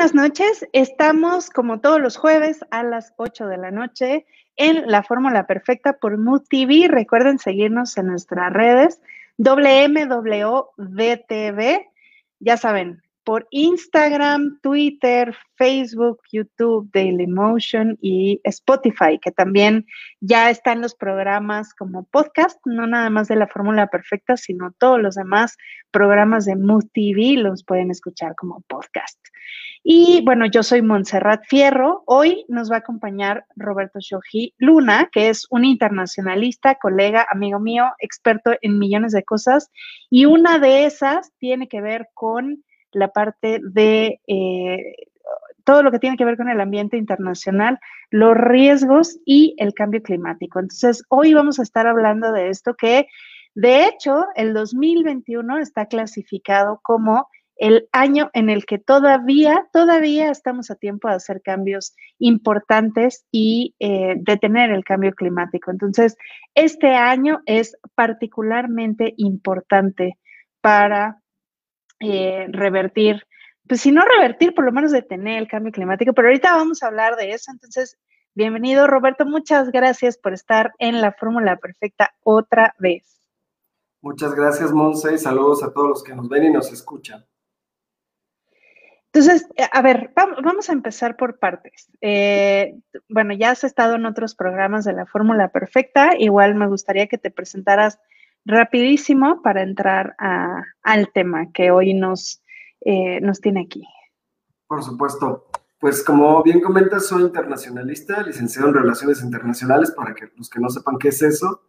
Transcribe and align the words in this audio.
Buenas 0.00 0.14
noches. 0.14 0.66
Estamos 0.72 1.50
como 1.50 1.82
todos 1.82 2.00
los 2.00 2.16
jueves 2.16 2.64
a 2.70 2.82
las 2.82 3.12
8 3.18 3.48
de 3.48 3.58
la 3.58 3.70
noche 3.70 4.24
en 4.56 4.90
la 4.90 5.02
Fórmula 5.02 5.46
Perfecta 5.46 5.98
por 5.98 6.16
Mood 6.16 6.44
TV. 6.48 6.88
Recuerden 6.88 7.38
seguirnos 7.38 7.98
en 7.98 8.06
nuestras 8.06 8.50
redes 8.50 9.02
WMWDTV. 9.36 10.70
Ya 12.38 12.56
saben, 12.56 13.02
por 13.24 13.46
Instagram, 13.50 14.58
Twitter, 14.62 15.36
Facebook, 15.56 16.22
YouTube, 16.32 16.88
Dailymotion 16.94 17.98
y 18.00 18.40
Spotify, 18.44 19.18
que 19.20 19.32
también 19.32 19.84
ya 20.20 20.48
están 20.48 20.80
los 20.80 20.94
programas 20.94 21.74
como 21.74 22.04
podcast, 22.04 22.58
no 22.64 22.86
nada 22.86 23.10
más 23.10 23.28
de 23.28 23.36
la 23.36 23.48
Fórmula 23.48 23.88
Perfecta, 23.88 24.38
sino 24.38 24.72
todos 24.78 24.98
los 24.98 25.16
demás 25.16 25.58
programas 25.90 26.46
de 26.46 26.56
Mood 26.56 26.86
TV 26.94 27.34
los 27.36 27.64
pueden 27.64 27.90
escuchar 27.90 28.34
como 28.34 28.62
podcast. 28.62 29.19
Y 29.82 30.22
bueno, 30.24 30.44
yo 30.46 30.62
soy 30.62 30.82
Montserrat 30.82 31.42
Fierro. 31.46 32.02
Hoy 32.06 32.44
nos 32.48 32.70
va 32.70 32.76
a 32.76 32.80
acompañar 32.80 33.46
Roberto 33.56 33.98
Shoji 33.98 34.54
Luna, 34.58 35.08
que 35.10 35.30
es 35.30 35.46
un 35.50 35.64
internacionalista, 35.64 36.74
colega, 36.74 37.26
amigo 37.30 37.58
mío, 37.58 37.86
experto 37.98 38.52
en 38.60 38.78
millones 38.78 39.12
de 39.12 39.24
cosas. 39.24 39.70
Y 40.10 40.26
una 40.26 40.58
de 40.58 40.84
esas 40.84 41.32
tiene 41.38 41.66
que 41.66 41.80
ver 41.80 42.08
con 42.12 42.62
la 42.92 43.08
parte 43.08 43.60
de 43.62 44.20
eh, 44.26 44.94
todo 45.64 45.82
lo 45.82 45.90
que 45.90 45.98
tiene 45.98 46.16
que 46.16 46.24
ver 46.26 46.36
con 46.36 46.50
el 46.50 46.60
ambiente 46.60 46.98
internacional, 46.98 47.78
los 48.10 48.36
riesgos 48.36 49.18
y 49.24 49.54
el 49.58 49.72
cambio 49.72 50.02
climático. 50.02 50.58
Entonces, 50.58 51.04
hoy 51.08 51.32
vamos 51.32 51.58
a 51.58 51.62
estar 51.62 51.86
hablando 51.86 52.32
de 52.32 52.50
esto 52.50 52.74
que, 52.74 53.06
de 53.54 53.86
hecho, 53.86 54.26
el 54.34 54.52
2021 54.52 55.58
está 55.58 55.86
clasificado 55.86 56.80
como 56.82 57.28
el 57.60 57.90
año 57.92 58.30
en 58.32 58.48
el 58.48 58.64
que 58.64 58.78
todavía, 58.78 59.68
todavía 59.70 60.30
estamos 60.30 60.70
a 60.70 60.76
tiempo 60.76 61.08
de 61.08 61.16
hacer 61.16 61.42
cambios 61.42 61.94
importantes 62.18 63.26
y 63.30 63.74
eh, 63.78 64.14
detener 64.16 64.70
el 64.70 64.82
cambio 64.82 65.12
climático. 65.12 65.70
Entonces, 65.70 66.16
este 66.54 66.94
año 66.94 67.42
es 67.44 67.76
particularmente 67.94 69.12
importante 69.18 70.18
para 70.62 71.20
eh, 72.00 72.46
revertir, 72.48 73.26
pues 73.68 73.82
si 73.82 73.92
no 73.92 74.06
revertir, 74.06 74.54
por 74.54 74.64
lo 74.64 74.72
menos 74.72 74.90
detener 74.90 75.36
el 75.38 75.46
cambio 75.46 75.70
climático. 75.70 76.14
Pero 76.14 76.28
ahorita 76.28 76.56
vamos 76.56 76.82
a 76.82 76.86
hablar 76.86 77.16
de 77.16 77.32
eso. 77.32 77.52
Entonces, 77.52 77.98
bienvenido 78.34 78.86
Roberto, 78.86 79.26
muchas 79.26 79.70
gracias 79.70 80.16
por 80.16 80.32
estar 80.32 80.72
en 80.78 81.02
la 81.02 81.12
Fórmula 81.12 81.58
Perfecta 81.58 82.14
otra 82.22 82.74
vez. 82.78 83.20
Muchas 84.00 84.34
gracias, 84.34 84.72
Monse, 84.72 85.12
y 85.12 85.18
saludos 85.18 85.62
a 85.62 85.74
todos 85.74 85.90
los 85.90 86.02
que 86.02 86.14
nos 86.14 86.26
ven 86.26 86.44
y 86.44 86.50
nos 86.50 86.72
escuchan. 86.72 87.26
Entonces, 89.12 89.48
eh, 89.56 89.66
a 89.72 89.82
ver, 89.82 90.12
vamos 90.14 90.70
a 90.70 90.72
empezar 90.72 91.16
por 91.16 91.38
partes. 91.38 91.90
Eh, 92.00 92.78
bueno, 93.08 93.34
ya 93.34 93.50
has 93.50 93.64
estado 93.64 93.96
en 93.96 94.06
otros 94.06 94.36
programas 94.36 94.84
de 94.84 94.92
la 94.92 95.04
Fórmula 95.04 95.48
Perfecta. 95.48 96.12
Igual 96.16 96.54
me 96.54 96.68
gustaría 96.68 97.08
que 97.08 97.18
te 97.18 97.32
presentaras 97.32 97.98
rapidísimo 98.44 99.42
para 99.42 99.62
entrar 99.62 100.14
al 100.18 101.12
tema 101.12 101.50
que 101.52 101.72
hoy 101.72 101.92
nos, 101.92 102.42
eh, 102.82 103.20
nos 103.20 103.40
tiene 103.40 103.62
aquí. 103.62 103.84
Por 104.68 104.82
supuesto. 104.84 105.46
Pues 105.80 106.04
como 106.04 106.42
bien 106.42 106.60
comentas, 106.60 107.08
soy 107.08 107.22
internacionalista, 107.22 108.22
licenciado 108.22 108.68
en 108.68 108.74
Relaciones 108.74 109.22
Internacionales, 109.22 109.90
para 109.90 110.14
que 110.14 110.28
los 110.36 110.48
que 110.48 110.60
no 110.60 110.68
sepan 110.68 110.98
qué 110.98 111.08
es 111.08 111.22
eso. 111.22 111.62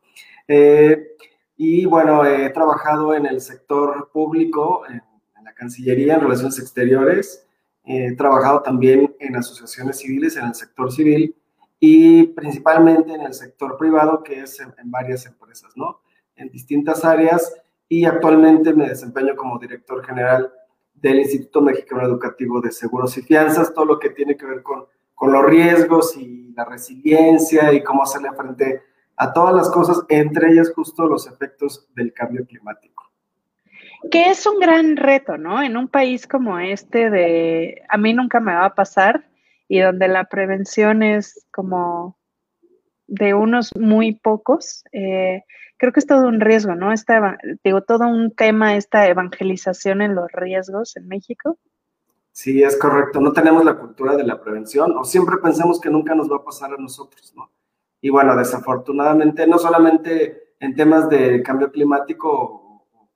Y 1.56 1.86
bueno, 1.86 2.26
he 2.26 2.50
trabajado 2.50 3.14
en 3.14 3.26
el 3.26 3.40
sector 3.40 4.12
público, 4.12 4.84
Cancillería, 5.62 6.16
en 6.16 6.22
Relaciones 6.22 6.58
Exteriores. 6.58 7.48
He 7.84 8.16
trabajado 8.16 8.64
también 8.64 9.16
en 9.20 9.36
asociaciones 9.36 10.00
civiles, 10.00 10.36
en 10.36 10.46
el 10.46 10.56
sector 10.56 10.92
civil 10.92 11.36
y 11.80 12.24
principalmente 12.24 13.14
en 13.14 13.22
el 13.22 13.34
sector 13.36 13.78
privado, 13.78 14.24
que 14.24 14.40
es 14.40 14.60
en 14.60 14.90
varias 14.90 15.28
empresas, 15.28 15.72
¿no? 15.76 16.02
en 16.36 16.50
distintas 16.50 17.06
áreas 17.06 17.54
y 17.88 18.06
actualmente 18.06 18.74
me 18.74 18.90
desempeño 18.90 19.36
como 19.36 19.60
director 19.60 20.04
general 20.04 20.52
del 20.96 21.20
Instituto 21.20 21.62
Mexicano 21.62 22.08
Educativo 22.08 22.60
de 22.60 22.72
Seguros 22.72 23.16
y 23.20 23.22
Fianzas, 23.22 23.72
todo 23.72 23.86
lo 23.86 24.00
que 24.00 24.10
tiene 24.10 24.36
que 24.36 24.48
ver 24.48 24.64
con, 24.64 24.86
con 25.14 25.32
los 25.32 25.46
riesgos 25.46 26.18
y 26.18 26.54
la 26.56 26.66
resiliencia 26.66 27.72
y 27.72 27.84
cómo 27.84 28.02
hacerle 28.02 28.32
frente 28.36 28.82
a 29.16 29.32
todas 29.32 29.54
las 29.54 29.70
cosas, 29.70 30.02
entre 30.10 30.54
ellas 30.54 30.72
justo 30.74 31.06
los 31.06 31.28
efectos 31.28 31.88
del 31.94 32.14
cambio 32.14 32.48
climático. 32.48 33.11
Que 34.10 34.32
es 34.32 34.46
un 34.48 34.60
gran 34.60 34.98
reto, 34.98 35.38
¿no? 35.38 35.62
En 35.62 35.78
un 35.78 35.88
país 35.88 36.28
como 36.28 36.58
este 36.60 37.10
de, 37.10 37.82
a 37.90 37.98
mí 37.98 38.14
nunca 38.14 38.40
me 38.40 38.54
va 38.54 38.66
a 38.66 38.76
pasar 38.76 39.30
y 39.68 39.80
donde 39.80 40.08
la 40.08 40.26
prevención 40.26 41.04
es 41.04 41.46
como 41.52 42.18
de 43.08 43.34
unos 43.34 43.76
muy 43.76 44.16
pocos, 44.16 44.84
eh, 44.94 45.44
creo 45.78 45.92
que 45.92 46.00
es 46.00 46.06
todo 46.06 46.28
un 46.28 46.40
riesgo, 46.40 46.76
¿no? 46.76 46.94
Esta, 46.94 47.38
digo, 47.64 47.82
todo 47.82 48.08
un 48.08 48.36
tema, 48.36 48.76
esta 48.76 49.08
evangelización 49.08 50.02
en 50.02 50.16
los 50.16 50.32
riesgos 50.32 50.96
en 50.96 51.08
México. 51.08 51.58
Sí, 52.32 52.64
es 52.64 52.78
correcto. 52.78 53.20
No 53.20 53.34
tenemos 53.34 53.66
la 53.66 53.78
cultura 53.78 54.16
de 54.16 54.24
la 54.24 54.42
prevención 54.42 54.96
o 54.98 55.04
siempre 55.04 55.38
pensamos 55.44 55.82
que 55.82 55.90
nunca 55.90 56.16
nos 56.16 56.32
va 56.32 56.38
a 56.38 56.44
pasar 56.44 56.74
a 56.74 56.78
nosotros, 56.78 57.34
¿no? 57.36 57.52
Y 58.00 58.10
bueno, 58.10 58.36
desafortunadamente, 58.36 59.46
no 59.48 59.58
solamente 59.58 60.56
en 60.60 60.76
temas 60.76 61.10
de 61.10 61.42
cambio 61.44 61.72
climático 61.72 62.61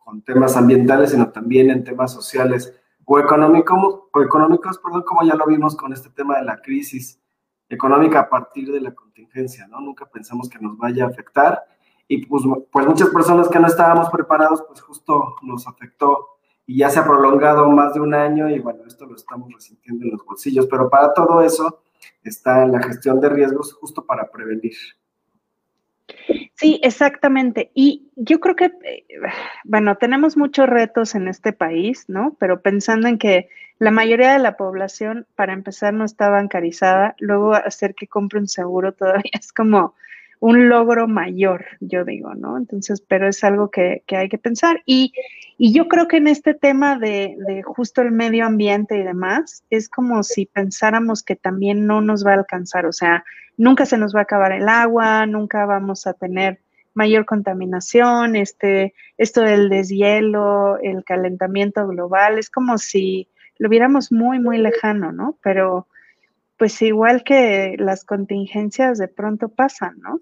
con 0.05 0.21
temas 0.21 0.55
ambientales, 0.55 1.09
sino 1.09 1.31
también 1.31 1.71
en 1.71 1.83
temas 1.83 2.13
sociales 2.13 2.71
o 3.05 3.19
económicos, 3.19 4.03
o 4.13 4.21
económicos, 4.21 4.77
perdón, 4.77 5.01
como 5.01 5.23
ya 5.23 5.33
lo 5.35 5.47
vimos 5.47 5.75
con 5.75 5.91
este 5.93 6.09
tema 6.11 6.37
de 6.37 6.45
la 6.45 6.61
crisis 6.61 7.19
económica 7.67 8.19
a 8.19 8.29
partir 8.29 8.71
de 8.71 8.81
la 8.81 8.93
contingencia, 8.93 9.67
¿no? 9.67 9.81
Nunca 9.81 10.05
pensamos 10.05 10.47
que 10.47 10.59
nos 10.59 10.77
vaya 10.77 11.05
a 11.05 11.07
afectar 11.07 11.63
y 12.07 12.23
pues, 12.27 12.43
pues 12.71 12.85
muchas 12.85 13.09
personas 13.09 13.49
que 13.49 13.59
no 13.59 13.65
estábamos 13.65 14.09
preparados, 14.11 14.63
pues 14.67 14.79
justo 14.81 15.37
nos 15.41 15.67
afectó 15.67 16.37
y 16.67 16.77
ya 16.77 16.89
se 16.91 16.99
ha 16.99 17.03
prolongado 17.03 17.67
más 17.71 17.95
de 17.95 18.01
un 18.01 18.13
año 18.13 18.47
y 18.47 18.59
bueno, 18.59 18.83
esto 18.85 19.07
lo 19.07 19.15
estamos 19.15 19.51
resintiendo 19.51 20.05
en 20.05 20.11
los 20.11 20.23
bolsillos, 20.23 20.67
pero 20.67 20.87
para 20.87 21.13
todo 21.13 21.41
eso 21.41 21.81
está 22.23 22.67
la 22.67 22.81
gestión 22.83 23.19
de 23.19 23.29
riesgos 23.29 23.73
justo 23.73 24.05
para 24.05 24.29
prevenir. 24.29 24.75
Sí, 26.55 26.79
exactamente. 26.83 27.71
Y 27.73 28.09
yo 28.15 28.39
creo 28.39 28.55
que, 28.55 28.65
eh, 28.83 29.05
bueno, 29.63 29.95
tenemos 29.97 30.37
muchos 30.37 30.67
retos 30.67 31.15
en 31.15 31.27
este 31.27 31.53
país, 31.53 32.05
¿no? 32.07 32.35
Pero 32.39 32.61
pensando 32.61 33.07
en 33.07 33.17
que 33.17 33.49
la 33.77 33.91
mayoría 33.91 34.33
de 34.33 34.39
la 34.39 34.55
población, 34.57 35.27
para 35.35 35.53
empezar, 35.53 35.93
no 35.93 36.05
está 36.05 36.29
bancarizada, 36.29 37.15
luego 37.19 37.53
hacer 37.53 37.93
que 37.95 38.07
compre 38.07 38.39
un 38.39 38.47
seguro 38.47 38.93
todavía 38.93 39.31
es 39.39 39.51
como 39.53 39.93
un 40.39 40.69
logro 40.69 41.07
mayor, 41.07 41.65
yo 41.79 42.03
digo, 42.05 42.33
¿no? 42.35 42.57
Entonces, 42.57 43.01
pero 43.01 43.27
es 43.27 43.43
algo 43.43 43.69
que, 43.71 44.03
hay 44.09 44.29
que 44.29 44.37
pensar. 44.37 44.81
Y, 44.85 45.13
yo 45.57 45.87
creo 45.87 46.09
que 46.09 46.17
en 46.17 46.27
este 46.27 46.53
tema 46.53 46.97
de, 46.97 47.37
de, 47.47 47.63
justo 47.63 48.01
el 48.01 48.11
medio 48.11 48.45
ambiente 48.45 48.97
y 48.97 49.03
demás, 49.03 49.63
es 49.69 49.87
como 49.87 50.21
si 50.23 50.45
pensáramos 50.47 51.23
que 51.23 51.37
también 51.37 51.87
no 51.87 52.01
nos 52.01 52.25
va 52.25 52.31
a 52.31 52.35
alcanzar, 52.35 52.85
o 52.85 52.91
sea, 52.91 53.23
nunca 53.57 53.85
se 53.85 53.97
nos 53.97 54.13
va 54.13 54.19
a 54.19 54.23
acabar 54.23 54.51
el 54.51 54.67
agua, 54.67 55.25
nunca 55.25 55.65
vamos 55.65 56.07
a 56.07 56.13
tener 56.13 56.59
mayor 56.93 57.25
contaminación, 57.25 58.35
este, 58.35 58.93
esto 59.17 59.41
del 59.41 59.69
deshielo, 59.69 60.77
el 60.81 61.03
calentamiento 61.03 61.87
global, 61.87 62.39
es 62.39 62.49
como 62.49 62.77
si 62.77 63.27
lo 63.57 63.69
viéramos 63.69 64.11
muy, 64.11 64.39
muy 64.39 64.57
lejano, 64.57 65.11
¿no? 65.11 65.37
Pero 65.43 65.87
pues 66.57 66.81
igual 66.81 67.23
que 67.23 67.75
las 67.77 68.03
contingencias 68.03 68.97
de 68.97 69.07
pronto 69.07 69.49
pasan, 69.49 69.99
¿no? 69.99 70.21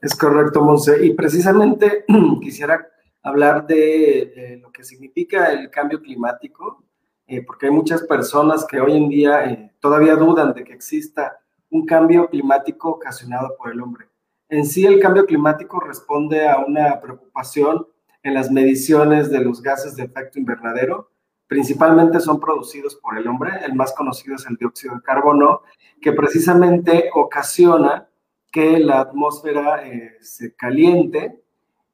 Es 0.00 0.16
correcto, 0.16 0.62
Monse. 0.62 1.04
Y 1.06 1.14
precisamente 1.14 2.04
quisiera 2.42 2.88
hablar 3.22 3.66
de, 3.66 4.58
lo 4.60 4.72
que 4.72 4.84
significa 4.84 5.52
el 5.52 5.70
cambio 5.70 6.02
climático, 6.02 6.84
eh, 7.26 7.42
porque 7.42 7.66
hay 7.66 7.72
muchas 7.72 8.02
personas 8.02 8.66
que 8.66 8.80
hoy 8.80 8.96
en 8.96 9.08
día 9.08 9.44
eh, 9.44 9.72
todavía 9.80 10.16
dudan 10.16 10.52
de 10.52 10.64
que 10.64 10.72
exista 10.72 11.38
un 11.70 11.86
cambio 11.86 12.28
climático 12.28 12.90
ocasionado 12.90 13.56
por 13.56 13.70
el 13.70 13.80
hombre. 13.80 14.06
En 14.48 14.66
sí, 14.66 14.84
el 14.84 15.00
cambio 15.00 15.24
climático 15.24 15.80
responde 15.80 16.46
a 16.46 16.58
una 16.58 17.00
preocupación 17.00 17.86
en 18.22 18.34
las 18.34 18.50
mediciones 18.50 19.30
de 19.30 19.40
los 19.40 19.62
gases 19.62 19.96
de 19.96 20.04
efecto 20.04 20.38
invernadero, 20.38 21.11
principalmente 21.52 22.18
son 22.18 22.40
producidos 22.40 22.96
por 22.96 23.18
el 23.18 23.28
hombre. 23.28 23.52
El 23.62 23.74
más 23.74 23.92
conocido 23.92 24.36
es 24.36 24.46
el 24.46 24.56
dióxido 24.56 24.94
de 24.94 25.02
carbono, 25.02 25.60
que 26.00 26.12
precisamente 26.12 27.10
ocasiona 27.12 28.08
que 28.50 28.78
la 28.78 29.00
atmósfera 29.00 29.86
eh, 29.86 30.16
se 30.22 30.54
caliente 30.54 31.42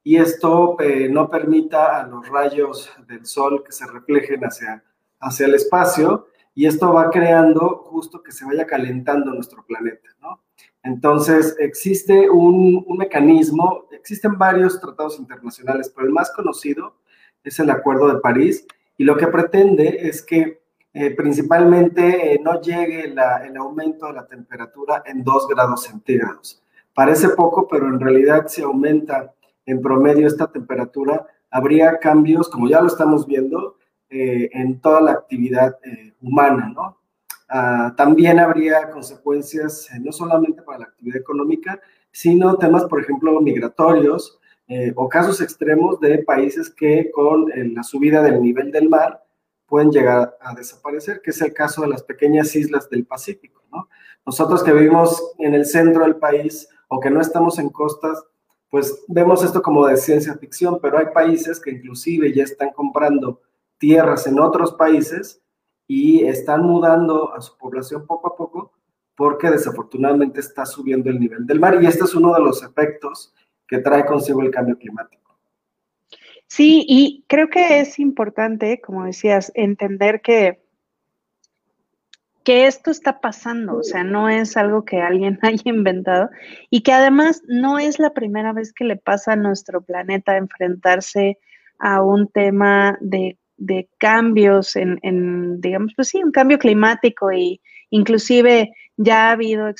y 0.01 0.15
esto 0.15 0.77
eh, 0.79 1.09
no 1.09 1.29
permita 1.29 1.99
a 1.99 2.07
los 2.07 2.25
rayos 2.29 2.89
del 3.05 3.25
sol 3.25 3.61
que 3.65 3.73
se 3.73 3.85
reflejen 3.85 4.39
hacia, 4.45 4.81
hacia 5.19 5.47
el 5.47 5.55
espacio 5.55 6.27
y 6.55 6.65
esto 6.65 6.93
va 6.93 7.09
creando 7.09 7.83
justo 7.83 8.23
que 8.23 8.31
se 8.31 8.45
vaya 8.45 8.65
calentando 8.65 9.33
nuestro 9.33 9.65
planeta, 9.65 10.07
¿no? 10.21 10.41
Entonces, 10.83 11.57
existe 11.59 12.29
un, 12.29 12.85
un 12.87 12.97
mecanismo, 12.97 13.87
existen 13.91 14.37
varios 14.37 14.79
tratados 14.79 15.19
internacionales, 15.19 15.91
pero 15.93 16.07
el 16.07 16.13
más 16.13 16.31
conocido 16.31 16.95
es 17.43 17.59
el 17.59 17.69
Acuerdo 17.69 18.07
de 18.07 18.21
París, 18.21 18.65
y 18.99 19.05
lo 19.05 19.15
que 19.15 19.27
pretende 19.27 20.09
es 20.09 20.21
que 20.21 20.61
eh, 20.93 21.11
principalmente 21.11 22.33
eh, 22.33 22.41
no 22.43 22.59
llegue 22.59 23.05
el 23.05 23.57
aumento 23.57 24.07
de 24.07 24.13
la 24.13 24.27
temperatura 24.27 25.03
en 25.05 25.23
2 25.23 25.47
grados 25.47 25.83
centígrados. 25.83 26.61
Parece 26.93 27.29
poco, 27.29 27.65
pero 27.65 27.87
en 27.87 27.97
realidad 27.97 28.47
si 28.49 28.61
aumenta 28.61 29.33
en 29.65 29.81
promedio 29.81 30.27
esta 30.27 30.51
temperatura, 30.51 31.25
habría 31.49 31.97
cambios, 31.97 32.49
como 32.49 32.67
ya 32.67 32.81
lo 32.81 32.87
estamos 32.87 33.25
viendo, 33.25 33.77
eh, 34.09 34.49
en 34.51 34.81
toda 34.81 34.99
la 34.99 35.11
actividad 35.11 35.77
humana, 36.19 36.69
¿no? 36.75 36.97
Ah, 37.47 37.93
también 37.95 38.37
habría 38.37 38.89
consecuencias 38.89 39.87
no 40.01 40.11
solamente 40.11 40.61
para 40.61 40.79
la 40.79 40.85
actividad 40.85 41.21
económica, 41.21 41.79
sino 42.11 42.57
temas, 42.57 42.83
por 42.83 42.99
ejemplo, 42.99 43.39
migratorios 43.39 44.38
o 44.95 45.09
casos 45.09 45.41
extremos 45.41 45.99
de 45.99 46.19
países 46.19 46.69
que 46.69 47.09
con 47.11 47.47
la 47.73 47.83
subida 47.83 48.21
del 48.21 48.41
nivel 48.41 48.71
del 48.71 48.87
mar 48.87 49.23
pueden 49.69 49.91
llegar 49.91 50.35
a 50.41 50.53
desaparecer, 50.53 51.21
que 51.21 51.31
es 51.31 51.41
el 51.41 51.53
caso 51.53 51.81
de 51.81 51.87
las 51.87 52.03
pequeñas 52.03 52.55
islas 52.55 52.89
del 52.89 53.05
Pacífico. 53.05 53.63
¿no? 53.71 53.87
Nosotros 54.25 54.63
que 54.63 54.73
vivimos 54.73 55.33
en 55.37 55.53
el 55.53 55.65
centro 55.65 56.03
del 56.03 56.17
país 56.17 56.67
o 56.87 56.99
que 56.99 57.09
no 57.09 57.21
estamos 57.21 57.59
en 57.59 57.69
costas, 57.69 58.23
pues 58.69 59.03
vemos 59.07 59.43
esto 59.43 59.61
como 59.61 59.87
de 59.87 59.97
ciencia 59.97 60.35
ficción, 60.37 60.79
pero 60.81 60.97
hay 60.97 61.07
países 61.13 61.59
que 61.59 61.71
inclusive 61.71 62.33
ya 62.33 62.43
están 62.43 62.71
comprando 62.71 63.41
tierras 63.77 64.27
en 64.27 64.39
otros 64.39 64.73
países 64.73 65.41
y 65.87 66.23
están 66.25 66.63
mudando 66.63 67.33
a 67.33 67.41
su 67.41 67.57
población 67.57 68.05
poco 68.05 68.27
a 68.27 68.35
poco 68.35 68.73
porque 69.15 69.49
desafortunadamente 69.49 70.39
está 70.39 70.65
subiendo 70.65 71.09
el 71.09 71.19
nivel 71.19 71.45
del 71.45 71.59
mar 71.59 71.81
y 71.81 71.87
este 71.87 72.05
es 72.05 72.15
uno 72.15 72.33
de 72.33 72.39
los 72.39 72.63
efectos 72.63 73.33
que 73.69 73.77
trae 73.77 74.05
consigo 74.05 74.41
el 74.41 74.51
cambio 74.51 74.77
climático. 74.77 75.37
Sí, 76.47 76.83
y 76.87 77.23
creo 77.27 77.49
que 77.49 77.79
es 77.79 77.99
importante, 77.99 78.81
como 78.81 79.05
decías, 79.05 79.51
entender 79.53 80.21
que, 80.21 80.59
que 82.43 82.65
esto 82.65 82.89
está 82.89 83.21
pasando, 83.21 83.77
o 83.77 83.83
sea, 83.83 84.03
no 84.03 84.29
es 84.29 84.57
algo 84.57 84.83
que 84.83 84.99
alguien 84.99 85.37
haya 85.43 85.61
inventado 85.65 86.29
y 86.71 86.81
que 86.81 86.91
además 86.91 87.43
no 87.47 87.77
es 87.77 87.99
la 87.99 88.13
primera 88.13 88.51
vez 88.51 88.73
que 88.73 88.85
le 88.85 88.95
pasa 88.95 89.33
a 89.33 89.35
nuestro 89.35 89.81
planeta 89.81 90.37
enfrentarse 90.37 91.37
a 91.77 92.01
un 92.01 92.27
tema 92.27 92.97
de, 92.99 93.37
cambios 93.99 94.75
en, 94.75 94.97
en, 95.03 95.61
digamos, 95.61 95.93
pues 95.95 96.07
sí, 96.07 96.23
un 96.23 96.31
cambio 96.31 96.57
climático 96.57 97.31
y 97.31 97.61
inclusive 97.91 98.71
ya 99.01 99.29
ha 99.29 99.31
habido 99.31 99.69
e, 99.69 99.75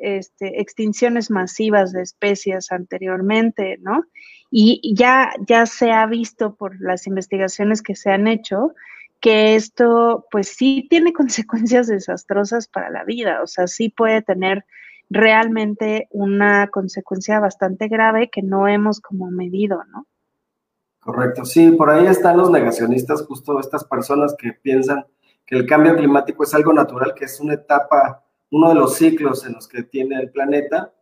este, 0.00 0.60
extinciones 0.62 1.30
masivas 1.30 1.92
de 1.92 2.00
especies 2.00 2.72
anteriormente, 2.72 3.78
¿no? 3.82 4.06
Y 4.50 4.94
ya, 4.96 5.30
ya 5.46 5.66
se 5.66 5.92
ha 5.92 6.06
visto 6.06 6.54
por 6.54 6.80
las 6.80 7.06
investigaciones 7.06 7.82
que 7.82 7.94
se 7.94 8.10
han 8.10 8.26
hecho 8.26 8.74
que 9.20 9.54
esto 9.56 10.26
pues 10.30 10.48
sí 10.48 10.86
tiene 10.88 11.12
consecuencias 11.12 11.86
desastrosas 11.86 12.66
para 12.66 12.88
la 12.88 13.04
vida, 13.04 13.42
o 13.42 13.46
sea, 13.46 13.66
sí 13.66 13.90
puede 13.90 14.22
tener 14.22 14.64
realmente 15.10 16.08
una 16.10 16.68
consecuencia 16.68 17.40
bastante 17.40 17.88
grave 17.88 18.30
que 18.30 18.40
no 18.40 18.68
hemos 18.68 19.00
como 19.00 19.30
medido, 19.30 19.84
¿no? 19.92 20.06
Correcto, 21.00 21.44
sí, 21.44 21.72
por 21.72 21.90
ahí 21.90 22.06
están 22.06 22.38
los 22.38 22.50
negacionistas, 22.50 23.26
justo 23.26 23.60
estas 23.60 23.84
personas 23.84 24.34
que 24.38 24.54
piensan 24.54 25.04
que 25.44 25.56
el 25.56 25.66
cambio 25.66 25.94
climático 25.94 26.44
es 26.44 26.54
algo 26.54 26.72
natural, 26.72 27.12
que 27.14 27.26
es 27.26 27.38
una 27.38 27.54
etapa, 27.54 28.24
uno 28.52 28.68
de 28.68 28.74
los 28.74 28.96
ciclos 28.96 29.44
en 29.46 29.54
los 29.54 29.66
que 29.66 29.82
tiene 29.82 30.20
el 30.20 30.30
planeta, 30.30 30.92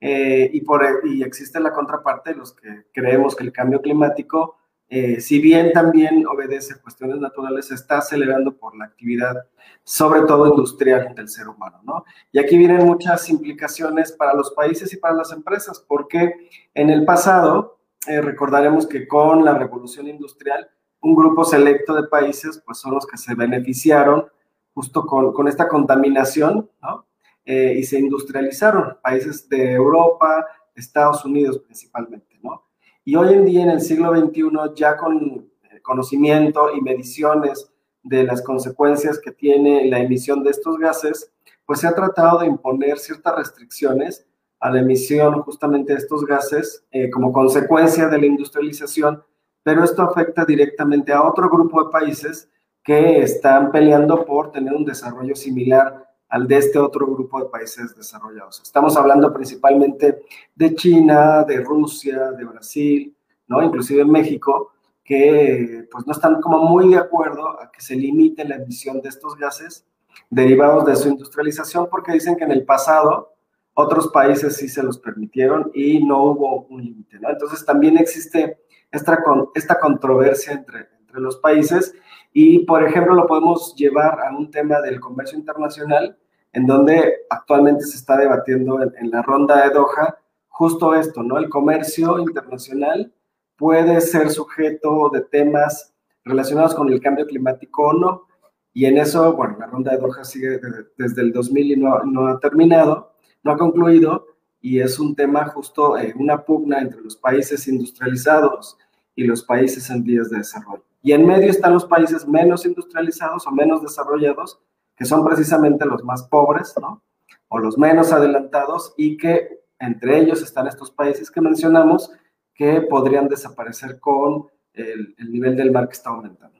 eh, 0.00 0.50
y, 0.52 0.60
por, 0.60 0.84
y 1.04 1.22
existe 1.22 1.58
la 1.58 1.72
contraparte 1.72 2.30
de 2.30 2.36
los 2.36 2.52
que 2.52 2.86
creemos 2.92 3.34
que 3.34 3.44
el 3.44 3.52
cambio 3.52 3.80
climático, 3.80 4.56
eh, 4.88 5.20
si 5.20 5.40
bien 5.40 5.72
también 5.72 6.26
obedece 6.26 6.74
a 6.74 6.80
cuestiones 6.80 7.18
naturales, 7.18 7.70
está 7.70 7.98
acelerando 7.98 8.56
por 8.56 8.76
la 8.76 8.84
actividad, 8.84 9.34
sobre 9.82 10.22
todo 10.22 10.48
industrial 10.48 11.14
del 11.14 11.28
ser 11.28 11.48
humano, 11.48 11.80
¿no? 11.84 12.04
Y 12.32 12.38
aquí 12.38 12.58
vienen 12.58 12.84
muchas 12.84 13.30
implicaciones 13.30 14.12
para 14.12 14.34
los 14.34 14.50
países 14.50 14.92
y 14.92 14.98
para 14.98 15.14
las 15.14 15.32
empresas, 15.32 15.82
porque 15.86 16.48
en 16.74 16.90
el 16.90 17.06
pasado, 17.06 17.78
eh, 18.08 18.20
recordaremos 18.20 18.86
que 18.86 19.08
con 19.08 19.44
la 19.44 19.54
revolución 19.54 20.06
industrial, 20.06 20.68
un 21.00 21.14
grupo 21.14 21.44
selecto 21.44 21.94
de 21.94 22.08
países, 22.08 22.62
pues 22.66 22.78
son 22.78 22.92
los 22.94 23.06
que 23.06 23.16
se 23.16 23.34
beneficiaron 23.34 24.26
justo 24.74 25.06
con, 25.06 25.32
con 25.32 25.48
esta 25.48 25.68
contaminación, 25.68 26.70
¿no? 26.82 27.06
Eh, 27.44 27.74
y 27.78 27.84
se 27.84 27.98
industrializaron, 27.98 28.98
países 29.02 29.48
de 29.48 29.72
Europa, 29.72 30.46
Estados 30.74 31.24
Unidos 31.24 31.58
principalmente, 31.58 32.38
¿no? 32.42 32.66
Y 33.04 33.16
hoy 33.16 33.34
en 33.34 33.44
día, 33.44 33.62
en 33.62 33.70
el 33.70 33.80
siglo 33.80 34.14
XXI, 34.14 34.50
ya 34.76 34.96
con 34.96 35.50
eh, 35.64 35.80
conocimiento 35.82 36.74
y 36.74 36.80
mediciones 36.80 37.72
de 38.02 38.24
las 38.24 38.42
consecuencias 38.42 39.18
que 39.18 39.32
tiene 39.32 39.86
la 39.86 40.00
emisión 40.00 40.42
de 40.42 40.50
estos 40.50 40.78
gases, 40.78 41.32
pues 41.66 41.80
se 41.80 41.86
ha 41.86 41.94
tratado 41.94 42.38
de 42.40 42.46
imponer 42.46 42.98
ciertas 42.98 43.34
restricciones 43.36 44.26
a 44.60 44.70
la 44.70 44.80
emisión 44.80 45.42
justamente 45.42 45.92
de 45.92 45.98
estos 45.98 46.24
gases 46.24 46.84
eh, 46.90 47.10
como 47.10 47.32
consecuencia 47.32 48.08
de 48.08 48.18
la 48.18 48.26
industrialización, 48.26 49.22
pero 49.62 49.82
esto 49.84 50.02
afecta 50.02 50.44
directamente 50.44 51.12
a 51.12 51.22
otro 51.22 51.48
grupo 51.48 51.84
de 51.84 51.90
países 51.90 52.50
que 52.82 53.22
están 53.22 53.70
peleando 53.70 54.24
por 54.24 54.50
tener 54.50 54.74
un 54.74 54.84
desarrollo 54.84 55.34
similar 55.34 56.06
al 56.28 56.46
de 56.46 56.56
este 56.58 56.78
otro 56.78 57.06
grupo 57.06 57.40
de 57.42 57.50
países 57.50 57.94
desarrollados. 57.96 58.60
Estamos 58.62 58.96
hablando 58.96 59.32
principalmente 59.32 60.22
de 60.54 60.74
China, 60.74 61.44
de 61.44 61.60
Rusia, 61.60 62.30
de 62.32 62.44
Brasil, 62.44 63.16
¿no? 63.48 63.62
Inclusive 63.62 64.04
México, 64.04 64.72
que 65.04 65.88
pues 65.90 66.06
no 66.06 66.12
están 66.12 66.40
como 66.40 66.64
muy 66.64 66.90
de 66.90 66.98
acuerdo 66.98 67.60
a 67.60 67.70
que 67.70 67.80
se 67.80 67.96
limite 67.96 68.44
la 68.44 68.56
emisión 68.56 69.00
de 69.02 69.08
estos 69.08 69.36
gases 69.36 69.84
derivados 70.30 70.84
de 70.86 70.94
su 70.94 71.08
industrialización 71.08 71.88
porque 71.90 72.12
dicen 72.12 72.36
que 72.36 72.44
en 72.44 72.52
el 72.52 72.64
pasado 72.64 73.34
otros 73.74 74.08
países 74.08 74.56
sí 74.56 74.68
se 74.68 74.82
los 74.82 74.98
permitieron 74.98 75.70
y 75.74 76.04
no 76.04 76.22
hubo 76.22 76.66
un 76.66 76.84
límite. 76.84 77.18
Entonces 77.20 77.64
también 77.64 77.98
existe 77.98 78.58
esta, 78.92 79.18
esta 79.54 79.80
controversia 79.80 80.52
entre, 80.52 80.88
entre 81.00 81.20
los 81.20 81.38
países 81.38 81.92
y, 82.32 82.60
por 82.60 82.84
ejemplo, 82.84 83.14
lo 83.14 83.26
podemos 83.26 83.74
llevar 83.74 84.20
a 84.20 84.36
un 84.36 84.50
tema 84.50 84.80
del 84.80 85.00
comercio 85.00 85.38
internacional, 85.38 86.16
en 86.52 86.66
donde 86.66 87.24
actualmente 87.28 87.84
se 87.84 87.96
está 87.96 88.16
debatiendo 88.16 88.80
en, 88.82 89.10
la 89.10 89.22
ronda 89.22 89.64
de 89.64 89.74
Doha 89.74 90.16
justo 90.48 90.94
esto, 90.94 91.22
¿no? 91.22 91.38
El 91.38 91.48
comercio 91.48 92.18
internacional 92.18 93.12
puede 93.56 94.00
ser 94.00 94.30
sujeto 94.30 95.10
de 95.12 95.22
temas 95.22 95.92
relacionados 96.24 96.74
con 96.74 96.92
el 96.92 97.00
cambio 97.00 97.26
climático 97.26 97.88
o 97.88 97.92
no. 97.92 98.26
Y 98.72 98.84
en 98.84 98.98
eso, 98.98 99.32
bueno, 99.34 99.56
la 99.58 99.66
ronda 99.66 99.92
de 99.92 99.98
Doha 99.98 100.24
sigue 100.24 100.60
desde, 100.96 101.22
el 101.22 101.32
2000 101.32 101.72
y 101.72 101.76
no, 101.76 102.26
ha 102.28 102.38
terminado, 102.38 103.14
no 103.42 103.52
ha 103.52 103.56
concluido, 103.56 104.26
y 104.60 104.80
es 104.80 104.98
un 105.00 105.16
tema 105.16 105.46
justo, 105.46 105.96
eh, 105.98 106.14
una 106.16 106.44
pugna 106.44 106.80
entre 106.80 107.00
los 107.00 107.16
países 107.16 107.66
industrializados 107.66 108.76
y 109.16 109.24
los 109.24 109.42
países 109.42 109.88
en 109.90 110.04
vías 110.04 110.30
de 110.30 110.38
desarrollo. 110.38 110.89
Y 111.02 111.12
en 111.12 111.26
medio 111.26 111.50
están 111.50 111.74
los 111.74 111.84
países 111.84 112.26
menos 112.26 112.66
industrializados 112.66 113.46
o 113.46 113.50
menos 113.50 113.82
desarrollados, 113.82 114.60
que 114.96 115.04
son 115.04 115.24
precisamente 115.24 115.86
los 115.86 116.04
más 116.04 116.24
pobres, 116.24 116.74
¿no? 116.80 117.02
O 117.48 117.58
los 117.58 117.78
menos 117.78 118.12
adelantados 118.12 118.94
y 118.96 119.16
que 119.16 119.60
entre 119.78 120.18
ellos 120.18 120.42
están 120.42 120.66
estos 120.66 120.90
países 120.90 121.30
que 121.30 121.40
mencionamos 121.40 122.12
que 122.54 122.82
podrían 122.82 123.28
desaparecer 123.28 123.98
con 123.98 124.46
el, 124.74 125.14
nivel 125.30 125.56
del 125.56 125.72
mar 125.72 125.88
que 125.88 125.94
está 125.94 126.10
aumentando. 126.10 126.59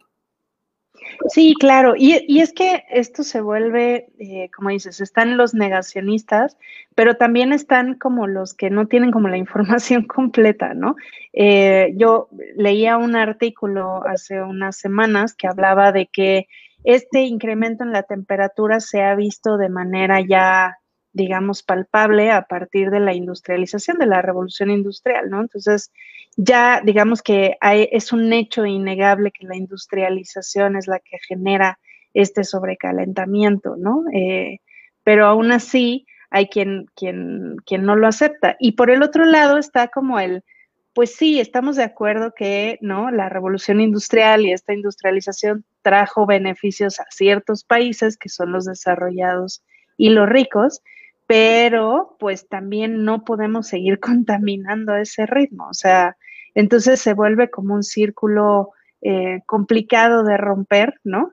Sí, 1.29 1.55
claro. 1.59 1.95
Y, 1.97 2.41
es 2.41 2.53
que 2.53 2.85
esto 2.91 3.23
se 3.23 3.41
vuelve, 3.41 4.09
eh, 4.19 4.51
como 4.55 4.71
dices, 4.71 5.01
están 5.01 5.37
los 5.37 5.55
negacionistas, 5.55 6.57
pero 6.95 7.17
también 7.17 7.53
están 7.53 7.95
como 7.95 8.27
los 8.27 8.55
que 8.55 8.71
no 8.71 8.87
tienen 8.89 9.11
como 9.11 9.29
la 9.29 9.37
información 9.37 10.05
completa, 10.07 10.75
¿no? 10.75 10.97
Eh, 11.33 11.93
yo 11.97 12.29
leía 12.57 12.97
un 12.97 13.17
artículo 13.17 14.07
hace 14.07 14.43
unas 14.43 14.77
semanas 14.77 15.35
que 15.35 15.47
hablaba 15.47 15.93
de 15.93 16.07
que 16.07 16.49
este 16.83 17.23
incremento 17.23 17.85
en 17.85 17.93
la 17.93 18.03
temperatura 18.03 18.81
se 18.81 19.03
ha 19.03 19.15
visto 19.15 19.59
de 19.59 19.69
manera 19.69 20.21
ya, 20.21 20.80
digamos, 21.13 21.63
palpable 21.63 22.31
a 22.31 22.43
partir 22.43 22.91
de 22.91 23.01
la 23.01 23.15
industrialización, 23.15 23.99
de 23.99 24.07
la 24.07 24.23
revolución 24.23 24.71
industrial, 24.71 25.29
¿no? 25.29 25.41
Entonces, 25.41 25.91
ya 26.37 26.81
digamos 26.85 27.23
que 27.23 27.57
es 27.61 28.13
un 28.13 28.33
hecho 28.33 28.65
innegable 28.65 29.33
que 29.33 29.47
la 29.47 29.57
industrialización 29.57 30.77
es 30.77 30.87
la 30.87 31.01
que 31.01 31.19
genera 31.27 31.79
este 32.15 32.45
sobrecalentamiento, 32.45 33.77
¿no? 33.77 34.05
Eh, 34.13 34.59
pero 35.03 35.27
aún 35.27 35.53
así 35.53 36.07
hay 36.31 36.47
quien, 36.47 36.87
quien, 36.95 37.57
quien 37.67 37.85
no 37.85 37.97
lo 37.97 38.07
acepta. 38.07 38.57
Y 38.61 38.73
por 38.73 38.91
el 38.91 39.03
otro 39.03 39.25
lado 39.25 39.59
está 39.59 39.89
como 39.89 40.21
el, 40.21 40.45
pues 40.95 41.15
sí, 41.15 41.41
estamos 41.41 41.77
de 41.77 41.85
acuerdo 41.85 42.33
que, 42.35 42.79
¿no? 42.81 43.11
La 43.11 43.29
revolución 43.29 43.81
industrial 43.81 44.47
y 44.47 44.53
esta 44.53 44.73
industrialización 44.73 45.65
trajo 45.83 46.27
beneficios 46.27 47.01
a 47.01 47.07
ciertos 47.11 47.65
países 47.65 48.17
que 48.17 48.29
son 48.29 48.53
los 48.53 48.65
desarrollados 48.65 49.63
y 49.97 50.11
los 50.11 50.29
ricos, 50.29 50.83
pero 51.31 52.17
pues 52.19 52.49
también 52.49 53.05
no 53.05 53.25
podemos 53.25 53.69
seguir 53.69 54.01
contaminando 54.01 54.97
ese 54.97 55.27
ritmo. 55.27 55.69
O 55.69 55.75
sea, 55.75 56.17
entonces 56.57 57.01
se 57.01 57.15
vuelve 57.15 57.51
como 57.51 57.75
un 57.75 57.85
círculo 57.85 58.71
eh, 59.01 59.41
complicado 59.47 60.25
de 60.25 60.37
romper, 60.37 60.95
¿no? 61.05 61.33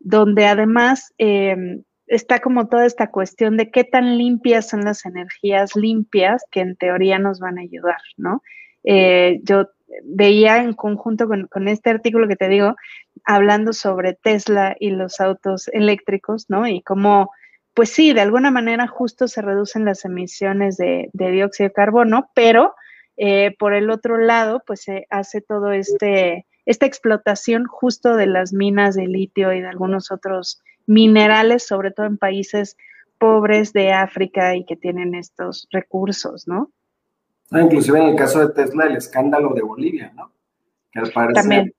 donde 0.00 0.46
además 0.46 1.12
em, 1.18 1.82
está 2.06 2.38
como 2.40 2.68
toda 2.68 2.86
esta 2.86 3.10
cuestión 3.10 3.58
de 3.58 3.70
qué 3.70 3.84
tan 3.84 4.16
limpias 4.16 4.66
son 4.66 4.82
las 4.82 5.04
energías 5.04 5.76
limpias 5.76 6.44
que 6.50 6.60
en 6.60 6.76
teoría 6.76 7.18
nos 7.18 7.38
van 7.38 7.58
a 7.58 7.62
ayudar, 7.62 8.00
¿no? 8.16 8.42
Eh, 8.82 9.40
yo 9.42 9.68
veía 10.04 10.62
en 10.62 10.72
conjunto 10.72 11.26
con, 11.26 11.48
con, 11.48 11.68
este 11.68 11.90
artículo 11.90 12.28
que 12.28 12.36
te 12.36 12.48
digo, 12.48 12.76
hablando 13.24 13.72
sobre 13.72 14.14
Tesla 14.14 14.76
y 14.78 14.90
los 14.90 15.20
autos 15.20 15.68
eléctricos, 15.68 16.46
¿no? 16.48 16.66
Y 16.66 16.82
cómo, 16.82 17.30
pues 17.74 17.90
sí, 17.90 18.12
de 18.12 18.20
alguna 18.20 18.50
manera 18.50 18.86
justo 18.86 19.26
se 19.26 19.42
reducen 19.42 19.84
las 19.84 20.04
emisiones 20.04 20.76
de, 20.76 21.10
de 21.12 21.30
dióxido 21.32 21.68
de 21.68 21.74
carbono, 21.74 22.30
pero 22.34 22.74
eh, 23.16 23.54
por 23.58 23.74
el 23.74 23.90
otro 23.90 24.16
lado, 24.16 24.62
pues 24.64 24.82
se 24.82 25.06
hace 25.10 25.40
todo 25.40 25.72
este, 25.72 26.46
esta 26.66 26.86
explotación 26.86 27.66
justo 27.66 28.16
de 28.16 28.26
las 28.26 28.52
minas 28.52 28.94
de 28.94 29.08
litio 29.08 29.52
y 29.52 29.60
de 29.60 29.68
algunos 29.68 30.12
otros 30.12 30.62
minerales, 30.86 31.66
sobre 31.66 31.90
todo 31.90 32.06
en 32.06 32.16
países 32.16 32.76
pobres 33.18 33.72
de 33.72 33.92
África 33.92 34.54
y 34.54 34.64
que 34.64 34.76
tienen 34.76 35.14
estos 35.14 35.68
recursos, 35.70 36.46
¿no? 36.46 36.70
Ah, 37.50 37.60
inclusive 37.60 38.00
en 38.00 38.08
el 38.08 38.16
caso 38.16 38.40
de 38.40 38.52
Tesla, 38.52 38.86
el 38.86 38.96
escándalo 38.96 39.52
de 39.54 39.62
Bolivia, 39.62 40.12
¿no? 40.16 40.32
Que 40.92 41.00
al 41.00 41.10
parecer 41.10 41.42
También, 41.42 41.74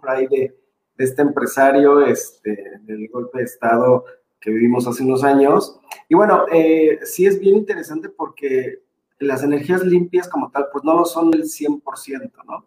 por 0.00 0.10
ahí 0.10 0.26
de, 0.26 0.56
de, 0.96 1.04
este 1.04 1.22
empresario, 1.22 2.04
este, 2.06 2.78
del 2.82 3.08
golpe 3.08 3.38
de 3.38 3.44
Estado 3.44 4.04
que 4.40 4.50
vivimos 4.50 4.86
hace 4.86 5.02
unos 5.02 5.24
años. 5.24 5.80
Y 6.08 6.14
bueno, 6.14 6.44
eh, 6.52 6.98
sí 7.04 7.26
es 7.26 7.38
bien 7.38 7.56
interesante 7.56 8.08
porque 8.08 8.82
las 9.18 9.42
energías 9.42 9.84
limpias 9.84 10.28
como 10.28 10.50
tal, 10.50 10.66
pues 10.72 10.84
no 10.84 10.94
lo 10.94 11.04
son 11.04 11.30
del 11.30 11.44
100%, 11.44 12.30
¿no? 12.46 12.66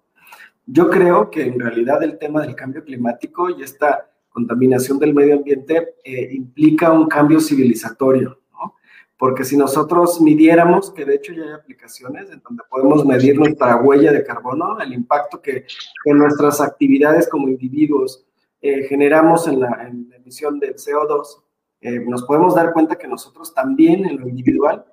Yo 0.65 0.89
creo 0.89 1.31
que 1.31 1.43
en 1.43 1.59
realidad 1.59 2.03
el 2.03 2.17
tema 2.17 2.41
del 2.41 2.55
cambio 2.55 2.83
climático 2.83 3.49
y 3.49 3.63
esta 3.63 4.09
contaminación 4.29 4.99
del 4.99 5.15
medio 5.15 5.35
ambiente 5.35 5.95
eh, 6.03 6.29
implica 6.31 6.91
un 6.91 7.07
cambio 7.07 7.39
civilizatorio, 7.39 8.39
¿no? 8.51 8.75
Porque 9.17 9.43
si 9.43 9.57
nosotros 9.57 10.21
midiéramos, 10.21 10.91
que 10.91 11.05
de 11.05 11.15
hecho 11.15 11.33
ya 11.33 11.43
hay 11.43 11.51
aplicaciones 11.53 12.29
en 12.29 12.41
donde 12.41 12.63
podemos 12.69 13.05
medir 13.05 13.37
nuestra 13.37 13.77
huella 13.77 14.11
de 14.11 14.23
carbono, 14.23 14.79
el 14.79 14.93
impacto 14.93 15.41
que, 15.41 15.65
que 16.03 16.13
nuestras 16.13 16.61
actividades 16.61 17.27
como 17.27 17.47
individuos 17.47 18.25
eh, 18.61 18.83
generamos 18.83 19.47
en 19.47 19.61
la, 19.61 19.87
en 19.87 20.09
la, 20.09 20.17
emisión 20.17 20.59
del 20.59 20.75
CO2, 20.75 21.41
eh, 21.81 21.99
nos 21.99 22.23
podemos 22.23 22.55
dar 22.55 22.73
cuenta 22.73 22.97
que 22.97 23.07
nosotros 23.07 23.53
también 23.53 24.05
en 24.05 24.19
lo 24.19 24.27
individual 24.27 24.85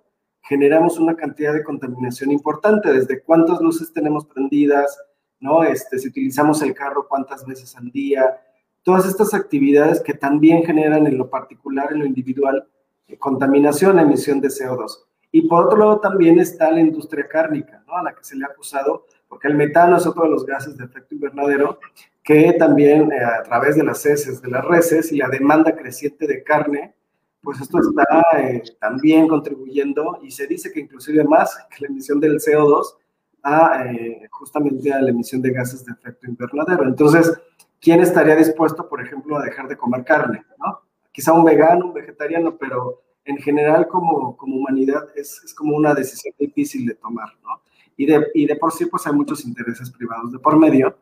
generamos 0.43 0.99
una 0.99 1.17
cantidad 1.17 1.53
de 1.53 1.65
contaminación 1.65 2.31
importante, 2.31 2.93
desde 2.93 3.23
cuántas 3.23 3.61
luces 3.61 3.93
tenemos 3.93 4.27
prendidas, 4.27 4.97
¿no? 5.41 5.65
Este, 5.65 5.99
si 5.99 6.09
utilizamos 6.09 6.63
el 6.63 6.73
carro, 6.73 7.09
cuántas 7.09 7.45
veces 7.45 7.77
al 7.77 7.91
día, 7.91 8.41
todas 8.83 9.07
estas 9.07 9.35
actividades 9.35 10.01
que 10.01 10.15
también 10.15 10.65
generan 10.65 11.07
en 11.07 11.19
lo 11.19 11.29
particular, 11.29 11.93
en 11.93 11.99
lo 11.99 12.07
individual, 12.07 12.69
eh, 13.09 13.19
contaminación, 13.19 13.99
emisión 13.99 14.41
de 14.41 14.49
CO2. 14.49 15.07
Y 15.33 15.49
por 15.49 15.67
otro 15.67 15.79
lado 15.79 16.01
también 16.01 16.39
está 16.39 16.71
la 16.71 16.81
industria 16.81 17.27
cárnica, 17.27 17.83
¿no? 17.87 17.97
A 17.97 18.05
la 18.05 18.15
que 18.15 18.23
se 18.23 18.37
le 18.37 18.45
ha 18.45 18.49
acusado, 18.49 19.07
porque 19.29 19.49
el 19.49 19.55
metano 19.55 19.97
es 19.97 20.07
otro 20.07 20.25
de 20.25 20.31
los 20.31 20.47
gases 20.47 20.77
de 20.77 20.85
efecto 20.85 21.15
invernadero, 21.15 21.79
que 22.23 22.53
también 22.55 23.13
eh, 23.13 23.25
a 23.25 23.43
través 23.43 23.77
de 23.77 23.85
las 23.85 24.05
heces 24.05 24.43
de 24.43 24.49
las 24.49 24.65
reses 24.65 25.13
y 25.13 25.17
la 25.17 25.29
demanda 25.29 25.75
creciente 25.75 26.27
de 26.27 26.43
carne, 26.43 26.95
pues 27.41 27.61
esto 27.61 27.79
está 27.79 28.25
eh, 28.39 28.63
también 28.81 29.29
contribuyendo 29.29 30.19
y 30.23 30.33
se 30.33 30.47
dice 30.47 30.73
que 30.73 30.81
inclusive 30.81 31.23
más 31.23 31.57
que 31.71 31.85
la 31.85 31.89
emisión 31.89 32.19
del 32.19 32.39
CO2 32.39 32.97
a 33.45 33.85
eh, 33.87 34.27
justamente 34.31 34.93
a 34.93 35.01
la 35.01 35.11
emisión 35.11 35.41
de 35.41 35.53
gases 35.53 35.85
de 35.85 35.93
efecto 35.93 36.27
invernadero. 36.27 36.85
Entonces, 36.85 37.33
¿quién 37.81 38.01
estaría 38.01 38.35
dispuesto, 38.35 38.89
por 38.89 39.01
ejemplo, 39.01 39.37
a 39.37 39.45
dejar 39.45 39.69
de 39.69 39.77
comer 39.77 40.05
carne? 40.05 40.45
¿no? 40.59 40.81
Quizá 41.13 41.33
un 41.33 41.45
vegano, 41.45 41.87
un 41.87 41.95
vegetariano, 41.95 42.57
pero 42.57 43.03
en 43.25 43.37
general 43.39 43.87
como, 43.87 44.37
como 44.37 44.57
humanidad 44.57 45.05
es, 45.15 45.41
es 45.45 45.55
como 45.55 45.77
una 45.77 45.95
decisión 45.95 46.35
difícil 46.39 46.87
de 46.87 46.95
tomar, 46.95 47.29
¿no? 47.43 47.61
Y 47.97 48.07
de, 48.07 48.27
y 48.35 48.47
de 48.47 48.57
por 48.57 48.73
sí, 48.73 48.87
pues 48.87 49.07
hay 49.07 49.13
muchos 49.13 49.45
intereses 49.45 49.91
privados 49.91 50.33
de 50.33 50.39
por 50.39 50.59
medio, 50.59 50.97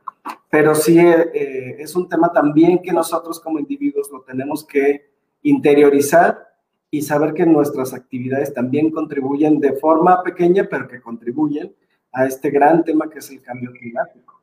pero 0.49 0.75
sí 0.75 0.99
eh, 0.99 1.77
es 1.79 1.97
un 1.97 2.09
tema 2.09 2.33
también 2.33 2.81
que 2.81 2.93
nosotros 2.93 3.41
como 3.41 3.59
individuos 3.59 4.11
lo 4.13 4.23
tenemos 4.23 4.65
que 4.65 5.11
interiorizar 5.43 6.55
y 6.91 7.03
saber 7.03 7.35
que 7.35 7.45
nuestras 7.45 7.93
actividades 7.93 8.55
también 8.55 8.91
contribuyen 8.91 9.59
de 9.59 9.73
forma 9.73 10.23
pequeña, 10.23 10.69
pero 10.71 10.87
que 10.87 11.01
contribuyen 11.01 11.75
a 12.13 12.27
este 12.27 12.51
gran 12.51 12.85
tema 12.85 13.11
que 13.11 13.19
es 13.19 13.31
el 13.31 13.43
cambio 13.43 13.73
climático. 13.73 14.41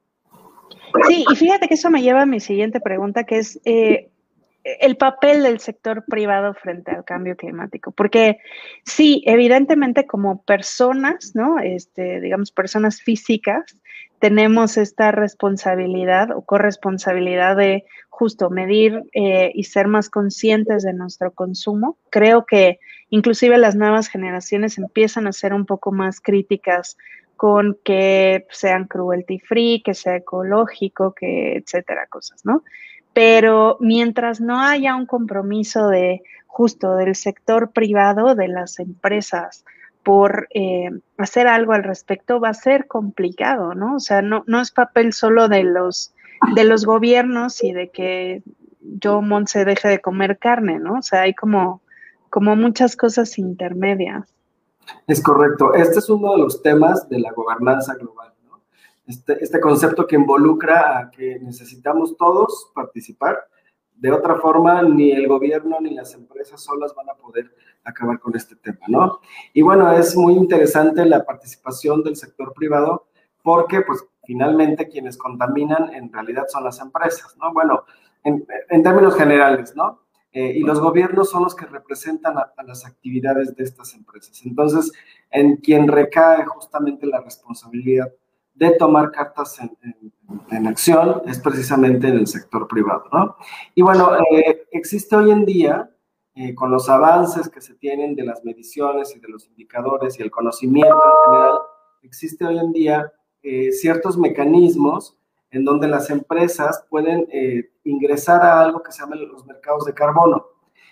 Sí, 1.08 1.24
y 1.32 1.36
fíjate 1.36 1.68
que 1.70 1.76
eso 1.76 1.90
me 1.90 2.02
lleva 2.02 2.24
a 2.24 2.26
mi 2.26 2.42
siguiente 2.42 2.82
pregunta, 2.82 3.24
que 3.24 3.38
es 3.38 3.60
eh, 3.64 4.12
el 4.64 4.98
papel 4.98 5.44
del 5.44 5.60
sector 5.60 6.04
privado 6.06 6.54
frente 6.54 6.92
al 6.92 7.04
cambio 7.04 7.36
climático. 7.36 7.92
Porque 7.92 8.38
sí, 8.86 9.24
evidentemente 9.26 10.06
como 10.06 10.44
personas, 10.44 11.36
¿no? 11.36 11.60
Este, 11.60 12.20
digamos, 12.22 12.52
personas 12.52 13.02
físicas, 13.02 13.76
tenemos 14.20 14.78
esta 14.78 15.12
responsabilidad 15.12 16.30
o 16.32 16.44
corresponsabilidad 16.44 17.58
de 17.58 17.86
justo 18.10 18.52
medir 18.52 19.02
eh, 19.14 19.52
y 19.56 19.64
ser 19.64 19.88
más 19.88 20.12
conscientes 20.12 20.84
de 20.84 20.94
nuestro 20.94 21.32
consumo. 21.32 21.98
Creo 22.12 22.46
que 22.46 22.80
inclusive 23.10 23.58
las 23.58 23.76
nuevas 23.76 24.10
generaciones 24.10 24.78
empiezan 24.78 25.26
a 25.26 25.32
ser 25.32 25.56
un 25.56 25.66
poco 25.66 25.92
más 25.92 26.22
críticas 26.22 26.98
con 27.36 27.80
que 27.84 28.46
sean 28.52 28.86
cruelty 28.86 29.40
free, 29.40 29.82
que 29.84 29.96
sea 29.96 30.18
ecológico, 30.18 31.16
que 31.16 31.56
etcétera, 31.56 32.06
cosas, 32.06 32.46
¿no? 32.46 32.64
Pero 33.14 33.78
mientras 33.80 34.40
no 34.40 34.62
haya 34.62 34.96
un 34.96 35.06
compromiso 35.06 35.88
de 35.88 36.24
justo 36.48 36.96
del 36.96 37.16
sector 37.16 37.72
privado, 37.72 38.36
de 38.36 38.48
las 38.48 38.80
empresas, 38.80 39.66
por 40.04 40.48
eh, 40.54 40.90
hacer 41.18 41.48
algo 41.48 41.74
al 41.74 41.84
respecto 41.84 42.40
va 42.40 42.50
a 42.50 42.54
ser 42.54 42.88
complicado, 42.88 43.76
¿no? 43.76 43.96
O 43.96 44.00
sea, 44.00 44.22
no, 44.22 44.44
no 44.48 44.62
es 44.62 44.72
papel 44.72 45.14
solo 45.14 45.48
de 45.48 45.64
los, 45.64 46.14
de 46.56 46.64
los 46.64 46.86
gobiernos 46.86 47.64
y 47.64 47.72
de 47.72 47.90
que 47.90 48.44
yo, 48.82 49.22
Monse, 49.22 49.66
deje 49.66 49.88
de 49.88 50.02
comer 50.02 50.40
carne, 50.40 50.80
¿no? 50.80 50.96
O 50.96 51.02
sea, 51.02 51.22
hay 51.22 51.34
como, 51.34 51.82
como 52.30 52.56
muchas 52.56 52.96
cosas 52.96 53.38
intermedias. 53.38 54.34
Es 55.08 55.22
correcto. 55.22 55.74
Este 55.74 56.00
es 56.00 56.10
uno 56.10 56.34
de 56.34 56.40
los 56.40 56.62
temas 56.62 57.08
de 57.10 57.20
la 57.20 57.32
gobernanza 57.32 57.94
global. 57.96 58.31
Este, 59.06 59.44
este 59.44 59.60
concepto 59.60 60.06
que 60.06 60.16
involucra 60.16 61.00
a 61.00 61.12
que 61.12 61.40
necesitamos 61.40 62.16
todos 62.18 62.72
participar. 62.74 63.38
De 63.96 64.12
otra 64.12 64.36
forma, 64.36 64.82
ni 64.82 65.12
el 65.12 65.28
gobierno 65.28 65.80
ni 65.80 65.94
las 65.94 66.14
empresas 66.14 66.64
solas 66.64 66.94
van 66.96 67.10
a 67.10 67.16
poder 67.16 67.54
acabar 67.84 68.20
con 68.20 68.36
este 68.36 68.56
tema, 68.56 68.86
¿no? 68.88 69.20
Y 69.54 69.62
bueno, 69.62 69.92
es 69.92 70.16
muy 70.16 70.34
interesante 70.34 71.06
la 71.06 71.24
participación 71.24 72.04
del 72.04 72.16
sector 72.16 72.54
privado 72.54 73.08
porque, 73.44 73.82
pues, 73.82 74.04
finalmente 74.24 74.88
quienes 74.88 75.18
contaminan 75.18 75.94
en 75.94 76.12
realidad 76.12 76.46
son 76.48 76.64
las 76.64 76.80
empresas, 76.80 77.36
¿no? 77.38 77.54
Bueno, 77.54 77.84
en, 78.24 78.46
en 78.70 78.84
términos 78.84 79.16
generales, 79.16 79.76
¿no? 79.76 80.02
Eh, 80.34 80.54
y 80.56 80.62
los 80.62 80.80
gobiernos 80.80 81.30
son 81.30 81.44
los 81.44 81.54
que 81.54 81.66
representan 81.66 82.38
a, 82.38 82.54
a, 82.56 82.64
las 82.64 82.86
actividades 82.86 83.54
de 83.56 83.66
estas 83.66 83.94
empresas. 83.94 84.42
Entonces, 84.46 84.92
en 85.30 85.58
quien 85.58 85.90
recae 85.90 86.46
justamente 86.46 87.06
la 87.06 87.20
responsabilidad 87.20 88.12
de 88.62 88.78
tomar 88.78 89.10
cartas 89.12 89.60
en, 89.60 90.68
acción 90.68 91.24
es 91.26 91.40
precisamente 91.40 92.08
en 92.08 92.18
el 92.18 92.28
sector 92.28 92.68
privado, 92.68 93.06
¿no? 93.12 93.36
Y 93.74 93.82
bueno, 93.82 94.12
eh, 94.32 94.68
existe 94.72 95.16
hoy 95.16 95.32
en 95.32 95.46
día 95.46 95.90
eh, 96.36 96.54
con 96.54 96.70
los 96.70 96.88
avances 96.88 97.50
que 97.50 97.60
se 97.60 97.74
tienen 97.74 98.16
de 98.16 98.24
las 98.24 98.46
mediciones 98.46 99.16
y 99.16 99.20
de 99.20 99.30
los 99.30 99.48
indicadores 99.48 100.20
y 100.20 100.22
el 100.22 100.30
conocimiento 100.30 100.94
en 100.94 101.32
general, 101.32 101.60
existe 102.04 102.46
hoy 102.46 102.60
en 102.60 102.72
día 102.72 103.12
eh, 103.42 103.72
ciertos 103.72 104.16
mecanismos 104.16 105.18
en 105.50 105.66
donde 105.66 105.88
las 105.88 106.12
empresas 106.12 106.86
pueden 106.88 107.28
ingresar 107.84 108.42
a 108.44 108.62
algo 108.62 108.84
que 108.84 108.92
se 108.92 109.00
llama 109.00 109.16
los 109.16 109.46
mercados 109.46 109.86
de 109.86 109.94
carbono 109.94 110.46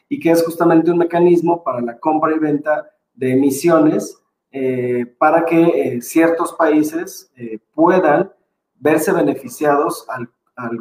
y 0.10 0.20
que 0.20 0.32
es 0.32 0.44
justamente 0.44 0.92
un 0.92 0.98
mecanismo 0.98 1.64
para 1.64 1.82
la 1.82 1.98
compra 2.00 2.36
y 2.36 2.40
venta 2.40 2.90
de 3.14 3.34
emisiones 3.34 4.20
eh, 4.52 5.06
para 5.18 5.46
que 5.46 5.62
eh, 5.62 6.02
ciertos 6.02 6.54
países 6.54 7.32
puedan 7.74 8.32
verse 8.76 9.12
beneficiados 9.12 10.08
al, 10.10 10.30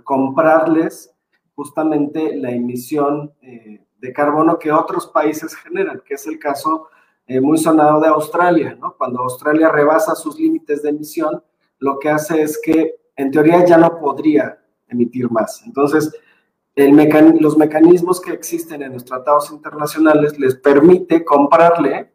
comprarles 0.02 1.14
justamente 1.54 2.37
la 2.37 2.50
emisión 2.50 3.32
de 3.40 4.12
carbono 4.12 4.58
que 4.58 4.72
otros 4.72 5.06
países 5.06 5.54
generan, 5.54 6.02
que 6.04 6.14
es 6.14 6.26
el 6.26 6.38
caso 6.38 6.88
eh, 7.30 7.42
muy 7.42 7.58
sonado 7.58 8.00
de 8.00 8.08
Australia, 8.08 8.75
¿no? 8.80 8.94
Cuando 8.96 9.20
Australia 9.20 9.68
rebasa 9.68 10.14
sus 10.14 10.38
límites 10.40 10.82
de 10.82 10.88
emisión, 10.88 11.44
lo 11.78 11.98
que 11.98 12.08
hace 12.08 12.40
es 12.40 12.58
que 12.58 12.94
en 13.16 13.30
teoría 13.30 13.66
ya 13.66 13.76
no 13.76 13.98
podría 14.00 14.58
emitir 14.88 15.30
más. 15.30 15.62
Entonces, 15.66 16.10
los 16.75 17.58
mecanismos 17.58 18.20
que 18.20 18.32
existen 18.32 18.82
en 18.82 18.94
los 18.94 19.04
tratados 19.04 19.50
internacionales 19.50 20.38
les 20.38 20.54
permite 20.54 21.22
comprarle, 21.22 22.10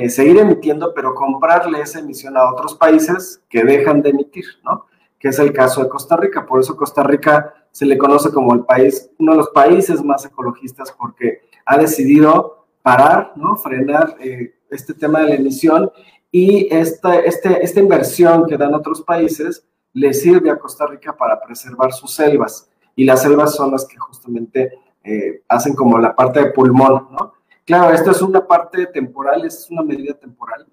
eh, 0.00 0.08
seguir 0.08 0.38
emitiendo, 0.38 0.94
pero 0.94 1.14
comprarle 1.14 1.82
esa 1.82 1.98
emisión 1.98 2.34
a 2.36 2.50
otros 2.50 2.74
países 2.74 3.42
que 3.50 3.62
dejan 3.62 4.00
de 4.00 4.08
emitir, 4.08 4.46
¿no? 4.64 4.86
Que 5.18 5.28
es 5.28 5.38
el 5.38 5.52
caso 5.52 5.82
de 5.82 5.90
Costa 5.90 6.16
Rica. 6.16 6.46
Por 6.46 6.58
eso 6.58 6.74
Costa 6.74 7.02
Rica 7.02 7.52
se 7.70 7.84
le 7.84 7.98
conoce 7.98 8.32
como 8.32 8.54
el 8.54 8.64
país, 8.64 9.10
uno 9.18 9.32
de 9.32 9.38
los 9.38 9.50
países 9.50 10.02
más 10.02 10.24
ecologistas 10.24 10.90
porque 10.92 11.42
ha 11.66 11.76
decidido 11.76 12.66
parar, 12.80 13.32
¿no? 13.36 13.56
frenar 13.56 14.16
eh, 14.20 14.54
este 14.70 14.94
tema 14.94 15.20
de 15.20 15.28
la 15.28 15.34
emisión 15.34 15.90
y 16.32 16.74
esta, 16.74 17.18
este, 17.20 17.62
esta 17.62 17.80
inversión 17.80 18.46
que 18.46 18.56
dan 18.56 18.72
otros 18.72 19.02
países 19.02 19.66
le 19.92 20.14
sirve 20.14 20.50
a 20.50 20.58
Costa 20.58 20.86
Rica 20.86 21.14
para 21.14 21.38
preservar 21.42 21.92
sus 21.92 22.14
selvas 22.14 22.70
y 22.96 23.04
las 23.04 23.20
selvas 23.20 23.54
son 23.54 23.72
las 23.72 23.84
que 23.84 23.98
justamente 23.98 24.72
eh, 25.04 25.42
hacen 25.46 25.74
como 25.74 25.98
la 25.98 26.16
parte 26.16 26.40
de 26.40 26.52
pulmón, 26.52 27.08
¿no? 27.10 27.34
Claro, 27.70 27.94
esto 27.94 28.10
es 28.10 28.20
una 28.20 28.44
parte 28.44 28.86
temporal, 28.86 29.44
es 29.44 29.68
una 29.70 29.82
medida 29.84 30.12
temporal, 30.14 30.66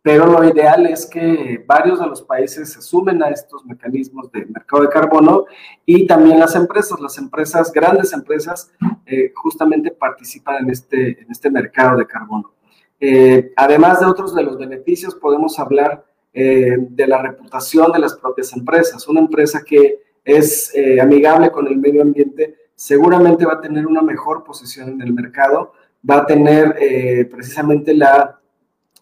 pero 0.00 0.26
lo 0.26 0.44
ideal 0.44 0.86
es 0.86 1.04
que 1.04 1.64
varios 1.66 1.98
de 1.98 2.06
los 2.06 2.22
países 2.22 2.72
se 2.72 2.80
sumen 2.80 3.20
a 3.24 3.30
estos 3.30 3.66
mecanismos 3.66 4.30
de 4.30 4.46
mercado 4.46 4.84
de 4.84 4.88
carbono 4.88 5.46
y 5.84 6.06
también 6.06 6.38
las 6.38 6.54
empresas, 6.54 7.00
las 7.00 7.18
empresas, 7.18 7.72
grandes 7.72 8.12
empresas, 8.12 8.70
eh, 9.04 9.32
justamente 9.34 9.90
participan 9.90 10.62
en 10.62 10.70
este, 10.70 11.22
en 11.22 11.28
este 11.28 11.50
mercado 11.50 11.98
de 11.98 12.06
carbono. 12.06 12.52
Eh, 13.00 13.52
además 13.56 13.98
de 13.98 14.06
otros 14.06 14.32
de 14.32 14.44
los 14.44 14.56
beneficios, 14.56 15.16
podemos 15.16 15.58
hablar 15.58 16.06
eh, 16.32 16.76
de 16.78 17.06
la 17.08 17.20
reputación 17.20 17.90
de 17.90 17.98
las 17.98 18.14
propias 18.14 18.52
empresas. 18.52 19.08
Una 19.08 19.18
empresa 19.18 19.60
que 19.66 19.98
es 20.24 20.72
amigable 21.02 21.50
con 21.50 21.66
el 21.66 21.78
medio 21.78 22.02
ambiente 22.02 22.54
seguramente 22.76 23.44
va 23.44 23.54
a 23.54 23.60
tener 23.60 23.88
una 23.88 24.02
mejor 24.02 24.44
posición 24.44 24.88
en 24.90 25.02
el 25.02 25.12
mercado, 25.12 25.72
va 26.08 26.18
a 26.18 26.26
tener 26.26 26.76
precisamente 27.30 27.94
la 27.94 28.38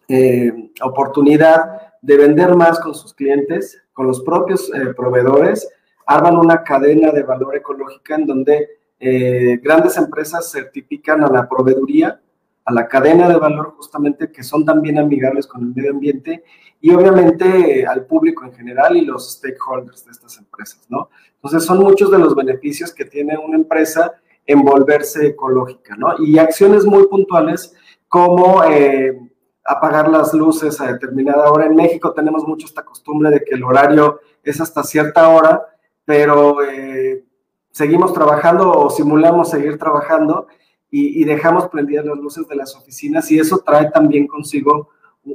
eh, 0.07 0.71
oportunidad 0.81 1.93
de 2.01 2.17
vender 2.17 2.55
más 2.55 2.79
con 2.79 2.93
sus 2.93 3.13
clientes, 3.13 3.81
con 3.93 4.05
los 4.05 4.21
propios 4.21 4.69
eh, 4.73 4.93
proveedores, 4.93 5.67
arman 6.05 6.35
una 6.37 6.61
cadena 6.61 7.11
de 7.11 7.23
valor 7.23 7.55
ecológica 7.55 8.15
en 8.15 8.25
donde 8.25 8.67
eh, 8.99 9.59
grandes 9.63 9.95
empresas 9.97 10.51
certifican 10.51 11.23
a 11.23 11.29
la 11.29 11.47
proveeduría, 11.47 12.19
a 12.65 12.73
la 12.73 12.87
cadena 12.87 13.29
de 13.29 13.37
valor 13.37 13.75
justamente 13.77 14.29
que 14.29 14.43
son 14.43 14.65
también 14.65 14.99
amigables 14.99 15.47
con 15.47 15.61
el 15.63 15.73
medio 15.73 15.91
ambiente 15.91 16.43
y 16.81 16.91
obviamente 16.91 17.85
al 17.85 18.05
público 18.05 18.43
en 18.43 18.53
general 18.53 18.97
y 18.97 19.05
los 19.05 19.37
stakeholders 19.37 20.05
de 20.05 20.11
estas 20.11 20.37
empresas, 20.37 20.85
¿no? 20.89 21.09
Entonces 21.35 21.63
son 21.63 21.79
muchos 21.79 22.11
de 22.11 22.19
los 22.19 22.35
beneficios 22.35 22.93
que 22.93 23.05
tiene 23.05 23.37
una 23.37 23.55
empresa 23.55 24.13
en 24.45 24.63
volverse 24.63 25.27
ecológica, 25.27 25.95
¿no? 25.95 26.15
Y 26.19 26.37
acciones 26.37 26.85
muy 26.85 27.07
puntuales 27.07 27.73
como 28.07 28.61
apagar 29.65 30.09
las 30.09 30.33
luces 30.33 30.79
a 30.81 30.91
determinada 30.91 31.51
hora. 31.51 31.65
En 31.65 31.75
México 31.75 32.13
tenemos 32.13 32.47
mucho 32.47 32.67
esta 32.67 32.83
costumbre 32.83 33.29
de 33.29 33.43
que 33.43 33.55
el 33.55 33.63
horario 33.63 34.19
es 34.43 34.59
hasta 34.59 34.83
cierta 34.83 35.29
hora, 35.29 35.65
pero 36.05 36.63
eh, 36.63 37.23
seguimos 37.71 38.13
trabajando 38.13 38.71
o 38.71 38.89
simulamos 38.89 39.49
seguir 39.49 39.77
trabajando 39.77 40.47
y, 40.95 41.23
dejamos 41.23 41.69
prendidas 41.69 42.05
las 42.05 42.19
luces 42.19 42.47
de 42.47 42.55
las 42.55 42.75
oficinas 42.75 43.31
y 43.31 43.39
eso 43.39 43.63
trae 43.65 43.89
también 43.89 44.27
consigo 44.27 44.89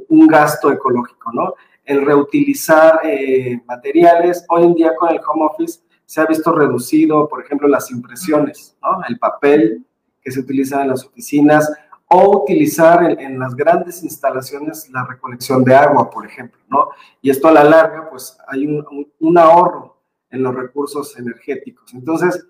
un 0.07 0.25
gasto 0.25 0.71
ecológico, 0.71 1.33
¿no? 1.33 1.55
El 1.83 2.05
reutilizar 2.05 3.01
eh, 3.03 3.59
materiales, 3.65 4.45
hoy 4.47 4.63
en 4.63 4.73
día 4.73 4.95
con 4.95 5.09
el 5.09 5.19
home 5.19 5.47
office 5.47 5.81
se 6.09 6.21
ha 6.21 6.25
visto 6.25 6.51
reducido, 6.51 7.29
por 7.29 7.43
ejemplo, 7.43 7.67
las 7.67 7.91
impresiones, 7.91 8.75
¿no? 8.81 9.03
El 9.07 9.19
papel 9.19 9.85
que 10.19 10.31
se 10.31 10.39
utiliza 10.39 10.81
en 10.81 10.87
las 10.87 11.05
oficinas, 11.05 11.71
o 12.07 12.41
utilizar 12.41 13.03
en, 13.21 13.37
las 13.37 13.55
grandes 13.55 14.01
instalaciones 14.01 14.89
la 14.89 15.05
recolección 15.05 15.63
de 15.63 15.75
agua, 15.75 16.09
por 16.09 16.25
ejemplo, 16.25 16.59
¿no? 16.67 16.89
Y 17.21 17.29
esto 17.29 17.47
a 17.47 17.51
la 17.51 17.63
larga, 17.63 18.09
pues 18.09 18.35
hay 18.47 18.65
un, 18.65 19.37
ahorro 19.37 20.01
en 20.31 20.41
los 20.41 20.55
recursos 20.55 21.15
energéticos. 21.19 21.93
Entonces, 21.93 22.43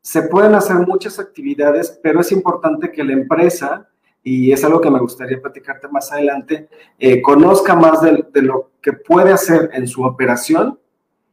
se 0.00 0.22
pueden 0.22 0.54
hacer 0.54 0.76
muchas 0.76 1.18
actividades, 1.18 1.98
pero 2.04 2.20
es 2.20 2.30
importante 2.30 2.92
que 2.92 3.02
la 3.02 3.14
empresa, 3.14 3.88
y 4.22 4.52
es 4.52 4.62
algo 4.62 4.80
que 4.80 4.88
me 4.88 5.00
gustaría 5.00 5.42
platicarte 5.42 5.88
más 5.88 6.12
adelante, 6.12 6.68
eh, 6.96 7.20
conozca 7.20 7.74
más 7.74 8.02
de, 8.02 8.24
de 8.32 8.42
lo 8.42 8.70
que 8.80 8.92
puede 8.92 9.32
hacer 9.32 9.68
en 9.72 9.88
su 9.88 10.04
operación 10.04 10.78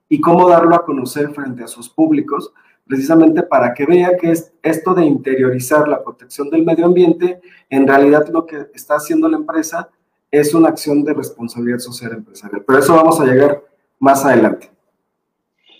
y 0.10 0.22
cómo 0.22 0.48
darlo 0.48 0.76
a 0.76 0.86
conocer 0.86 1.30
frente 1.32 1.63
a 1.63 1.67
sus 1.67 1.89
públicos, 1.89 2.54
precisamente 2.86 3.43
para 3.43 3.74
que 3.74 3.86
vea 3.86 4.17
que 4.17 4.32
es 4.32 4.54
esto 4.63 4.93
de 4.93 5.06
interiorizar 5.06 5.88
la 5.88 6.04
protección 6.04 6.50
del 6.50 6.63
medio 6.63 6.86
ambiente, 6.86 7.41
en 7.70 7.88
realidad 7.88 8.28
lo 8.30 8.46
que 8.46 8.67
está 8.74 8.96
haciendo 8.96 9.28
la 9.28 9.38
empresa 9.38 9.89
es 10.32 10.54
una 10.54 10.70
acción 10.70 11.04
de 11.04 11.13
responsabilidad 11.13 11.80
social 11.80 12.13
empresarial. 12.13 12.63
Pero 12.65 12.80
eso 12.80 12.96
vamos 12.96 13.20
a 13.20 13.26
llegar 13.26 13.63
más 14.00 14.26
adelante. 14.26 14.70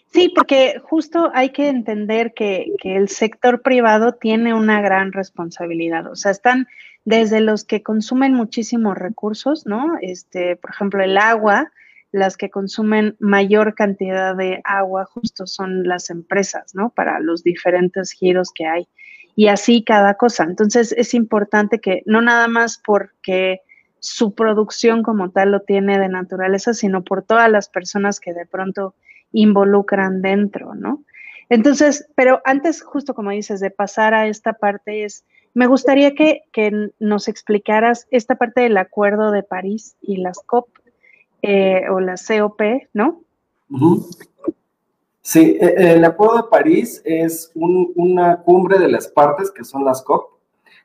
Sí, 0.08 0.32
porque 0.34 0.82
justo 0.84 1.30
hay 1.34 1.50
que 1.52 1.68
entender 1.68 2.34
que, 2.34 2.74
que, 2.82 2.96
el 2.96 3.10
sector 3.10 3.62
privado 3.62 4.13
tiene 4.13 4.54
una 4.54 4.82
gran 4.82 5.12
responsabilidad. 5.12 6.10
O 6.10 6.16
sea, 6.16 6.32
están 6.32 6.68
desde 7.04 7.42
los 7.42 7.66
que 7.66 7.84
consumen 7.84 8.34
muchísimos 8.34 8.98
recursos, 8.98 9.66
¿no? 9.66 9.98
Este, 10.02 10.56
por 10.56 10.72
ejemplo, 10.72 11.04
el 11.04 11.18
agua, 11.18 11.72
las 12.12 12.38
que 12.38 12.50
consumen 12.50 13.15
mayor 13.20 13.76
cantidad 13.76 14.36
de 14.36 14.62
agua 14.63 15.06
justo 15.06 15.46
son 15.46 15.84
las 15.84 16.10
empresas, 16.10 16.74
¿no? 16.74 16.89
Para 16.89 17.20
los 17.20 17.43
diferentes 17.43 18.12
giros 18.12 18.52
que 18.54 18.65
hay. 18.65 18.88
Y 19.36 19.48
así 19.48 19.84
cada 19.84 20.15
cosa. 20.15 20.43
Entonces 20.43 20.93
es 20.93 21.13
importante 21.13 21.80
que 21.80 22.02
no 22.06 22.22
nada 22.22 22.48
más 22.48 22.82
porque 22.84 23.62
su 24.00 24.34
producción 24.34 25.04
como 25.04 25.32
tal 25.32 25.52
lo 25.52 25.62
tiene 25.62 26.00
de 26.00 26.10
naturaleza, 26.10 26.74
sino 26.74 27.04
por 27.04 27.24
todas 27.24 27.50
las 27.52 27.70
personas 27.70 28.20
que 28.20 28.34
de 28.34 28.46
pronto 28.46 28.96
involucran 29.32 30.22
dentro, 30.22 30.76
¿no? 30.76 31.04
Entonces, 31.50 32.08
pero 32.15 32.41
antes, 32.46 32.82
justo 32.82 33.13
como 33.13 33.32
dices, 33.32 33.60
de 33.60 33.72
pasar 33.72 34.13
a 34.13 34.28
esta 34.28 34.54
parte, 34.54 35.06
es, 35.06 35.26
me 35.54 35.67
gustaría 35.67 36.13
que, 36.13 36.43
que 36.52 36.91
nos 37.00 37.28
explicaras 37.28 38.08
esta 38.12 38.36
parte 38.36 38.62
del 38.62 38.78
Acuerdo 38.78 39.32
de 39.32 39.43
París 39.43 39.96
y 40.02 40.17
las 40.17 40.39
COP, 40.46 40.67
eh, 41.41 41.84
o 41.89 42.00
la 42.00 42.15
COP, 42.15 42.62
¿no? 42.93 43.21
Sí, 45.21 45.58
e, 45.60 45.93
el 45.93 46.06
Acuerdo 46.06 46.38
de 46.38 46.50
París 46.50 47.02
es 47.06 47.52
una 47.54 48.38
cumbre 48.41 48.80
de 48.80 48.88
las 48.88 49.08
partes, 49.08 49.52
que 49.52 49.63
son 49.63 49.84
las 49.84 50.02
COP. 50.02 50.38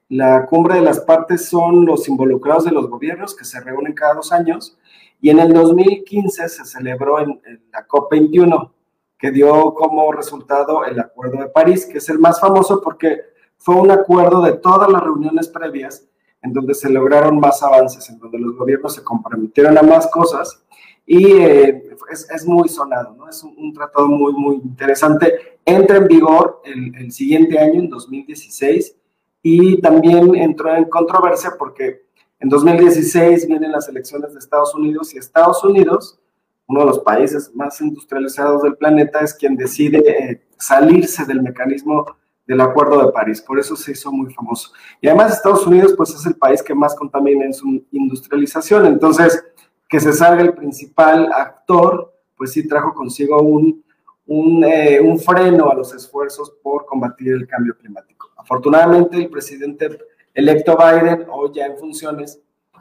La 0.08 0.46
cumbre 0.46 0.74
de 0.74 0.82
las 0.82 1.00
partes 1.00 1.48
son 1.48 1.86
los 1.86 2.08
involucrados 2.08 2.64
de 2.64 2.72
los 2.72 2.88
gobiernos 2.88 3.34
que 3.34 3.44
se 3.44 3.60
reúnen 3.60 3.94
cada 3.94 4.14
dos 4.14 4.30
años 4.32 4.76
y 5.22 5.30
en 5.30 5.38
el 5.38 5.52
2015 5.52 6.48
se 6.48 6.64
celebró 6.64 7.20
en, 7.20 7.40
la 7.72 7.86
COP21, 7.86 8.72
que 9.16 9.30
dio 9.30 9.72
como 9.72 10.12
resultado 10.12 10.84
el 10.84 10.98
Acuerdo 10.98 11.38
de 11.38 11.48
París, 11.48 11.86
que 11.86 11.98
es 11.98 12.08
el 12.08 12.18
más 12.18 12.40
famoso 12.40 12.80
porque 12.82 13.20
fue 13.56 13.76
un 13.76 13.92
acuerdo 13.92 14.42
de 14.42 14.54
todas 14.54 14.90
las 14.90 15.00
reuniones 15.00 15.48
previas 15.48 16.08
en 16.42 16.52
donde 16.52 16.74
se 16.74 16.90
lograron 16.90 17.38
más 17.38 17.62
avances, 17.62 18.09
en 18.11 18.18
donde 18.18 18.38
los 18.38 18.57
gobiernos 18.57 18.94
se 18.94 19.05
comprometieron 19.05 19.78
a 19.78 19.83
más 19.83 20.09
cosas 20.09 20.62
y 21.07 21.33
eh, 21.33 21.90
es, 22.11 22.46
muy 22.46 22.68
sonado, 22.68 23.14
¿no? 23.16 23.28
Es 23.28 23.42
un, 23.42 23.72
tratado 23.72 24.09
muy, 24.09 24.33
muy 24.33 24.57
interesante. 24.57 25.59
Entra 25.64 25.96
en 25.96 26.07
vigor 26.07 26.61
el, 26.64 26.94
el, 26.96 27.12
siguiente 27.12 27.59
año, 27.59 27.81
en 27.81 27.88
2016, 27.88 28.96
y 29.42 29.81
también 29.81 30.35
entró 30.37 30.74
en 30.74 30.85
controversia 30.85 31.55
porque 31.59 32.02
en 32.38 32.48
2016 32.48 33.46
vienen 33.48 33.72
las 33.72 33.88
elecciones 33.88 34.33
de 34.33 34.38
Estados 34.38 34.74
Unidos 34.74 35.14
y 35.14 35.18
Estados 35.18 35.62
Unidos, 35.64 36.18
uno 36.66 36.81
de 36.81 36.87
los 36.87 37.00
países 37.00 37.52
más 37.55 37.81
industrializados 37.81 38.62
del 38.62 38.76
planeta, 38.76 39.20
es 39.20 39.35
quien 39.35 39.57
decide 39.57 39.98
eh, 39.98 40.42
salirse 40.59 41.24
del 41.24 41.42
mecanismo 41.42 42.16
del 42.46 42.61
Acuerdo 42.61 43.07
de 43.07 43.12
París, 43.12 43.40
por 43.40 43.59
eso 43.59 43.76
se 43.76 43.92
hizo 43.92 44.11
muy 44.11 44.33
famoso. 44.33 44.72
Y 45.00 45.09
además 45.09 45.33
Estados 45.33 45.66
Unidos 45.66 45.94
pues 45.96 46.11
es 46.11 46.26
el 46.26 46.35
país 46.35 46.62
que 46.62 46.74
más 46.74 46.94
contamina 46.94 47.44
en 47.44 47.55
su 47.55 47.85
industrialización, 47.92 48.87
entonces 48.87 49.44
que 49.88 50.00
se 50.00 50.12
salga 50.12 50.42
el 50.42 50.55
principal 50.55 51.31
actor, 51.33 52.12
pues 52.37 52.52
sí 52.52 52.66
trajo 52.66 52.94
consigo 52.94 53.40
un, 53.42 53.85
un, 54.26 54.64
eh, 54.64 55.00
freno 55.18 55.70
a 55.70 55.74
los 55.74 55.94
esfuerzos 55.94 56.50
por 56.62 56.87
combatir 56.87 57.33
el 57.33 57.46
cambio 57.46 57.76
climático. 57.76 58.31
Afortunadamente 58.37 59.18
el 59.18 59.28
presidente 59.28 59.98
electo 60.35 60.76
Biden, 60.76 61.26
hoy 61.31 61.50
ya 61.55 61.66
en 61.66 61.76
funciones, 61.76 62.40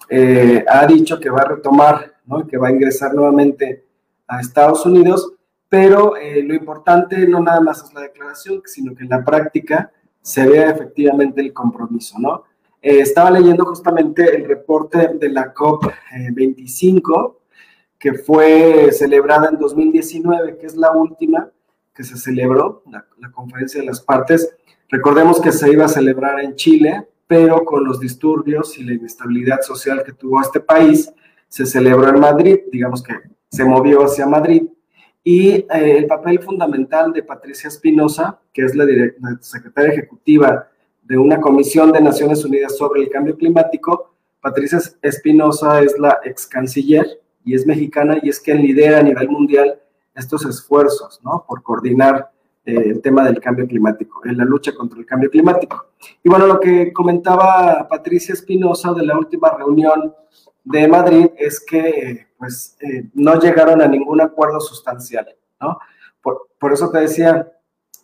eh, 0.09 0.63
ha 0.67 0.85
dicho 0.87 1.19
que 1.19 1.29
va 1.29 1.41
a 1.41 1.49
retomar, 1.49 2.15
que 2.49 2.57
va 2.57 2.69
a 2.69 2.71
ingresar 2.71 3.13
nuevamente 3.13 3.85
a 4.27 4.39
Estados 4.39 4.85
Unidos, 4.85 5.33
pero 5.71 6.17
eh, 6.17 6.43
lo 6.43 6.53
importante 6.53 7.25
no 7.25 7.39
nada 7.39 7.61
más 7.61 7.81
es 7.81 7.93
la 7.93 8.01
declaración, 8.01 8.61
sino 8.65 8.93
que 8.93 9.03
en 9.03 9.09
la 9.09 9.23
práctica 9.23 9.89
se 10.21 10.45
vea 10.45 10.69
efectivamente 10.69 11.39
el 11.39 11.53
compromiso, 11.53 12.19
¿no? 12.19 12.43
Eh, 12.81 12.99
estaba 12.99 13.31
leyendo 13.31 13.63
justamente 13.63 14.35
el 14.35 14.49
reporte 14.49 15.11
de 15.17 15.29
la 15.29 15.53
COP25, 15.53 17.37
que 17.97 18.15
fue 18.15 18.91
celebrada 18.91 19.47
en 19.47 19.57
2019, 19.57 20.57
que 20.57 20.65
es 20.65 20.75
la 20.75 20.91
última 20.91 21.49
que 21.95 22.03
se 22.03 22.17
celebró, 22.17 22.83
la, 22.91 23.05
la 23.19 23.31
conferencia 23.31 23.79
de 23.79 23.87
las 23.87 24.01
partes. 24.01 24.53
Recordemos 24.89 25.39
que 25.39 25.53
se 25.53 25.71
iba 25.71 25.85
a 25.85 25.87
celebrar 25.87 26.41
en 26.41 26.55
Chile, 26.55 27.07
pero 27.27 27.63
con 27.63 27.85
los 27.85 27.97
disturbios 27.97 28.77
y 28.77 28.83
la 28.83 28.95
inestabilidad 28.95 29.61
social 29.61 30.03
que 30.03 30.11
tuvo 30.11 30.41
este 30.41 30.59
país, 30.59 31.13
se 31.47 31.65
celebró 31.65 32.09
en 32.09 32.19
Madrid, 32.19 32.59
digamos 32.69 33.01
que 33.01 33.13
se 33.49 33.63
movió 33.63 34.03
hacia 34.03 34.27
Madrid 34.27 34.63
y 35.23 35.49
eh, 35.49 35.67
el 35.69 36.07
papel 36.07 36.39
fundamental 36.39 37.13
de 37.13 37.23
Patricia 37.23 37.67
Espinosa, 37.67 38.39
que 38.51 38.63
es 38.63 38.75
la, 38.75 38.85
la 38.85 39.37
secretaria 39.41 39.91
ejecutiva 39.91 40.67
de 41.03 41.17
una 41.17 41.39
comisión 41.39 41.91
de 41.91 42.01
Naciones 42.01 42.43
Unidas 42.45 42.77
sobre 42.77 43.01
el 43.01 43.09
cambio 43.09 43.37
climático. 43.37 44.15
Patricia 44.39 44.79
Espinosa 45.01 45.81
es 45.81 45.97
la 45.99 46.19
ex 46.23 46.47
canciller 46.47 47.05
y 47.43 47.53
es 47.53 47.65
mexicana 47.67 48.17
y 48.21 48.29
es 48.29 48.39
quien 48.39 48.61
lidera 48.61 48.99
a 48.99 49.03
nivel 49.03 49.29
mundial 49.29 49.79
estos 50.15 50.45
esfuerzos, 50.45 51.21
¿no? 51.23 51.45
Por 51.47 51.61
coordinar 51.63 52.31
eh, 52.65 52.75
el 52.75 53.01
tema 53.01 53.23
del 53.25 53.39
cambio 53.39 53.67
climático, 53.67 54.21
en 54.25 54.37
la 54.37 54.45
lucha 54.45 54.73
contra 54.73 54.99
el 54.99 55.05
cambio 55.05 55.29
climático. 55.29 55.87
Y 56.23 56.29
bueno, 56.29 56.47
lo 56.47 56.59
que 56.59 56.93
comentaba 56.93 57.87
Patricia 57.89 58.33
Espinosa 58.33 58.93
de 58.93 59.05
la 59.05 59.17
última 59.17 59.51
reunión 59.57 60.13
de 60.63 60.87
Madrid 60.87 61.27
es 61.37 61.59
que 61.59 62.27
pues 62.37 62.75
eh, 62.81 63.09
no 63.13 63.39
llegaron 63.39 63.81
a 63.81 63.87
ningún 63.87 64.21
acuerdo 64.21 64.59
sustancial, 64.59 65.35
¿no? 65.59 65.77
Por, 66.21 66.49
por, 66.59 66.73
eso 66.73 66.89
te 66.91 66.99
decía, 66.99 67.51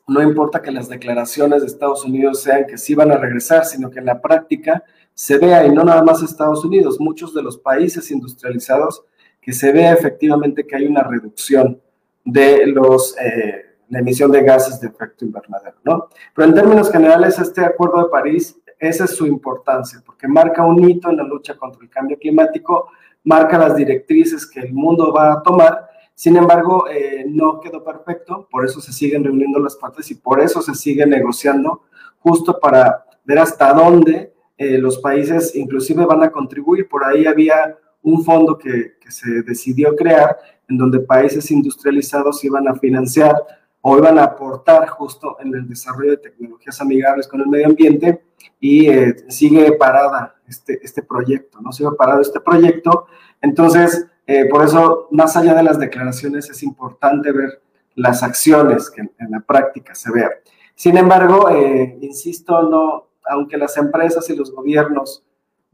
no 0.08 0.22
importa 0.22 0.62
que 0.62 0.72
las 0.72 0.90
declaraciones 0.90 1.62
de 1.62 1.68
Estados 1.68 2.04
Unidos 2.04 2.42
sean 2.42 2.66
que 2.66 2.78
sí 2.78 2.96
van 2.96 3.12
a 3.12 3.18
regresar, 3.18 3.66
sino 3.66 3.90
que 3.90 4.00
en 4.00 4.06
la 4.06 4.22
práctica 4.22 4.84
se 5.14 5.38
vea, 5.38 5.66
y 5.66 5.72
no 5.72 5.84
nada 5.84 6.04
más 6.04 6.22
Estados 6.22 6.64
Unidos, 6.64 7.00
muchos 7.00 7.34
de 7.34 7.42
los 7.42 7.58
países 7.58 8.10
industrializados, 8.12 9.04
que 9.42 9.54
se 9.54 9.72
vea 9.72 9.94
efectivamente 9.94 10.66
que 10.66 10.76
hay 10.76 10.86
una 10.86 11.04
reducción 11.04 11.82
de 12.24 12.68
los... 12.68 13.16
Eh, 13.20 13.64
la 13.90 14.00
emisión 14.00 14.32
de 14.32 14.44
gases 14.44 14.80
de 14.82 14.88
efecto 14.88 15.26
invernadero, 15.26 15.78
¿no? 15.84 16.10
Pero 16.36 16.48
en 16.48 16.54
términos 16.54 16.92
generales, 16.92 17.40
este 17.40 17.64
Acuerdo 17.64 18.04
de 18.04 18.10
París, 18.10 18.60
esa 18.80 19.06
es 19.06 19.16
su 19.16 19.26
importancia, 19.26 20.02
porque 20.06 20.28
marca 20.28 20.64
un 20.66 20.90
hito 20.90 21.10
en 21.10 21.18
la 21.18 21.24
lucha 21.24 21.56
contra 21.58 21.82
el 21.82 21.90
cambio 21.90 22.18
climático, 22.18 22.90
marca 23.24 23.58
las 23.58 23.76
directrices 23.76 24.46
que 24.46 24.62
el 24.62 24.74
mundo 24.74 25.12
va 25.12 25.34
a 25.34 25.44
tomar, 25.44 25.88
sin 26.18 26.36
embargo, 26.36 26.88
eh, 26.90 27.26
no 27.28 27.60
quedó 27.60 27.84
perfecto, 27.84 28.48
por 28.50 28.66
eso 28.66 28.82
se 28.82 28.92
siguen 28.92 29.24
reuniendo 29.24 29.60
las 29.60 29.76
partes 29.76 30.10
y 30.10 30.16
por 30.16 30.42
eso 30.42 30.64
se 30.64 30.74
sigue 30.74 31.06
negociando, 31.06 31.84
justo 32.18 32.60
para 32.60 33.06
ver 33.24 33.38
hasta 33.38 33.72
dónde 33.72 34.34
eh, 34.58 34.80
los 34.80 34.98
países 34.98 35.56
inclusive 35.56 36.06
van 36.06 36.24
a 36.24 36.32
contribuir. 36.32 36.90
Por 36.90 37.06
ahí 37.06 37.28
había 37.28 37.78
un 38.02 38.24
fondo 38.24 38.58
que, 38.58 38.96
que 39.00 39.12
se 39.12 39.44
decidió 39.44 39.96
crear 39.96 40.38
en 40.68 40.78
donde 40.78 41.02
países 41.02 41.52
industrializados 41.52 42.44
iban 42.44 42.68
a 42.68 42.74
financiar 42.74 43.36
o 43.82 43.98
iban 43.98 44.20
a 44.20 44.24
aportar 44.24 44.88
justo 44.90 45.38
en 45.40 45.54
el 45.54 45.68
desarrollo 45.68 46.12
de 46.12 46.18
tecnologías 46.18 46.82
amigables 46.82 47.28
con 47.28 47.42
el 47.42 47.48
medio 47.48 47.68
ambiente 47.68 48.24
y 48.60 48.90
eh, 48.90 49.16
sigue 49.30 49.74
parada 49.74 50.36
este, 50.48 50.80
este 50.84 51.04
proyecto, 51.04 51.62
¿no? 51.62 51.72
Sigue 51.72 51.92
parado 51.98 52.22
este 52.22 52.40
proyecto. 52.40 53.08
Entonces, 53.42 54.08
eh, 54.26 54.46
por 54.50 54.66
eso, 54.66 55.08
más 55.12 55.38
allá 55.38 55.54
de 55.54 55.64
las 55.64 55.80
declaraciones, 55.80 56.50
es 56.50 56.64
importante 56.64 57.32
ver 57.32 57.62
las 57.96 58.24
acciones 58.24 58.90
que 58.90 59.02
en, 59.02 59.32
la 59.32 59.40
práctica 59.40 59.96
se 59.96 60.12
vean. 60.12 60.32
Sin 60.76 60.98
embargo, 60.98 61.50
eh, 61.50 61.98
insisto, 62.02 62.62
no, 62.64 63.08
aunque 63.26 63.58
las 63.58 63.78
empresas 63.78 64.30
y 64.30 64.36
los 64.36 64.52
gobiernos 64.52 65.24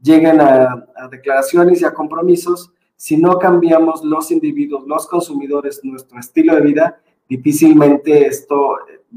lleguen 0.00 0.40
a, 0.40 0.86
a 0.96 1.08
declaraciones 1.08 1.80
y 1.82 1.84
a 1.84 1.92
compromisos, 1.92 2.72
si 2.96 3.16
no 3.16 3.38
cambiamos 3.38 4.04
los 4.04 4.30
individuos, 4.30 4.86
los 4.86 5.06
consumidores, 5.06 5.80
nuestro 5.82 6.18
estilo 6.18 6.54
de 6.54 6.60
vida, 6.60 7.00
difícilmente 7.28 8.26
esto 8.26 8.76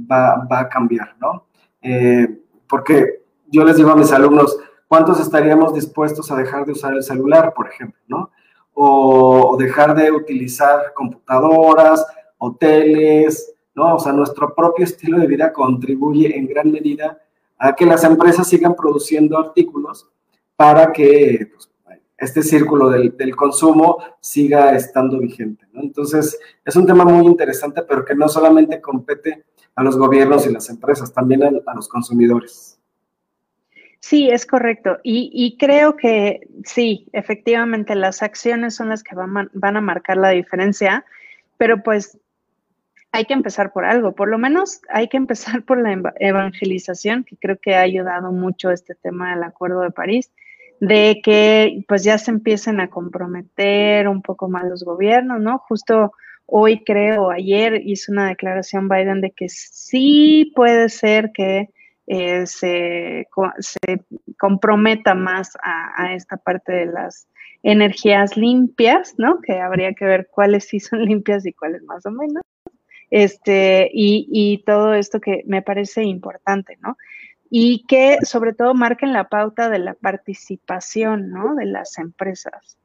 va, 0.09 0.47
va 0.49 0.61
a 0.61 0.69
cambiar, 0.69 1.15
¿no? 1.19 1.45
Eh, 1.81 2.27
porque 2.67 3.23
yo 3.47 3.63
les 3.63 3.77
digo 3.77 3.91
a 3.91 3.95
mis 3.95 4.11
alumnos, 4.11 4.57
¿cuántos 4.87 5.19
estaríamos 5.19 5.73
dispuestos 5.73 6.31
a 6.31 6.35
dejar 6.35 6.65
de 6.65 6.73
usar 6.73 6.93
el 6.93 7.03
celular, 7.03 7.53
por 7.53 7.67
ejemplo, 7.67 7.99
¿no? 8.07 8.31
O, 8.73 9.55
dejar 9.57 9.95
de 9.95 10.11
utilizar 10.11 10.93
computadoras, 10.93 12.05
hoteles, 12.37 13.53
¿no? 13.73 13.95
O 13.95 13.99
sea, 13.99 14.11
nuestro 14.11 14.53
propio 14.53 14.85
estilo 14.85 15.19
de 15.19 15.27
vida 15.27 15.51
contribuye 15.51 16.37
en 16.37 16.47
gran 16.47 16.71
medida 16.71 17.19
a 17.57 17.73
que 17.73 17.85
las 17.85 18.03
empresas 18.03 18.47
sigan 18.47 18.75
produciendo 18.75 19.37
artículos 19.37 20.07
para 20.55 20.91
que 20.91 21.49
pues, 21.51 21.69
este 22.17 22.41
círculo 22.41 22.89
del, 22.89 23.35
consumo 23.35 23.97
siga 24.19 24.75
estando 24.75 25.19
vigente. 25.19 25.65
Entonces, 25.73 26.39
es 26.65 26.75
un 26.75 26.85
tema 26.85 27.05
muy 27.05 27.25
interesante, 27.25 27.83
pero 27.83 28.03
que 28.03 28.15
no 28.15 28.27
solamente 28.27 28.81
compete 28.81 29.45
a 29.75 29.83
los 29.83 29.97
gobiernos 29.97 30.47
y 30.47 30.51
las 30.51 30.69
empresas, 30.69 31.13
también 31.13 31.43
a, 31.43 31.73
los 31.75 31.87
consumidores. 31.87 32.79
Sí, 33.99 34.29
es 34.29 34.45
correcto. 34.45 34.97
Y, 35.03 35.57
creo 35.59 35.95
que 35.95 36.47
sí, 36.63 37.07
efectivamente, 37.13 37.93
las 37.93 38.23
acciones 38.23 38.75
son 38.75 38.89
las 38.89 39.03
que 39.03 39.15
van, 39.15 39.49
van 39.53 39.77
a 39.77 39.81
marcar 39.81 40.17
la 40.17 40.29
diferencia, 40.29 41.05
pero 41.57 41.83
pues 41.83 42.17
hay 43.11 43.25
que 43.25 43.33
empezar 43.33 43.71
por 43.71 43.85
algo, 43.85 44.13
por 44.13 44.27
lo 44.27 44.37
menos 44.37 44.81
hay 44.89 45.07
que 45.07 45.17
empezar 45.17 45.63
por 45.63 45.79
la 45.79 46.13
evangelización, 46.19 47.23
que 47.23 47.37
creo 47.37 47.57
que 47.59 47.75
ha 47.75 47.81
ayudado 47.81 48.31
mucho 48.31 48.71
este 48.71 48.95
tema 48.95 49.33
del 49.33 49.43
Acuerdo 49.43 49.81
de 49.81 49.91
París 49.91 50.31
de 50.79 51.21
que 51.23 51.83
pues 51.87 52.03
ya 52.03 52.17
se 52.17 52.31
empiecen 52.31 52.79
a 52.79 52.89
comprometer 52.89 54.07
un 54.07 54.21
poco 54.21 54.47
más 54.47 54.65
los 54.65 54.83
gobiernos, 54.83 55.39
¿no? 55.39 55.59
Justo 55.67 56.11
hoy 56.45 56.83
creo, 56.83 57.31
ayer 57.31 57.81
hizo 57.85 58.11
una 58.11 58.29
declaración 58.29 58.87
Biden 58.87 59.21
de 59.21 59.31
que 59.31 59.49
sí 59.49 60.51
puede 60.55 60.89
ser 60.89 61.31
que 61.33 61.69
eh, 62.07 62.45
se, 62.45 63.27
se, 63.59 64.05
comprometa 64.39 65.13
más 65.13 65.57
a, 65.61 66.13
esta 66.13 66.37
parte 66.37 66.71
de 66.71 66.85
las 66.85 67.27
energías 67.63 68.37
limpias, 68.37 69.15
¿no? 69.17 69.41
Que 69.41 69.59
habría 69.59 69.93
que 69.93 70.05
ver 70.05 70.29
cuáles 70.31 70.65
sí 70.65 70.79
son 70.79 71.01
limpias 71.05 71.45
y 71.45 71.53
cuáles 71.53 71.83
más 71.83 72.05
o 72.05 72.11
menos. 72.11 72.43
Este, 73.09 73.89
y, 73.93 74.27
y 74.31 74.63
todo 74.63 74.93
esto 74.93 75.19
que 75.19 75.43
me 75.45 75.61
parece 75.61 76.03
importante, 76.03 76.77
¿no? 76.81 76.97
Y 77.49 77.85
que 77.85 78.17
sobre 78.23 78.53
todo 78.53 78.73
marquen 78.73 79.13
la 79.13 79.29
pauta 79.29 79.69
de 79.69 79.79
la 79.79 79.93
participación 79.93 81.29
¿no? 81.29 81.55
de 81.55 81.65
las 81.65 81.97
empresas. 81.97 82.77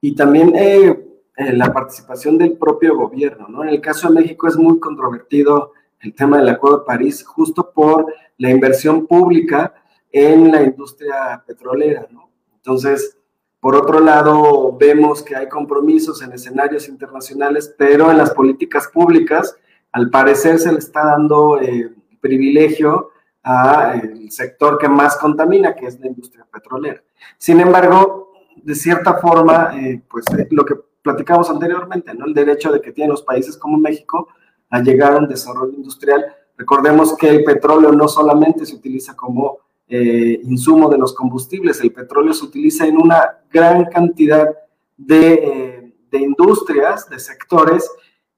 Y 0.00 0.14
también 0.14 0.54
eh, 0.54 1.06
eh, 1.36 1.52
la 1.52 1.72
participación 1.72 2.38
del 2.38 2.56
propio 2.56 2.96
gobierno. 2.96 3.48
¿no? 3.48 3.62
En 3.62 3.70
el 3.70 3.80
caso 3.80 4.08
de 4.08 4.20
México 4.20 4.48
es 4.48 4.56
muy 4.56 4.78
controvertido 4.78 5.72
el 6.00 6.14
tema 6.14 6.38
del 6.38 6.48
Acuerdo 6.48 6.78
de 6.78 6.84
París 6.86 7.24
justo 7.24 7.72
por 7.72 8.12
la 8.38 8.50
inversión 8.50 9.06
pública 9.06 9.74
en 10.10 10.50
la 10.50 10.62
industria 10.62 11.42
petrolera. 11.46 12.06
¿no? 12.10 12.30
Entonces, 12.56 13.18
por 13.60 13.74
otro 13.74 14.00
lado, 14.00 14.76
vemos 14.78 15.22
que 15.22 15.34
hay 15.34 15.48
compromisos 15.48 16.22
en 16.22 16.32
escenarios 16.32 16.88
internacionales, 16.88 17.74
pero 17.76 18.10
en 18.10 18.18
las 18.18 18.30
políticas 18.30 18.88
públicas, 18.88 19.56
al 19.92 20.10
parecer 20.10 20.58
se 20.58 20.72
le 20.72 20.78
está 20.78 21.04
dando 21.04 21.60
eh, 21.60 21.90
privilegio 22.20 23.10
al 23.46 24.28
sector 24.32 24.76
que 24.76 24.88
más 24.88 25.16
contamina, 25.18 25.72
que 25.76 25.86
es 25.86 26.00
la 26.00 26.08
industria 26.08 26.44
petrolera. 26.52 27.00
Sin 27.38 27.60
embargo, 27.60 28.32
de 28.56 28.74
cierta 28.74 29.18
forma, 29.18 29.70
eh, 29.72 30.02
pues 30.10 30.24
eh, 30.36 30.48
lo 30.50 30.64
que 30.64 30.74
platicamos 31.00 31.48
anteriormente, 31.48 32.12
¿no? 32.12 32.24
El 32.26 32.34
derecho 32.34 32.72
de 32.72 32.80
que 32.80 32.90
tienen 32.90 33.12
los 33.12 33.22
países 33.22 33.56
como 33.56 33.78
México 33.78 34.26
a 34.68 34.80
llegar 34.80 35.12
a 35.12 35.18
un 35.18 35.28
desarrollo 35.28 35.74
industrial. 35.74 36.26
Recordemos 36.56 37.16
que 37.16 37.28
el 37.28 37.44
petróleo 37.44 37.92
no 37.92 38.08
solamente 38.08 38.66
se 38.66 38.74
utiliza 38.74 39.14
como 39.14 39.58
eh, 39.86 40.40
insumo 40.42 40.88
de 40.88 40.98
los 40.98 41.14
combustibles, 41.14 41.80
el 41.80 41.92
petróleo 41.92 42.34
se 42.34 42.46
utiliza 42.46 42.84
en 42.84 43.00
una 43.00 43.38
gran 43.48 43.84
cantidad 43.84 44.48
de, 44.96 45.94
de 46.10 46.18
industrias, 46.18 47.08
de 47.08 47.20
sectores, 47.20 47.88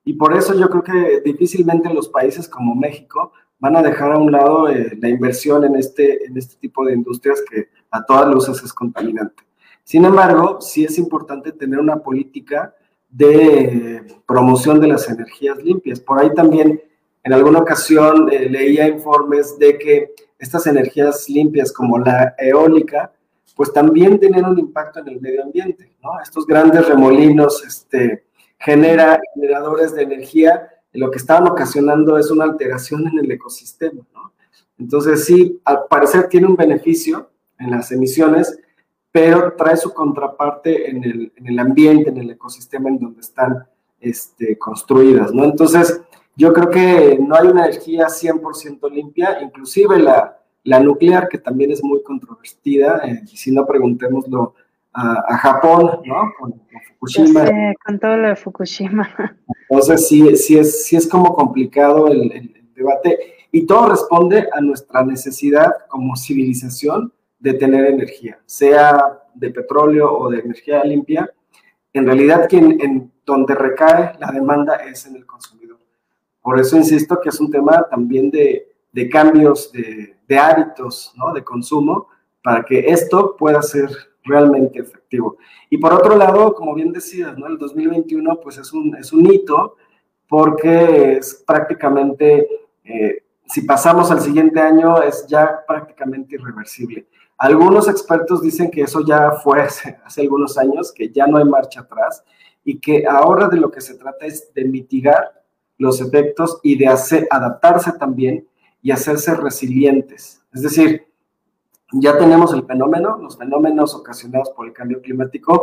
y 0.05 0.13
por 0.13 0.37
eso 0.37 0.53
yo 0.55 0.69
creo 0.69 0.83
que 0.83 1.23
difícilmente 1.25 1.89
los 1.95 2.11
países 2.11 2.47
como 2.47 2.75
México 2.75 3.33
van 3.59 3.77
a 3.77 3.83
dejar 3.83 4.13
a 4.13 4.19
un 4.19 4.31
lado 4.31 4.69
eh, 4.69 4.97
la 5.01 5.09
inversión 5.09 5.65
en 5.65 5.77
este, 5.77 6.25
en 6.25 6.37
este 6.37 6.57
tipo 6.57 6.85
de 6.85 6.95
industrias 6.95 7.43
que 7.49 7.69
a 7.91 8.05
todas 8.05 8.29
luces 8.29 8.63
es 8.63 8.73
contaminante. 8.73 9.43
Sin 9.83 10.05
embargo, 10.05 10.61
sí 10.61 10.85
es 10.85 10.99
importante 10.99 11.53
tener 11.53 11.79
una 11.79 11.97
política 11.97 12.75
de 13.09 14.03
promoción 14.27 14.81
de 14.81 14.89
las 14.89 15.09
energías 15.09 15.57
limpias. 15.63 15.99
Por 15.99 16.21
ahí 16.21 16.33
también, 16.35 16.81
en 17.23 17.33
alguna 17.33 17.61
ocasión, 17.61 18.31
eh, 18.31 18.49
leía 18.51 18.87
informes 18.87 19.59
de 19.59 19.79
que 19.79 20.13
estas 20.39 20.67
energías 20.67 21.29
limpias 21.29 21.73
como 21.73 21.99
la 21.99 22.35
eólica, 22.39 23.13
pues 23.57 23.73
también 23.73 24.21
tienen 24.21 24.45
un 24.45 24.59
impacto 24.59 25.01
en 25.01 25.09
el 25.09 25.21
medio 25.21 25.43
ambiente, 25.43 25.91
¿no? 26.03 26.21
Estos 26.23 26.47
grandes 26.47 26.87
remolinos 26.87 27.65
este, 27.67 28.25
generan 28.59 29.19
generadores 29.35 29.95
de 29.95 30.03
energía 30.03 30.69
lo 30.93 31.11
que 31.11 31.19
estaban 31.19 31.49
ocasionando 31.49 32.19
es 32.19 32.31
una 32.31 32.45
alteración 32.45 33.07
en 33.09 33.19
el 33.19 33.31
ecosistema, 33.31 34.03
¿no? 34.13 34.33
Entonces, 34.79 35.25
sí, 35.25 35.61
al 35.65 35.87
parecer 35.91 36.29
tiene 36.29 36.47
un 36.47 36.57
beneficio 36.57 37.31
en 37.59 37.73
las 37.73 37.91
emisiones, 37.91 38.59
pero 39.11 39.55
trae 39.57 39.77
su 39.77 39.93
contraparte 39.93 40.89
en 40.89 41.03
el, 41.03 41.33
en 41.37 41.47
el 41.49 41.59
ambiente, 41.59 42.11
en 42.11 42.19
el 42.19 42.31
ecosistema 42.31 42.89
en 42.89 42.99
donde 42.99 43.21
están 43.21 43.67
este, 44.01 44.57
construidas, 44.57 45.35
¿no? 45.35 45.45
Entonces, 45.45 46.01
yo 46.37 46.53
creo 46.53 46.71
que 46.71 47.19
no 47.21 47.35
hay 47.35 47.49
una 47.49 47.67
energía 47.67 48.07
100% 48.07 48.89
limpia, 48.91 49.43
inclusive 49.43 49.99
la, 49.99 50.39
la, 50.63 50.79
nuclear, 50.79 51.29
que 51.29 51.39
también 51.39 51.73
es 51.73 51.83
muy 51.83 52.01
controvertida, 52.05 52.99
eh, 53.05 53.23
si 53.27 53.51
no 53.51 53.67
preguntémoslo 53.67 54.55
a, 54.93 55.37
Japón, 55.39 56.01
¿no? 56.05 56.33
Con, 56.39 56.63
Fukushima. 56.89 57.45
con 57.85 57.99
todo 57.99 58.17
lo 58.17 58.29
de 58.29 58.37
Fukushima. 58.37 59.09
Entonces 59.69 60.09
sí, 60.09 60.37
sí, 60.37 60.59
es, 60.59 60.87
sí 60.87 60.97
es 60.97 61.07
como 61.07 61.35
complicado 61.35 62.09
el, 62.09 62.55
debate 62.75 63.19
y 63.51 63.67
todo 63.67 63.89
responde 63.89 64.49
a 64.53 64.61
nuestra 64.61 65.05
necesidad 65.05 65.73
como 65.89 66.17
civilización 66.17 67.13
de 67.39 67.55
tener 67.55 67.87
energía, 67.87 68.39
sea 68.47 69.21
de 69.35 69.51
petróleo 69.51 70.13
o 70.17 70.31
de 70.31 70.41
energía 70.41 70.85
limpia. 70.85 71.33
En 71.93 72.07
realidad, 72.07 72.47
quien, 72.49 72.81
en 72.81 73.13
donde 73.25 73.55
recae 73.55 74.13
la 74.19 74.31
demanda 74.31 74.77
es 74.77 75.07
en 75.07 75.17
el 75.17 75.27
consumidor. 75.27 75.79
Por 76.41 76.59
eso 76.59 76.77
insisto 76.77 77.21
que 77.21 77.31
es 77.31 77.41
un 77.41 77.51
tema 77.51 77.87
también 77.91 78.31
de, 78.31 78.73
de 78.93 79.09
cambios 79.09 79.73
de, 79.73 80.17
de 80.27 80.39
hábitos 80.39 81.13
¿no? 81.17 81.33
de 81.33 81.43
consumo 81.43 82.09
para 82.43 82.65
que 82.65 82.79
esto 82.81 83.37
pueda 83.37 83.61
ser 83.63 83.91
realmente 84.29 84.79
efectivo. 84.81 85.39
Y 85.71 85.79
por 85.79 85.93
otro 85.93 86.17
lado, 86.17 86.55
como 86.55 86.75
bien 86.75 86.93
decías, 86.93 87.37
¿no? 87.39 87.47
el 87.47 87.59
2021 87.59 88.41
pues 88.41 88.59
es 88.59 88.73
un, 88.73 88.95
es 88.97 89.13
un 89.13 89.33
hito 89.33 89.77
porque 90.29 91.15
es 91.15 91.43
prácticamente, 91.47 92.47
eh, 92.85 93.25
si 93.47 93.63
pasamos 93.63 94.11
al 94.11 94.21
siguiente 94.21 94.61
año, 94.61 95.03
es 95.03 95.27
ya 95.27 95.65
prácticamente 95.67 96.35
irreversible. 96.35 97.07
Algunos 97.39 97.89
expertos 97.89 98.43
dicen 98.43 98.71
que 98.71 98.83
eso 98.83 99.05
ya 99.07 99.31
fue 99.33 99.63
hace, 99.63 99.99
hace 100.05 100.21
algunos 100.21 100.59
años, 100.59 100.93
que 100.93 101.11
ya 101.11 101.27
no 101.27 101.39
hay 101.39 101.45
marcha 101.45 101.81
atrás 101.81 102.23
y 102.65 102.79
que 102.79 103.07
ahora 103.09 103.49
de 103.49 103.57
lo 103.57 103.71
que 103.71 103.81
se 103.81 103.95
trata 103.95 104.27
es 104.27 104.53
de 104.53 104.65
mitigar 104.65 105.43
los 105.79 106.01
efectos 106.01 106.59
y 106.63 106.77
de 106.77 106.89
hacer, 106.89 107.27
adaptarse 107.31 107.93
también 107.93 108.47
y 108.83 108.91
hacerse 108.91 109.35
resilientes. 109.35 110.43
Es 110.53 110.63
decir, 110.63 111.07
ya 111.93 112.19
tenemos 112.19 112.53
el 112.53 112.65
fenómeno, 112.65 113.19
los 113.19 113.37
fenómenos 113.37 113.95
ocasionados 113.95 114.51
por 114.51 114.67
el 114.67 114.73
cambio 114.73 115.01
climático. 115.01 115.63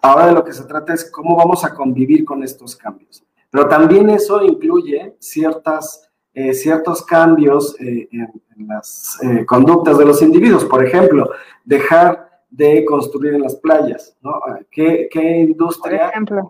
Ahora 0.00 0.26
de 0.26 0.32
lo 0.32 0.44
que 0.44 0.52
se 0.52 0.64
trata 0.64 0.94
es 0.94 1.10
cómo 1.10 1.36
vamos 1.36 1.64
a 1.64 1.74
convivir 1.74 2.24
con 2.24 2.42
estos 2.42 2.76
cambios. 2.76 3.24
Pero 3.50 3.68
también 3.68 4.08
eso 4.10 4.42
incluye 4.42 5.16
ciertas, 5.18 6.10
eh, 6.34 6.52
ciertos 6.54 7.04
cambios 7.04 7.78
eh, 7.80 8.08
en, 8.12 8.32
las 8.66 9.18
eh, 9.22 9.44
conductas 9.46 9.98
de 9.98 10.04
los 10.04 10.20
individuos. 10.22 10.64
Por 10.64 10.84
ejemplo, 10.84 11.30
dejar 11.64 12.28
de 12.50 12.84
construir 12.84 13.34
en 13.34 13.42
las 13.42 13.56
playas, 13.56 14.16
¿no? 14.22 14.40
¿Qué, 14.70 15.08
qué 15.10 15.40
industria 15.40 15.98
Por 15.98 16.10
ejemplo. 16.10 16.48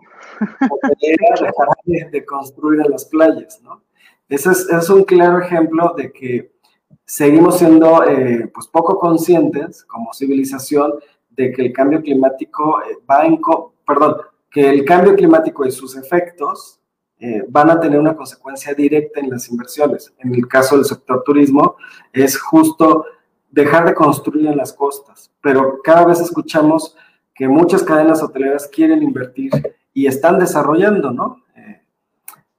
dejar 1.01 1.67
de, 1.85 2.09
de, 2.09 2.25
construir 2.25 2.81
en 2.81 2.91
las 2.91 3.05
playas, 3.05 3.61
¿no? 3.61 3.83
Ese 4.29 4.51
es, 4.51 4.69
es 4.69 4.89
un 4.89 5.03
claro 5.03 5.39
ejemplo 5.39 5.93
de 5.97 6.11
que 6.11 6.51
seguimos 7.09 7.57
siendo 7.57 8.03
eh, 8.03 8.51
pues 8.53 8.67
poco 8.67 8.99
conscientes 8.99 9.83
como 9.83 10.13
civilización 10.13 10.93
de 11.31 11.51
que 11.51 11.63
el 11.63 11.73
cambio 11.73 12.03
climático 12.03 12.83
eh, 12.83 12.99
va 13.09 13.25
en, 13.25 13.41
perdón, 13.85 14.17
que 14.51 14.69
el 14.69 14.85
cambio 14.85 15.15
climático 15.15 15.65
y 15.65 15.71
sus 15.71 15.97
efectos 15.97 16.79
eh, 17.19 17.43
van 17.49 17.71
a 17.71 17.79
tener 17.79 17.99
una 17.99 18.15
consecuencia 18.15 18.75
directa 18.75 19.19
en 19.21 19.31
las 19.31 19.49
inversiones. 19.49 20.13
En 20.19 20.35
el 20.35 20.47
caso 20.47 20.75
del 20.75 20.85
sector 20.85 21.23
turismo 21.23 21.77
es 22.13 22.39
justo 22.39 23.05
dejar 23.49 23.87
de 23.87 23.95
construir 23.95 24.45
en 24.45 24.57
las 24.57 24.71
costas, 24.71 25.31
pero 25.41 25.81
cada 25.83 26.05
vez 26.05 26.19
escuchamos 26.19 26.95
que 27.33 27.47
muchas 27.47 27.81
cadenas 27.81 28.21
hoteleras 28.21 28.67
quieren 28.67 29.01
invertir 29.01 29.51
y 29.95 30.05
están 30.05 30.37
desarrollando, 30.37 31.11
¿no? 31.11 31.43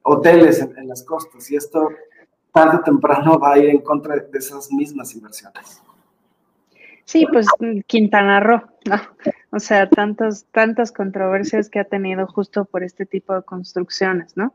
hoteles 0.02 0.60
en, 0.60 0.76
en 0.76 0.88
las 0.88 1.04
costas 1.04 1.48
y 1.50 1.56
esto 1.56 1.88
tarde 2.52 2.78
o 2.78 2.80
temprano 2.80 3.38
va 3.38 3.54
a 3.54 3.58
ir 3.58 3.70
en 3.70 3.80
contra 3.80 4.16
de 4.16 4.38
esas 4.38 4.70
mismas 4.72 5.14
inversiones. 5.14 5.82
Sí, 7.04 7.26
pues 7.30 7.46
Quintana 7.88 8.38
Roo, 8.38 8.62
¿no? 8.84 9.00
O 9.50 9.58
sea, 9.58 9.88
tantas, 9.88 10.46
tantas 10.52 10.92
controversias 10.92 11.68
que 11.68 11.80
ha 11.80 11.84
tenido 11.84 12.28
justo 12.28 12.64
por 12.66 12.84
este 12.84 13.04
tipo 13.04 13.34
de 13.34 13.42
construcciones, 13.42 14.36
¿no? 14.36 14.54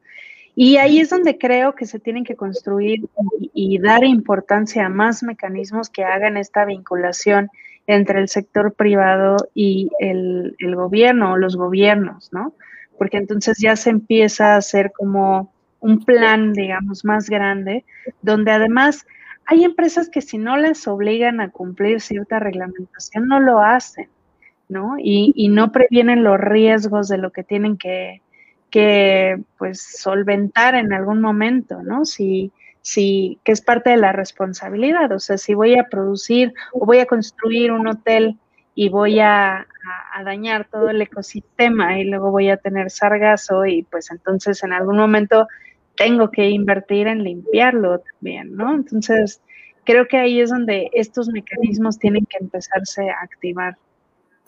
Y 0.56 0.78
ahí 0.78 1.02
es 1.02 1.10
donde 1.10 1.38
creo 1.38 1.76
que 1.76 1.86
se 1.86 2.00
tienen 2.00 2.24
que 2.24 2.38
construir 2.38 3.10
y, 3.54 3.78
dar 3.80 4.06
importancia 4.06 4.86
a 4.86 4.90
más 4.90 5.22
mecanismos 5.22 5.90
que 5.90 6.06
hagan 6.06 6.38
esta 6.38 6.64
vinculación 6.64 7.50
entre 7.88 8.22
el 8.22 8.30
sector 8.30 8.74
privado 8.74 9.36
y 9.54 9.90
el, 10.00 10.56
el 10.60 10.76
gobierno 10.78 11.34
o 11.34 11.38
los 11.38 11.58
gobiernos, 11.58 12.32
¿no? 12.32 12.54
Porque 12.98 13.18
entonces 13.18 13.58
ya 13.60 13.76
se 13.76 13.90
empieza 13.90 14.54
a 14.54 14.58
hacer 14.58 14.94
como 14.94 15.52
un 15.86 16.04
plan, 16.04 16.54
digamos, 16.54 17.06
más 17.06 17.30
grande, 17.30 17.86
donde 18.24 18.52
además 18.52 19.06
hay 19.46 19.64
empresas 19.64 20.10
que 20.10 20.22
si 20.22 20.40
no 20.40 20.58
les 20.58 20.88
obligan 20.88 21.40
a 21.42 21.52
cumplir 21.52 22.02
cierta 22.02 22.40
reglamentación, 22.40 23.28
no 23.28 23.40
lo 23.40 23.60
hacen, 23.60 24.10
¿no? 24.68 24.96
Y, 24.98 25.48
no 25.50 25.72
previenen 25.72 26.24
los 26.24 26.40
riesgos 26.40 27.08
de 27.08 27.20
lo 27.20 27.32
que 27.32 27.44
tienen 27.44 27.78
que, 27.78 28.22
que, 28.72 29.40
pues, 29.60 29.80
solventar 29.80 30.74
en 30.74 30.92
algún 30.92 31.22
momento, 31.22 31.84
¿no? 31.84 32.06
Si, 32.06 32.52
si, 32.82 33.40
que 33.44 33.52
es 33.52 33.62
parte 33.62 33.92
de 33.92 33.98
la 33.98 34.12
responsabilidad, 34.12 35.12
o 35.12 35.20
sea, 35.20 35.38
si 35.38 35.54
voy 35.54 35.78
a 35.78 35.84
producir 35.84 36.52
o 36.74 36.88
voy 36.88 36.98
a 36.98 37.06
construir 37.06 37.72
un 37.72 37.88
hotel 37.88 38.40
y 38.74 38.90
voy 38.90 39.20
a, 39.20 39.68
a, 40.14 40.24
dañar 40.24 40.68
todo 40.72 40.90
el 40.90 41.02
ecosistema 41.02 42.00
y 42.00 42.06
luego 42.06 42.32
voy 42.32 42.50
a 42.50 42.58
tener 42.58 42.90
sargazo 42.90 43.66
y 43.68 43.84
pues 43.84 44.10
entonces 44.12 44.64
en 44.64 44.74
algún 44.74 44.98
momento 44.98 45.48
tengo 45.98 46.30
que 46.30 46.50
invertir 46.50 47.08
en 47.08 47.24
limpiarlo 47.24 48.00
también, 48.00 48.56
¿no? 48.56 48.74
Entonces, 48.74 49.42
creo 49.84 50.08
que 50.08 50.18
ahí 50.18 50.42
es 50.42 50.50
donde 50.50 50.90
estos 50.94 51.30
mecanismos 51.30 51.98
tienen 51.98 52.26
que 52.26 52.38
empezarse 52.40 53.10
a 53.10 53.22
activar. 53.22 53.78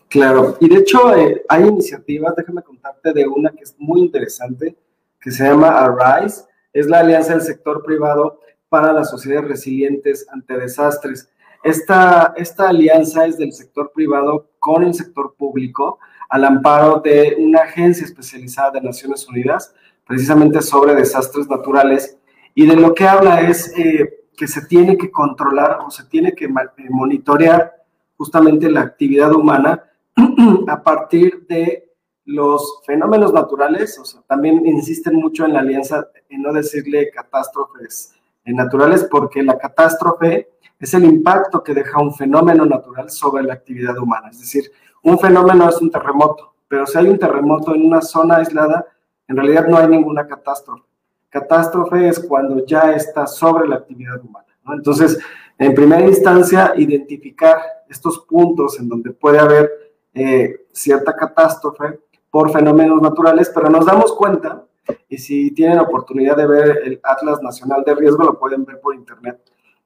Claro, 0.09 0.57
y 0.59 0.69
de 0.69 0.77
hecho 0.77 1.15
eh, 1.15 1.43
hay 1.49 1.63
iniciativas, 1.65 2.33
déjame 2.35 2.61
contarte 2.61 3.11
de 3.11 3.27
una 3.27 3.51
que 3.51 3.63
es 3.63 3.75
muy 3.77 4.01
interesante, 4.01 4.77
que 5.19 5.31
se 5.31 5.43
llama 5.43 5.69
Arise, 5.69 6.45
es 6.71 6.87
la 6.87 6.99
alianza 6.99 7.33
del 7.33 7.41
sector 7.41 7.83
privado 7.83 8.39
para 8.69 8.93
las 8.93 9.09
sociedades 9.09 9.49
resilientes 9.49 10.25
ante 10.31 10.57
desastres. 10.57 11.29
Esta, 11.63 12.33
esta 12.37 12.69
alianza 12.69 13.25
es 13.25 13.37
del 13.37 13.51
sector 13.51 13.91
privado 13.93 14.49
con 14.59 14.83
el 14.83 14.93
sector 14.93 15.35
público 15.35 15.99
al 16.29 16.45
amparo 16.45 17.01
de 17.03 17.35
una 17.39 17.61
agencia 17.61 18.05
especializada 18.05 18.71
de 18.71 18.81
Naciones 18.81 19.27
Unidas 19.27 19.73
precisamente 20.07 20.61
sobre 20.61 20.95
desastres 20.95 21.47
naturales 21.49 22.17
y 22.55 22.65
de 22.65 22.75
lo 22.75 22.93
que 22.93 23.07
habla 23.07 23.41
es 23.41 23.73
eh, 23.77 24.25
que 24.35 24.47
se 24.47 24.65
tiene 24.65 24.97
que 24.97 25.11
controlar 25.11 25.79
o 25.85 25.91
se 25.91 26.05
tiene 26.05 26.33
que 26.33 26.45
eh, 26.45 26.89
monitorear 26.89 27.73
justamente 28.15 28.69
la 28.71 28.81
actividad 28.81 29.33
humana 29.33 29.83
a 30.67 30.81
partir 30.81 31.45
de 31.47 31.87
los 32.25 32.81
fenómenos 32.85 33.31
naturales, 33.31 33.97
o 33.99 34.05
sea, 34.05 34.21
también 34.27 34.65
insisten 34.65 35.15
mucho 35.15 35.45
en 35.45 35.53
la 35.53 35.59
alianza 35.59 36.07
en 36.29 36.41
no 36.41 36.51
decirle 36.51 37.09
catástrofes 37.09 38.13
eh, 38.43 38.53
naturales, 38.53 39.07
porque 39.09 39.41
la 39.43 39.57
catástrofe 39.57 40.49
es 40.79 40.93
el 40.93 41.05
impacto 41.05 41.63
que 41.63 41.73
deja 41.73 42.01
un 42.01 42.13
fenómeno 42.13 42.65
natural 42.65 43.09
sobre 43.09 43.43
la 43.43 43.53
actividad 43.53 43.97
humana. 43.97 44.29
Es 44.29 44.39
decir, 44.39 44.71
un 45.03 45.17
fenómeno 45.17 45.69
es 45.69 45.81
un 45.81 45.89
terremoto, 45.89 46.53
pero 46.67 46.85
si 46.85 46.97
hay 46.97 47.07
un 47.07 47.17
terremoto 47.17 47.73
en 47.73 47.85
una 47.85 48.01
zona 48.01 48.37
aislada, 48.37 48.85
en 49.27 49.35
realidad 49.35 49.67
no 49.67 49.77
hay 49.77 49.87
ninguna 49.87 50.27
catástrofe. 50.27 50.83
Catástrofe 51.29 52.07
es 52.07 52.19
cuando 52.19 52.65
ya 52.65 52.93
está 52.93 53.27
sobre 53.27 53.67
la 53.67 53.75
actividad 53.75 54.19
humana. 54.23 54.47
Entonces, 54.69 55.19
en 55.57 55.73
primera 55.73 56.05
instancia, 56.05 56.73
identificar 56.75 57.57
estos 57.89 58.19
puntos 58.19 58.79
en 58.79 58.87
donde 58.87 59.11
puede 59.11 59.39
haber 59.39 59.71
eh, 60.13 60.65
cierta 60.71 61.15
catástrofe 61.15 61.99
por 62.29 62.51
fenómenos 62.51 63.01
naturales, 63.01 63.51
pero 63.53 63.69
nos 63.69 63.85
damos 63.85 64.13
cuenta, 64.13 64.63
y 65.09 65.17
si 65.17 65.51
tienen 65.51 65.79
oportunidad 65.79 66.37
de 66.37 66.47
ver 66.47 66.81
el 66.85 66.99
Atlas 67.03 67.41
Nacional 67.41 67.83
de 67.85 67.95
Riesgo, 67.95 68.23
lo 68.23 68.39
pueden 68.39 68.65
ver 68.65 68.79
por 68.79 68.95
internet. 68.95 69.39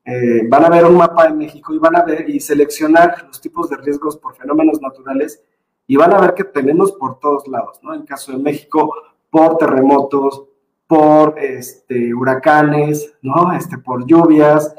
Eh, 0.03 0.47
van 0.49 0.65
a 0.65 0.69
ver 0.69 0.85
un 0.85 0.97
mapa 0.97 1.27
de 1.27 1.33
México 1.33 1.73
y 1.73 1.77
van 1.77 1.95
a 1.95 2.03
ver 2.03 2.27
y 2.29 2.39
seleccionar 2.39 3.25
los 3.27 3.39
tipos 3.39 3.69
de 3.69 3.77
riesgos 3.77 4.17
por 4.17 4.35
fenómenos 4.35 4.81
naturales 4.81 5.43
y 5.85 5.95
van 5.95 6.13
a 6.13 6.19
ver 6.19 6.33
que 6.33 6.43
tenemos 6.43 6.91
por 6.93 7.19
todos 7.19 7.47
lados, 7.47 7.79
¿no? 7.83 7.93
En 7.93 8.03
caso 8.03 8.31
de 8.31 8.39
México, 8.39 8.93
por 9.31 9.57
terremotos, 9.57 10.43
por 10.85 11.39
este, 11.39 12.13
huracanes, 12.13 13.13
¿no? 13.21 13.53
Este, 13.53 13.77
por 13.77 14.05
lluvias. 14.05 14.75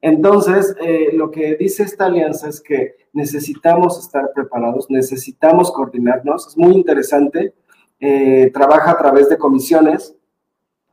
Entonces, 0.00 0.76
eh, 0.80 1.08
lo 1.14 1.30
que 1.30 1.56
dice 1.56 1.82
esta 1.82 2.04
alianza 2.04 2.48
es 2.48 2.60
que 2.60 3.08
necesitamos 3.14 3.98
estar 3.98 4.30
preparados, 4.34 4.90
necesitamos 4.90 5.72
coordinarnos. 5.72 6.48
Es 6.48 6.56
muy 6.56 6.74
interesante. 6.74 7.54
Eh, 7.98 8.50
trabaja 8.52 8.92
a 8.92 8.98
través 8.98 9.28
de 9.30 9.38
comisiones. 9.38 10.14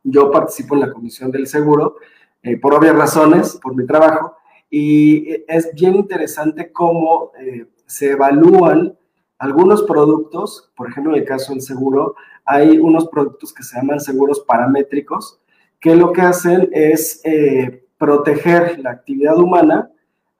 Yo 0.03 0.31
participo 0.31 0.75
en 0.75 0.81
la 0.81 0.91
comisión 0.91 1.31
del 1.31 1.47
seguro, 1.47 1.97
eh, 2.41 2.57
por 2.57 2.73
obvias 2.73 2.95
razones, 2.95 3.59
por 3.61 3.75
mi 3.75 3.85
trabajo. 3.85 4.37
Y 4.69 5.43
es 5.47 5.71
bien 5.73 5.95
interesante 5.95 6.71
cómo 6.71 7.31
se 7.85 8.11
evalúan 8.11 8.97
algunos 9.37 9.83
productos, 9.83 10.71
por 10.75 10.89
ejemplo, 10.89 11.13
en 11.13 11.21
el 11.21 11.27
caso 11.27 11.53
del 11.53 11.61
seguro, 11.61 12.15
hay 12.45 12.77
unos 12.77 13.07
productos 13.07 13.53
que 13.53 13.63
se 13.63 13.75
llaman 13.75 13.99
seguros 13.99 14.41
paramétricos, 14.47 15.39
que 15.79 15.95
lo 15.95 16.13
que 16.13 16.21
hacen 16.21 16.69
es 16.71 17.21
eh, 17.23 17.85
proteger 17.97 18.79
la 18.79 18.91
actividad 18.91 19.37
humana 19.37 19.89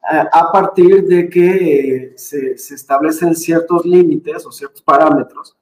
a 0.07 0.51
partir 0.51 1.03
de 1.07 1.27
que 1.27 2.13
se, 2.15 2.51
establecen 2.51 3.35
ciertos 3.35 3.85
límites 3.85 4.45
o 4.45 4.51
ciertos 4.51 4.83
parámetros 4.83 5.57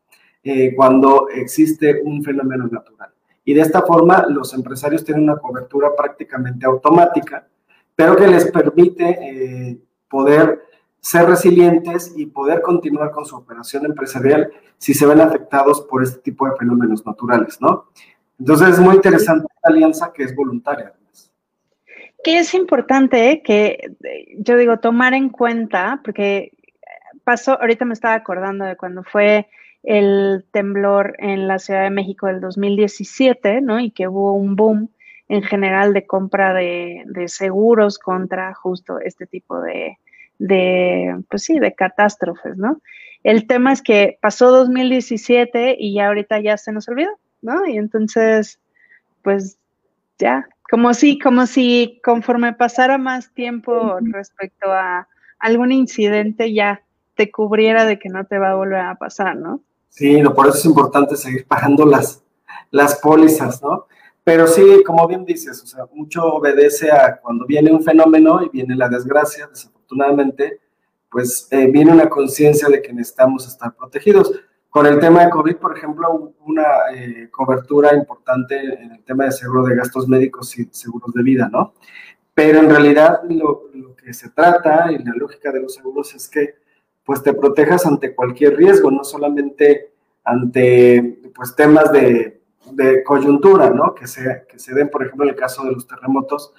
cuando 0.76 1.30
existe 1.30 2.02
un 2.04 2.22
fenómeno 2.22 2.68
natural. 2.68 3.10
Y 3.46 3.54
de 3.54 3.62
esta 3.62 3.84
forma 3.84 4.26
los 4.28 4.54
empresarios 4.54 5.06
tienen 5.06 5.24
una 5.24 5.38
cobertura 5.38 5.96
prácticamente 5.96 6.66
automática, 6.66 7.48
pero 7.96 8.18
que 8.18 8.28
les 8.28 8.52
permite 8.52 9.80
poder 10.10 10.62
ser 11.04 11.26
resilientes 11.26 12.14
y 12.16 12.28
poder 12.28 12.62
continuar 12.62 13.12
con 13.12 13.26
su 13.26 13.36
operación 13.36 13.86
empresarial 13.86 14.50
si 14.78 14.94
se 14.94 15.06
ven 15.06 15.20
afectados 15.20 15.82
por 15.82 16.02
este 16.02 16.22
tipo 16.22 16.46
de 16.48 16.56
fenómenos 16.56 17.06
naturales, 17.06 17.60
¿no? 17.60 17.90
Entonces 18.40 18.70
es 18.70 18.80
muy 18.80 18.96
interesante 18.96 19.48
esta 19.54 19.70
alianza 19.70 20.14
que 20.14 20.24
es 20.24 20.34
voluntaria. 20.34 20.94
Que 22.24 22.40
es 22.40 22.54
importante 22.54 23.32
¿eh? 23.32 23.42
que 23.44 23.92
yo 24.38 24.56
digo 24.56 24.80
tomar 24.80 25.14
en 25.14 25.28
cuenta, 25.28 26.00
porque 26.06 26.54
pasó, 27.26 27.60
ahorita 27.60 27.84
me 27.84 27.96
estaba 27.96 28.14
acordando 28.14 28.64
de 28.64 28.78
cuando 28.78 29.04
fue 29.04 29.50
el 29.84 30.46
temblor 30.52 31.18
en 31.20 31.50
la 31.50 31.60
Ciudad 31.60 31.84
de 31.84 31.90
México 31.90 32.28
del 32.28 32.40
2017, 32.40 33.60
¿no? 33.60 33.82
Y 33.82 33.92
que 33.92 34.08
hubo 34.08 34.32
un 34.36 34.56
boom 34.56 34.90
en 35.28 35.44
general 35.44 35.92
de 35.92 36.08
compra 36.08 36.54
de 36.54 37.26
seguros 37.28 38.00
contra 38.00 38.54
justo 38.54 39.02
este 39.02 39.28
tipo 39.28 39.60
de, 39.60 39.98
de, 40.44 41.24
pues 41.30 41.44
sí, 41.44 41.58
de 41.58 41.74
catástrofes, 41.74 42.58
¿no? 42.58 42.82
El 43.24 43.48
tema 43.48 43.72
es 43.72 43.82
que 43.82 44.18
pasó 44.22 44.52
2017 44.52 45.78
y 45.80 45.94
ya 45.94 46.08
ahorita 46.08 46.42
ya 46.42 46.58
se 46.58 46.74
nos 46.74 46.90
olvidó, 46.90 47.12
¿no? 47.42 47.66
Y 47.66 47.78
entonces, 47.78 48.60
pues 49.22 49.58
ya, 50.20 50.50
como 50.70 50.94
si, 50.94 51.18
como 51.18 51.48
si 51.48 52.02
conforme 52.04 52.52
pasara 52.52 52.98
más 52.98 53.34
tiempo 53.34 54.00
respecto 54.02 54.70
a 54.70 55.08
algún 55.40 55.72
incidente 55.72 56.54
ya 56.54 56.82
te 57.16 57.32
cubriera 57.32 57.86
de 57.86 57.98
que 57.98 58.10
no 58.10 58.26
te 58.26 58.38
va 58.38 58.52
a 58.52 58.56
volver 58.56 58.82
a 58.82 58.96
pasar, 58.96 59.38
¿no? 59.38 59.62
Sí, 59.88 60.20
no, 60.22 60.34
por 60.34 60.48
eso 60.48 60.58
es 60.58 60.66
importante 60.66 61.16
seguir 61.16 61.48
pagando 61.48 61.86
las, 61.86 62.22
las 62.70 63.00
pólizas, 63.00 63.62
¿no? 63.62 63.88
Pero 64.26 64.48
sí, 64.48 64.84
como 64.86 65.08
bien 65.08 65.24
dices, 65.24 65.62
o 65.64 65.66
sea, 65.66 65.86
mucho 65.94 66.26
obedece 66.26 66.92
a 66.92 67.18
cuando 67.22 67.46
viene 67.46 67.72
un 67.72 67.84
fenómeno 67.84 68.42
y 68.44 68.50
viene 68.50 68.76
la 68.76 68.90
desgracia, 68.90 69.50
afortunadamente, 69.94 70.60
pues 71.10 71.48
eh, 71.52 71.68
viene 71.68 71.92
una 71.92 72.10
conciencia 72.10 72.68
de 72.68 72.82
que 72.82 72.92
necesitamos 72.92 73.48
estar 73.48 73.76
protegidos. 73.76 74.32
Con 74.70 74.88
el 74.88 75.00
tema 75.00 75.24
de 75.24 75.30
COVID, 75.30 75.58
por 75.58 75.78
ejemplo, 75.78 76.34
una 76.46 76.66
eh, 76.96 77.30
cobertura 77.32 77.96
importante 77.96 78.58
en 78.58 78.92
el 78.94 79.04
tema 79.04 79.26
de 79.26 79.32
seguro 79.32 79.64
de 79.66 79.76
gastos 79.76 80.08
médicos 80.08 80.58
y 80.58 80.68
seguros 80.72 81.14
de 81.14 81.22
vida, 81.22 81.48
¿no? 81.52 81.76
Pero 82.34 82.60
en 82.60 82.70
realidad 82.70 83.22
lo, 83.30 83.70
que 83.96 84.14
se 84.14 84.30
trata 84.30 84.92
y 84.92 84.98
la 84.98 85.14
lógica 85.16 85.52
de 85.52 85.62
los 85.62 85.76
seguros 85.76 86.16
es 86.16 86.28
que 86.28 86.56
pues 87.06 87.22
te 87.22 87.34
protejas 87.34 87.86
ante 87.86 88.16
cualquier 88.16 88.58
riesgo, 88.58 88.90
no 88.90 89.04
solamente 89.04 89.92
ante 90.24 91.20
pues 91.36 91.56
temas 91.56 91.92
de, 91.92 92.42
de 92.72 93.04
coyuntura, 93.04 93.70
¿no? 93.70 93.94
Que 93.94 94.08
se, 94.08 94.46
que 94.50 94.58
se 94.58 94.74
den, 94.74 94.90
por 94.90 95.04
ejemplo, 95.04 95.26
en 95.26 95.30
el 95.32 95.36
caso 95.36 95.64
de 95.64 95.74
los 95.74 95.86
terremotos, 95.86 96.54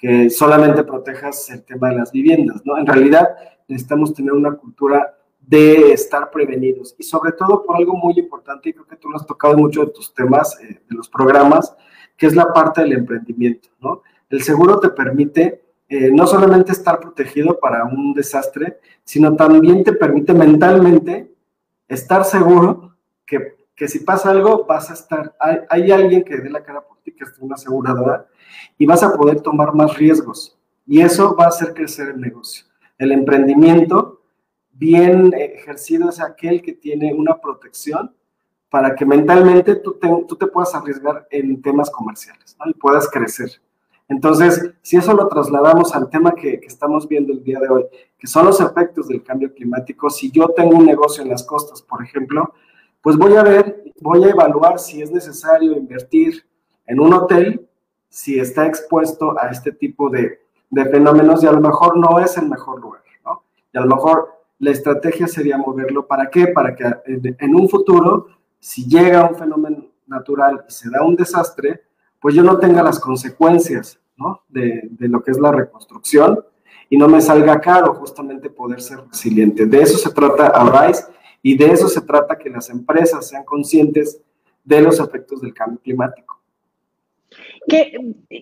que 0.00 0.30
solamente 0.30 0.82
protejas 0.82 1.50
el 1.50 1.62
tema 1.62 1.90
de 1.90 1.96
las 1.96 2.10
viviendas, 2.10 2.62
¿no? 2.64 2.78
En 2.78 2.86
realidad 2.86 3.28
necesitamos 3.68 4.14
tener 4.14 4.32
una 4.32 4.52
cultura 4.52 5.14
de 5.38 5.92
estar 5.92 6.30
prevenidos 6.30 6.94
y 6.98 7.02
sobre 7.02 7.32
todo 7.32 7.62
por 7.64 7.76
algo 7.76 7.94
muy 7.96 8.14
importante, 8.18 8.70
y 8.70 8.72
creo 8.72 8.86
que 8.86 8.96
tú 8.96 9.10
lo 9.10 9.16
has 9.16 9.26
tocado 9.26 9.54
en 9.54 9.60
muchos 9.60 9.86
de 9.86 9.92
tus 9.92 10.14
temas, 10.14 10.58
eh, 10.62 10.80
de 10.88 10.96
los 10.96 11.08
programas, 11.08 11.76
que 12.16 12.26
es 12.26 12.34
la 12.34 12.52
parte 12.52 12.80
del 12.80 12.92
emprendimiento, 12.92 13.68
¿no? 13.80 14.02
El 14.30 14.42
seguro 14.42 14.80
te 14.80 14.88
permite 14.88 15.62
eh, 15.88 16.10
no 16.12 16.26
solamente 16.26 16.72
estar 16.72 17.00
protegido 17.00 17.58
para 17.58 17.84
un 17.84 18.14
desastre, 18.14 18.78
sino 19.04 19.34
también 19.34 19.82
te 19.82 19.92
permite 19.92 20.32
mentalmente 20.32 21.34
estar 21.88 22.24
seguro 22.24 22.94
que, 23.26 23.56
que 23.80 23.88
si 23.88 24.00
pasa 24.00 24.28
algo 24.28 24.66
vas 24.66 24.90
a 24.90 24.92
estar, 24.92 25.34
hay, 25.40 25.60
hay 25.70 25.90
alguien 25.90 26.22
que 26.22 26.36
dé 26.36 26.50
la 26.50 26.62
cara 26.62 26.82
por 26.82 26.98
ti, 26.98 27.12
que 27.12 27.24
es 27.24 27.30
una 27.38 27.54
aseguradora, 27.54 28.26
y 28.76 28.84
vas 28.84 29.02
a 29.02 29.14
poder 29.14 29.40
tomar 29.40 29.74
más 29.74 29.96
riesgos. 29.96 30.58
Y 30.86 31.00
eso 31.00 31.34
va 31.34 31.46
a 31.46 31.48
hacer 31.48 31.72
crecer 31.72 32.10
el 32.10 32.20
negocio. 32.20 32.66
El 32.98 33.10
emprendimiento 33.10 34.20
bien 34.70 35.32
ejercido 35.32 36.10
es 36.10 36.20
aquel 36.20 36.60
que 36.60 36.74
tiene 36.74 37.14
una 37.14 37.40
protección 37.40 38.14
para 38.68 38.94
que 38.94 39.06
mentalmente 39.06 39.76
tú 39.76 39.94
te, 39.94 40.08
tú 40.28 40.36
te 40.36 40.46
puedas 40.46 40.74
arriesgar 40.74 41.26
en 41.30 41.62
temas 41.62 41.88
comerciales 41.88 42.58
y 42.66 42.74
puedas 42.74 43.08
crecer. 43.08 43.50
Entonces, 44.10 44.74
si 44.82 44.98
eso 44.98 45.14
lo 45.14 45.26
trasladamos 45.26 45.94
al 45.94 46.10
tema 46.10 46.34
que, 46.34 46.60
que, 46.60 46.66
estamos 46.66 47.08
viendo 47.08 47.32
el 47.32 47.42
día 47.42 47.58
de 47.58 47.68
hoy, 47.70 47.84
que 48.18 48.26
son 48.26 48.44
los 48.44 48.60
efectos 48.60 49.08
del 49.08 49.22
cambio 49.22 49.54
climático, 49.54 50.10
si 50.10 50.30
yo 50.30 50.48
tengo 50.48 50.76
un 50.76 50.84
negocio 50.84 51.22
en 51.22 51.30
las 51.30 51.44
costas, 51.44 51.80
por 51.80 52.04
ejemplo, 52.04 52.52
pues 53.02 53.16
voy 53.16 53.34
a 53.34 53.42
ver, 53.42 53.84
voy 54.00 54.24
a 54.24 54.30
evaluar 54.30 54.78
si 54.78 55.02
es 55.02 55.10
necesario 55.10 55.72
invertir 55.72 56.44
en 56.86 57.00
un 57.00 57.12
hotel 57.14 57.68
si 58.08 58.38
está 58.38 58.66
expuesto 58.66 59.38
a 59.40 59.48
este 59.48 59.72
tipo 59.72 60.10
de, 60.10 60.40
fenómenos 60.90 61.42
y 61.42 61.46
a 61.46 61.52
lo 61.52 61.60
mejor 61.60 61.96
no 61.96 62.18
es 62.18 62.36
el 62.36 62.48
mejor 62.48 62.80
lugar, 62.80 63.02
¿no? 63.24 63.44
Y 63.72 63.78
a 63.78 63.80
lo 63.82 63.86
mejor 63.86 64.28
la 64.58 64.72
estrategia 64.72 65.26
sería 65.26 65.56
moverlo, 65.56 66.06
¿para 66.06 66.28
qué? 66.28 66.48
Para 66.48 66.74
que 66.74 66.84
en, 67.06 67.54
un 67.54 67.68
futuro, 67.68 68.26
si 68.58 68.86
llega 68.88 69.28
un 69.28 69.36
fenómeno 69.36 69.86
natural 70.06 70.64
y 70.68 70.72
se 70.72 70.90
da 70.90 71.02
un 71.02 71.16
desastre, 71.16 71.82
pues 72.20 72.34
yo 72.34 72.42
no 72.42 72.58
tenga 72.58 72.82
las 72.82 72.98
consecuencias, 72.98 73.98
¿no? 74.16 74.42
De, 74.48 74.88
de 74.90 75.08
lo 75.08 75.22
que 75.22 75.30
es 75.30 75.38
la 75.38 75.52
reconstrucción 75.52 76.44
y 76.88 76.98
no 76.98 77.08
me 77.08 77.20
salga 77.20 77.60
caro 77.60 77.94
justamente 77.94 78.50
poder 78.50 78.82
ser 78.82 78.98
resiliente. 79.08 79.66
De 79.66 79.80
eso 79.80 79.96
se 79.96 80.12
trata 80.12 80.48
Arise 80.48 81.04
y 81.42 81.56
de 81.56 81.70
eso 81.72 81.88
se 81.88 82.00
trata 82.02 82.38
que 82.38 82.50
las 82.50 82.70
empresas 82.70 83.28
sean 83.28 83.44
conscientes 83.44 84.20
de 84.64 84.80
los 84.80 85.00
efectos 85.00 85.40
del 85.40 85.54
cambio 85.54 85.80
climático 85.80 86.40
que 87.68 87.92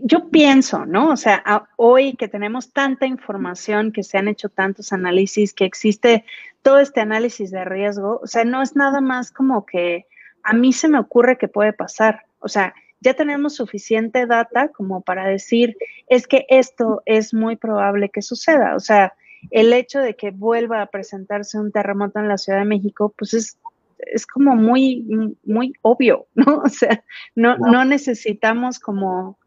yo 0.02 0.30
pienso, 0.30 0.86
¿no? 0.86 1.10
O 1.10 1.16
sea, 1.16 1.68
hoy 1.76 2.14
que 2.14 2.28
tenemos 2.28 2.72
tanta 2.72 3.06
información, 3.06 3.92
que 3.92 4.02
se 4.02 4.18
han 4.18 4.28
hecho 4.28 4.48
tantos 4.48 4.92
análisis, 4.92 5.52
que 5.52 5.64
existe 5.64 6.24
todo 6.62 6.78
este 6.78 7.00
análisis 7.00 7.50
de 7.50 7.64
riesgo, 7.64 8.20
o 8.22 8.26
sea, 8.26 8.44
no 8.44 8.62
es 8.62 8.76
nada 8.76 9.00
más 9.00 9.30
como 9.30 9.66
que 9.66 10.06
a 10.42 10.52
mí 10.54 10.72
se 10.72 10.88
me 10.88 10.98
ocurre 10.98 11.36
que 11.36 11.48
puede 11.48 11.72
pasar. 11.72 12.24
O 12.40 12.48
sea, 12.48 12.74
ya 13.00 13.14
tenemos 13.14 13.56
suficiente 13.56 14.26
data 14.26 14.68
como 14.68 15.02
para 15.02 15.26
decir, 15.26 15.76
es 16.08 16.26
que 16.26 16.46
esto 16.48 17.02
es 17.04 17.34
muy 17.34 17.56
probable 17.56 18.08
que 18.08 18.22
suceda. 18.22 18.74
O 18.76 18.80
sea, 18.80 19.14
el 19.50 19.72
hecho 19.72 20.00
de 20.00 20.16
que 20.16 20.30
vuelva 20.30 20.82
a 20.82 20.86
presentarse 20.86 21.58
un 21.58 21.72
terremoto 21.72 22.18
en 22.18 22.28
la 22.28 22.38
Ciudad 22.38 22.58
de 22.60 22.64
México, 22.64 23.14
pues 23.16 23.34
es 23.34 23.58
es 23.98 24.26
como 24.26 24.54
muy, 24.54 25.36
muy 25.44 25.72
obvio, 25.82 26.26
¿no? 26.34 26.58
O 26.58 26.68
sea, 26.68 27.02
no, 27.34 27.56
no 27.58 27.84
necesitamos 27.84 28.78
como, 28.78 29.38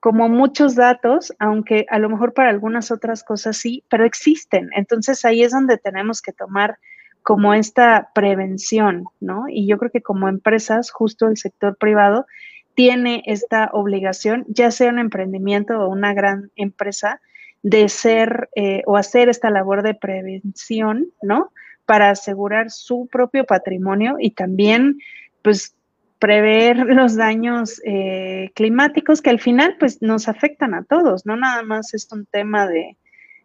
como 0.00 0.28
muchos 0.28 0.74
datos, 0.74 1.32
aunque 1.38 1.86
a 1.88 1.98
lo 1.98 2.08
mejor 2.08 2.32
para 2.34 2.50
algunas 2.50 2.90
otras 2.90 3.24
cosas 3.24 3.56
sí, 3.56 3.84
pero 3.88 4.04
existen. 4.04 4.70
Entonces 4.74 5.24
ahí 5.24 5.42
es 5.42 5.52
donde 5.52 5.78
tenemos 5.78 6.22
que 6.22 6.32
tomar 6.32 6.78
como 7.22 7.52
esta 7.52 8.10
prevención, 8.14 9.04
¿no? 9.20 9.44
Y 9.48 9.66
yo 9.66 9.76
creo 9.78 9.90
que 9.90 10.02
como 10.02 10.28
empresas, 10.28 10.90
justo 10.90 11.28
el 11.28 11.36
sector 11.36 11.76
privado 11.76 12.26
tiene 12.74 13.22
esta 13.26 13.70
obligación, 13.72 14.44
ya 14.48 14.70
sea 14.70 14.90
un 14.90 14.98
emprendimiento 14.98 15.78
o 15.78 15.88
una 15.88 16.14
gran 16.14 16.52
empresa, 16.54 17.20
de 17.62 17.88
ser 17.88 18.48
eh, 18.54 18.82
o 18.86 18.96
hacer 18.96 19.28
esta 19.28 19.50
labor 19.50 19.82
de 19.82 19.94
prevención, 19.94 21.08
¿no? 21.22 21.50
para 21.88 22.10
asegurar 22.10 22.70
su 22.70 23.08
propio 23.10 23.46
patrimonio 23.46 24.16
y 24.20 24.32
también, 24.32 24.98
pues, 25.40 25.74
prever 26.18 26.76
los 26.94 27.16
daños 27.16 27.80
eh, 27.82 28.50
climáticos 28.54 29.22
que 29.22 29.30
al 29.30 29.40
final, 29.40 29.76
pues, 29.80 30.02
nos 30.02 30.28
afectan 30.28 30.74
a 30.74 30.84
todos, 30.84 31.24
no 31.24 31.34
nada 31.38 31.62
más 31.62 31.94
es 31.94 32.06
un 32.12 32.26
tema 32.26 32.66
de, 32.66 32.98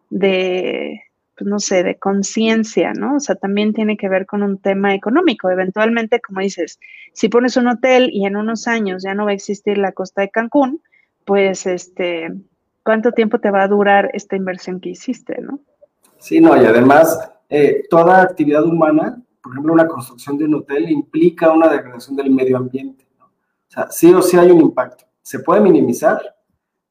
de 0.09 1.03
pues, 1.37 1.49
no 1.49 1.59
sé, 1.59 1.83
de 1.83 1.95
conciencia, 1.95 2.91
¿no? 2.91 3.15
O 3.15 3.19
sea, 3.21 3.35
también 3.35 3.71
tiene 3.71 3.95
que 3.95 4.09
ver 4.09 4.25
con 4.25 4.43
un 4.43 4.57
tema 4.57 4.93
económico. 4.93 5.49
Eventualmente, 5.49 6.19
como 6.19 6.41
dices, 6.41 6.81
si 7.13 7.29
pones 7.29 7.55
un 7.55 7.69
hotel 7.69 8.09
y 8.11 8.25
en 8.25 8.35
unos 8.35 8.67
años 8.67 9.03
ya 9.03 9.13
no 9.13 9.23
va 9.23 9.31
a 9.31 9.35
existir 9.35 9.77
la 9.77 9.93
costa 9.93 10.21
de 10.21 10.31
Cancún, 10.31 10.81
pues, 11.23 11.65
este, 11.65 12.27
¿cuánto 12.83 13.11
tiempo 13.11 13.39
te 13.39 13.51
va 13.51 13.63
a 13.63 13.67
durar 13.67 14.09
esta 14.13 14.35
inversión 14.35 14.79
que 14.79 14.89
hiciste, 14.89 15.41
no? 15.41 15.59
Sí, 16.19 16.39
no, 16.39 16.55
y 16.61 16.65
además 16.65 17.31
eh, 17.49 17.83
toda 17.89 18.21
actividad 18.21 18.63
humana, 18.63 19.21
por 19.41 19.53
ejemplo, 19.53 19.73
una 19.73 19.87
construcción 19.87 20.37
de 20.37 20.45
un 20.45 20.55
hotel 20.55 20.89
implica 20.89 21.51
una 21.51 21.67
degradación 21.67 22.15
del 22.15 22.31
medio 22.31 22.57
ambiente. 22.57 23.05
¿no? 23.19 23.25
O 23.25 23.31
sea, 23.67 23.89
sí 23.89 24.13
o 24.13 24.21
sí 24.21 24.37
hay 24.37 24.51
un 24.51 24.61
impacto. 24.61 25.05
Se 25.21 25.39
puede 25.39 25.61
minimizar, 25.61 26.21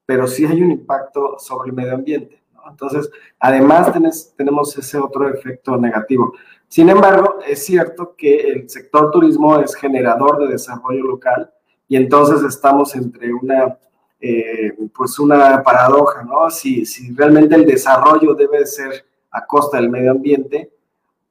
pero 0.04 0.26
sí 0.26 0.44
hay 0.44 0.62
un 0.62 0.72
impacto 0.72 1.38
sobre 1.38 1.70
el 1.70 1.76
medio 1.76 1.94
ambiente. 1.94 2.42
Entonces, 2.68 3.10
además 3.38 3.92
tenemos 4.36 4.76
ese 4.78 4.98
otro 4.98 5.28
efecto 5.28 5.76
negativo. 5.76 6.32
Sin 6.68 6.88
embargo, 6.88 7.38
es 7.46 7.64
cierto 7.64 8.14
que 8.16 8.48
el 8.50 8.68
sector 8.68 9.10
turismo 9.10 9.58
es 9.58 9.74
generador 9.74 10.38
de 10.38 10.52
desarrollo 10.52 11.04
local 11.04 11.52
y 11.88 11.96
entonces 11.96 12.42
estamos 12.42 12.94
entre 12.94 13.32
una 13.34 13.78
eh, 14.24 14.72
pues 14.94 15.18
una 15.18 15.64
paradoja, 15.64 16.22
¿no? 16.22 16.48
Si, 16.48 16.86
si 16.86 17.12
realmente 17.12 17.56
el 17.56 17.66
desarrollo 17.66 18.34
debe 18.34 18.64
ser 18.66 19.04
a 19.32 19.44
costa 19.44 19.78
del 19.78 19.90
medio 19.90 20.12
ambiente, 20.12 20.70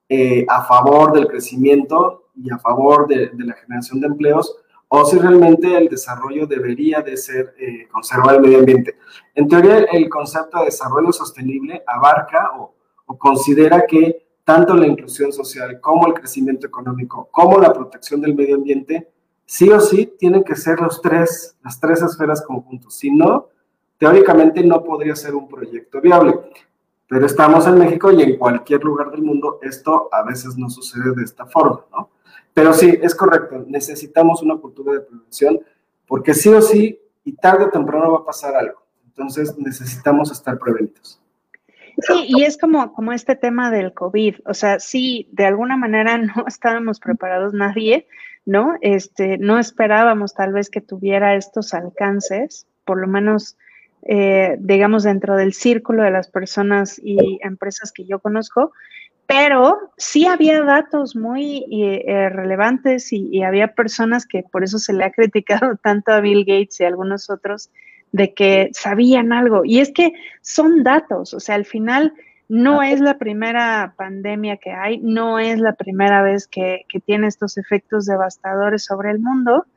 eh, 0.10 0.46
a 0.50 0.64
favor 0.66 1.14
del 1.14 1.28
crecimiento 1.28 2.26
y 2.36 2.52
a 2.52 2.58
favor 2.58 3.08
de, 3.08 3.32
la 3.34 3.54
generación 3.54 4.02
de 4.02 4.08
empleos, 4.08 4.58
o 4.90 5.06
si 5.06 5.18
realmente 5.18 5.78
el 5.78 5.88
desarrollo 5.88 6.46
debería 6.46 7.00
de 7.02 7.16
ser 7.16 7.56
eh, 7.58 7.88
conservar 7.90 8.36
el 8.36 8.42
medio 8.42 8.60
ambiente. 8.60 8.98
En 9.36 9.48
teoría, 9.48 9.86
el 9.90 10.10
concepto 10.10 10.60
de 10.60 10.66
desarrollo 10.66 11.14
sostenible 11.14 11.82
abarca 11.88 12.52
o, 12.60 12.74
o 13.06 13.18
considera 13.18 13.86
que 13.86 14.26
tanto 14.44 14.76
la 14.76 14.88
inclusión 14.88 15.32
social 15.32 15.80
como 15.80 16.08
el 16.08 16.14
crecimiento 16.14 16.68
económico, 16.68 17.30
como 17.32 17.58
la 17.58 17.72
protección 17.72 18.20
del 18.20 18.36
medio 18.36 18.56
ambiente, 18.56 19.11
sí 19.52 19.70
o 19.70 19.82
sí 19.82 20.14
tienen 20.18 20.46
que 20.46 20.56
ser 20.56 20.80
los 20.80 21.02
tres, 21.02 21.58
las 21.62 21.78
tres 21.78 22.02
esferas 22.02 22.42
conjuntos. 22.42 22.96
Si 22.96 23.12
no, 23.12 23.50
teóricamente 23.98 24.64
no 24.64 24.82
podría 24.82 25.14
ser 25.14 25.36
un 25.36 25.50
proyecto 25.50 26.00
viable. 26.00 26.36
Pero 27.06 27.26
estamos 27.26 27.68
en 27.68 27.78
México 27.78 28.14
y 28.14 28.22
en 28.22 28.38
cualquier 28.38 28.82
lugar 28.82 29.12
del 29.12 29.24
mundo 29.24 29.60
esto 29.62 30.08
a 30.10 30.24
veces 30.24 30.58
no 30.58 30.70
sucede 30.70 31.14
de 31.14 31.24
esta 31.26 31.46
forma, 31.48 31.82
¿no? 31.92 32.12
Pero 32.54 32.72
sí, 32.72 32.98
es 33.02 33.14
correcto, 33.14 33.66
necesitamos 33.68 34.42
una 34.42 34.56
cultura 34.56 34.94
de 34.94 35.02
prevención 35.02 35.60
porque 36.08 36.34
sí 36.34 36.48
o 36.48 36.62
sí 36.62 37.02
y 37.26 37.34
tarde 37.34 37.66
o 37.66 37.70
temprano 37.70 38.10
va 38.10 38.20
a 38.20 38.26
pasar 38.26 38.56
algo. 38.56 38.82
Entonces 39.06 39.58
necesitamos 39.58 40.32
estar 40.32 40.58
prevenidos. 40.60 41.22
Sí, 41.98 42.26
y 42.26 42.44
es 42.44 42.58
como, 42.58 42.94
como 42.94 43.12
este 43.12 43.36
tema 43.36 43.70
del 43.70 43.94
COVID, 43.94 44.36
o 44.46 44.54
sea, 44.54 44.80
sí, 44.80 45.28
de 45.34 45.46
alguna 45.46 45.76
manera 45.76 46.18
no 46.36 46.46
estábamos 46.48 47.02
preparados 47.02 47.54
nadie, 47.54 48.08
¿no? 48.46 48.76
Este, 48.82 49.38
no 49.38 49.60
esperábamos 49.60 50.34
tal 50.34 50.54
vez 50.54 50.70
que 50.70 50.82
tuviera 50.82 51.36
estos 51.36 51.74
alcances, 51.74 52.68
por 52.86 53.00
lo 53.00 53.08
menos, 53.08 53.58
eh, 54.04 54.58
digamos, 54.60 55.04
dentro 55.04 55.36
del 55.36 55.54
círculo 55.54 56.04
de 56.04 56.12
las 56.12 56.30
personas 56.30 57.00
y 57.04 57.40
empresas 57.44 57.92
que 57.92 58.06
yo 58.06 58.20
conozco, 58.20 58.72
pero 59.28 59.78
sí 59.98 60.26
había 60.26 60.62
datos 60.64 61.16
muy 61.16 61.66
eh, 61.72 62.30
relevantes 62.30 63.14
y, 63.14 63.30
y, 63.32 63.44
había 63.44 63.74
personas 63.76 64.26
que 64.26 64.44
por 64.44 64.64
eso 64.64 64.78
se 64.78 64.94
le 64.94 65.06
ha 65.06 65.12
criticado 65.12 65.78
tanto 65.84 66.12
a 66.12 66.20
Bill 66.20 66.44
Gates 66.46 66.82
y 66.82 66.84
a 66.84 66.88
algunos 66.88 67.30
otros 67.30 67.70
de 68.12 68.34
que 68.34 68.70
sabían 68.74 69.32
algo. 69.32 69.64
Y 69.64 69.80
es 69.80 69.92
que 69.94 70.14
son 70.42 70.84
datos, 70.84 71.34
o 71.34 71.40
sea, 71.40 71.56
al 71.56 71.66
final 71.66 72.14
no 72.52 72.84
es 72.84 73.00
la 73.00 73.18
primera 73.18 73.94
pandemia 73.96 74.58
que 74.58 74.72
hay, 74.72 74.98
no 74.98 75.40
es 75.40 75.58
la 75.58 75.74
primera 75.74 76.22
vez 76.22 76.50
que, 76.50 76.86
tiene 77.06 77.28
estos 77.28 77.58
efectos 77.58 78.06
devastadores 78.06 78.84
sobre 78.84 79.10
el 79.12 79.20
mundo. 79.20 79.68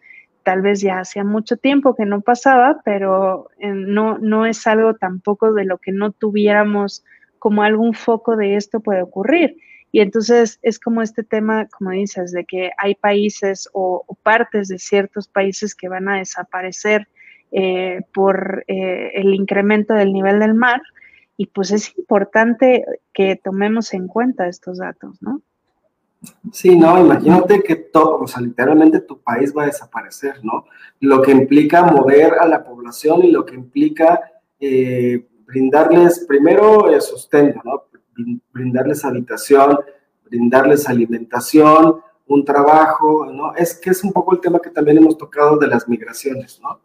Tal 0.42 0.60
vez 0.60 0.80
ya 0.80 0.98
hacía 0.98 1.22
mucho 1.22 1.56
tiempo 1.56 1.94
que 1.94 2.04
no 2.04 2.20
pasaba, 2.20 2.80
pero 2.84 3.48
eh, 3.60 3.68
no, 3.68 4.18
no 4.18 4.44
es 4.44 4.66
algo 4.66 4.94
tampoco 4.94 5.52
de 5.52 5.64
lo 5.64 5.78
que 5.78 5.92
no 5.92 6.10
tuviéramos 6.10 7.04
como 7.38 7.62
algún 7.62 7.94
foco 7.94 8.34
de 8.34 8.56
esto 8.56 8.80
puede 8.80 9.02
ocurrir. 9.02 9.56
Y 9.92 10.00
entonces 10.00 10.58
es 10.62 10.80
como 10.80 11.00
este 11.00 11.22
tema, 11.22 11.68
como 11.68 11.90
dices, 11.90 12.32
de 12.32 12.44
que 12.44 12.72
hay 12.76 12.96
países 12.96 13.68
o, 13.72 14.04
partes 14.24 14.66
de 14.66 14.80
ciertos 14.80 15.28
países 15.28 15.76
que 15.76 15.88
van 15.88 16.08
a 16.08 16.18
desaparecer 16.18 17.06
eh, 17.52 18.00
por 18.12 18.64
eh, 18.66 19.12
el 19.14 19.32
incremento 19.32 19.94
del 19.94 20.12
nivel 20.12 20.40
del 20.40 20.54
mar 20.54 20.82
y 21.36 21.46
pues 21.46 21.72
es 21.72 21.96
importante 21.98 22.84
que 23.12 23.36
tomemos 23.36 23.92
en 23.94 24.06
cuenta 24.06 24.46
estos 24.46 24.78
datos, 24.78 25.20
¿no? 25.20 25.42
Sí, 26.52 26.76
no, 26.76 26.98
imagínate 26.98 27.62
que 27.62 27.76
todo, 27.76 28.20
o 28.20 28.26
sea, 28.26 28.40
literalmente 28.40 29.00
tu 29.00 29.20
país 29.20 29.52
va 29.56 29.64
a 29.64 29.66
desaparecer, 29.66 30.42
¿no? 30.42 30.64
Lo 31.00 31.20
que 31.20 31.32
implica 31.32 31.82
mover 31.82 32.34
a 32.34 32.46
la 32.46 32.64
población 32.64 33.24
y 33.24 33.30
lo 33.30 33.44
que 33.44 33.54
implica 33.54 34.20
eh, 34.58 35.26
brindarles 35.46 36.24
primero 36.26 36.88
el 36.88 37.00
sustento, 37.02 37.60
¿no? 37.64 37.84
Brindarles 38.52 39.04
habitación, 39.04 39.78
brindarles 40.24 40.88
alimentación, 40.88 42.00
un 42.26 42.44
trabajo, 42.44 43.26
¿no? 43.26 43.54
Es 43.54 43.74
que 43.74 43.90
es 43.90 44.02
un 44.02 44.12
poco 44.12 44.34
el 44.34 44.40
tema 44.40 44.60
que 44.60 44.70
también 44.70 44.98
hemos 44.98 45.18
tocado 45.18 45.58
de 45.58 45.66
las 45.66 45.88
migraciones, 45.88 46.60
¿no? 46.62 46.80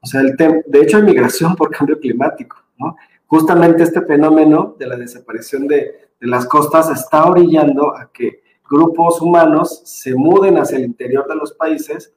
O 0.00 0.06
sea, 0.06 0.20
el 0.20 0.36
de 0.36 0.80
hecho 0.80 1.00
migración 1.00 1.56
por 1.56 1.70
cambio 1.70 1.98
climático, 1.98 2.56
¿no? 2.76 2.96
Justamente 3.26 3.82
este 3.82 4.02
fenómeno 4.02 4.76
de 4.78 4.86
la 4.86 4.96
desaparición 4.96 5.66
de, 5.66 6.04
las 6.20 6.46
costas 6.46 6.88
está 6.90 7.26
orillando 7.26 7.94
a 7.94 8.10
que 8.10 8.42
grupos 8.68 9.20
humanos 9.20 9.82
se 9.84 10.14
muden 10.14 10.56
hacia 10.56 10.78
el 10.78 10.84
interior 10.84 11.28
de 11.28 11.34
los 11.34 11.52
países, 11.52 12.14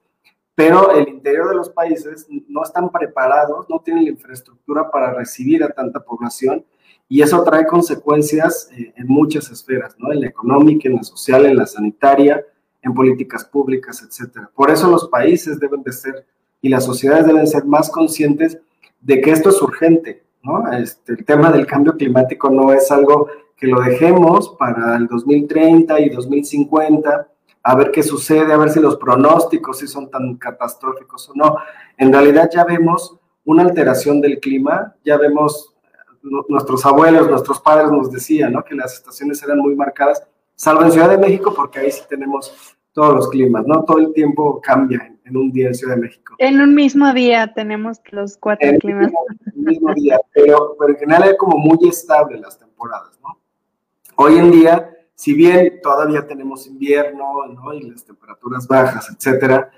pero 0.55 0.91
el 0.91 1.09
interior 1.09 1.49
de 1.49 1.55
los 1.55 1.69
países 1.69 2.25
no 2.47 2.63
están 2.63 2.89
preparados, 2.89 3.69
no 3.69 3.79
tienen 3.79 4.05
la 4.05 4.11
infraestructura 4.11 4.89
para 4.89 5.13
recibir 5.13 5.63
a 5.63 5.69
tanta 5.69 5.99
población 5.99 6.65
y 7.09 7.21
eso 7.21 7.43
trae 7.43 7.65
consecuencias 7.65 8.69
eh, 8.71 8.93
en 8.95 9.07
muchas 9.07 9.49
esferas, 9.49 9.95
¿no? 9.97 10.11
En 10.11 10.21
la 10.21 10.27
económica, 10.27 10.87
en 10.87 10.95
la 10.95 11.03
social, 11.03 11.45
en 11.45 11.57
la 11.57 11.65
sanitaria, 11.65 12.45
en 12.81 12.93
políticas 12.93 13.45
públicas, 13.45 14.01
etcétera. 14.01 14.49
Por 14.53 14.71
eso 14.71 14.89
los 14.89 15.07
países 15.09 15.59
deben 15.59 15.83
de 15.83 15.91
ser 15.91 16.25
y 16.61 16.69
las 16.69 16.85
sociedades 16.85 17.25
deben 17.25 17.47
ser 17.47 17.65
más 17.65 17.89
conscientes 17.89 18.57
de 19.01 19.21
que 19.21 19.31
esto 19.31 19.49
es 19.49 19.61
urgente, 19.61 20.23
este, 20.71 21.13
el 21.13 21.25
tema 21.25 21.51
del 21.51 21.65
cambio 21.65 21.95
climático 21.95 22.49
no 22.49 22.71
es 22.73 22.91
algo 22.91 23.27
que 23.55 23.67
lo 23.67 23.81
dejemos 23.81 24.55
para 24.57 24.95
el 24.95 25.07
2030 25.07 25.99
y 25.99 26.09
2050, 26.09 27.27
a 27.63 27.75
ver 27.75 27.91
qué 27.91 28.03
sucede, 28.03 28.53
a 28.53 28.57
ver 28.57 28.69
si 28.69 28.79
los 28.79 28.97
pronósticos 28.97 29.79
si 29.79 29.87
son 29.87 30.09
tan 30.09 30.35
catastróficos 30.35 31.29
o 31.29 31.33
no. 31.35 31.57
En 31.97 32.13
realidad 32.13 32.49
ya 32.53 32.63
vemos 32.63 33.17
una 33.45 33.63
alteración 33.63 34.21
del 34.21 34.39
clima, 34.39 34.95
ya 35.03 35.17
vemos, 35.17 35.73
nuestros 36.49 36.85
abuelos, 36.85 37.29
nuestros 37.29 37.59
padres 37.59 37.91
nos 37.91 38.11
decían, 38.11 38.53
Que 38.67 38.75
las 38.75 38.93
estaciones 38.93 39.41
eran 39.41 39.59
muy 39.59 39.75
marcadas, 39.75 40.23
salvo 40.55 40.83
en 40.83 40.91
Ciudad 40.91 41.09
de 41.09 41.17
México, 41.17 41.53
porque 41.55 41.79
ahí 41.79 41.91
sí 41.91 42.03
tenemos 42.07 42.53
todos 42.91 43.15
los 43.15 43.29
climas, 43.29 43.65
¿no? 43.65 43.83
Todo 43.83 43.99
el 43.99 44.13
tiempo 44.13 44.59
cambia 44.61 45.13
en, 45.27 45.37
un 45.37 45.51
día 45.51 45.67
en 45.67 45.75
Ciudad 45.75 45.95
de 45.95 46.01
México. 46.01 46.35
En 46.39 46.61
un 46.61 46.73
mismo 46.73 47.13
día 47.13 47.53
tenemos 47.53 47.99
los 48.11 48.37
cuatro 48.37 48.69
climas. 48.79 49.11
En 49.45 49.59
un 49.59 49.63
mismo 49.63 49.93
día, 49.93 50.19
pero, 50.33 50.75
pero 50.79 50.93
en 50.93 50.99
general 50.99 51.29
es 51.29 51.37
como 51.37 51.57
muy 51.57 51.77
estable 51.87 52.39
las 52.39 52.57
temporadas, 52.57 53.19
¿no? 53.21 53.39
Hoy 54.15 54.37
en 54.37 54.51
día, 54.51 54.89
si 55.13 55.33
bien 55.33 55.79
todavía 55.81 56.25
tenemos 56.25 56.67
invierno, 56.67 57.45
¿no? 57.47 57.73
Y 57.73 57.89
las 57.89 58.03
temperaturas 58.05 58.67
bajas, 58.67 59.09
etcétera, 59.09 59.71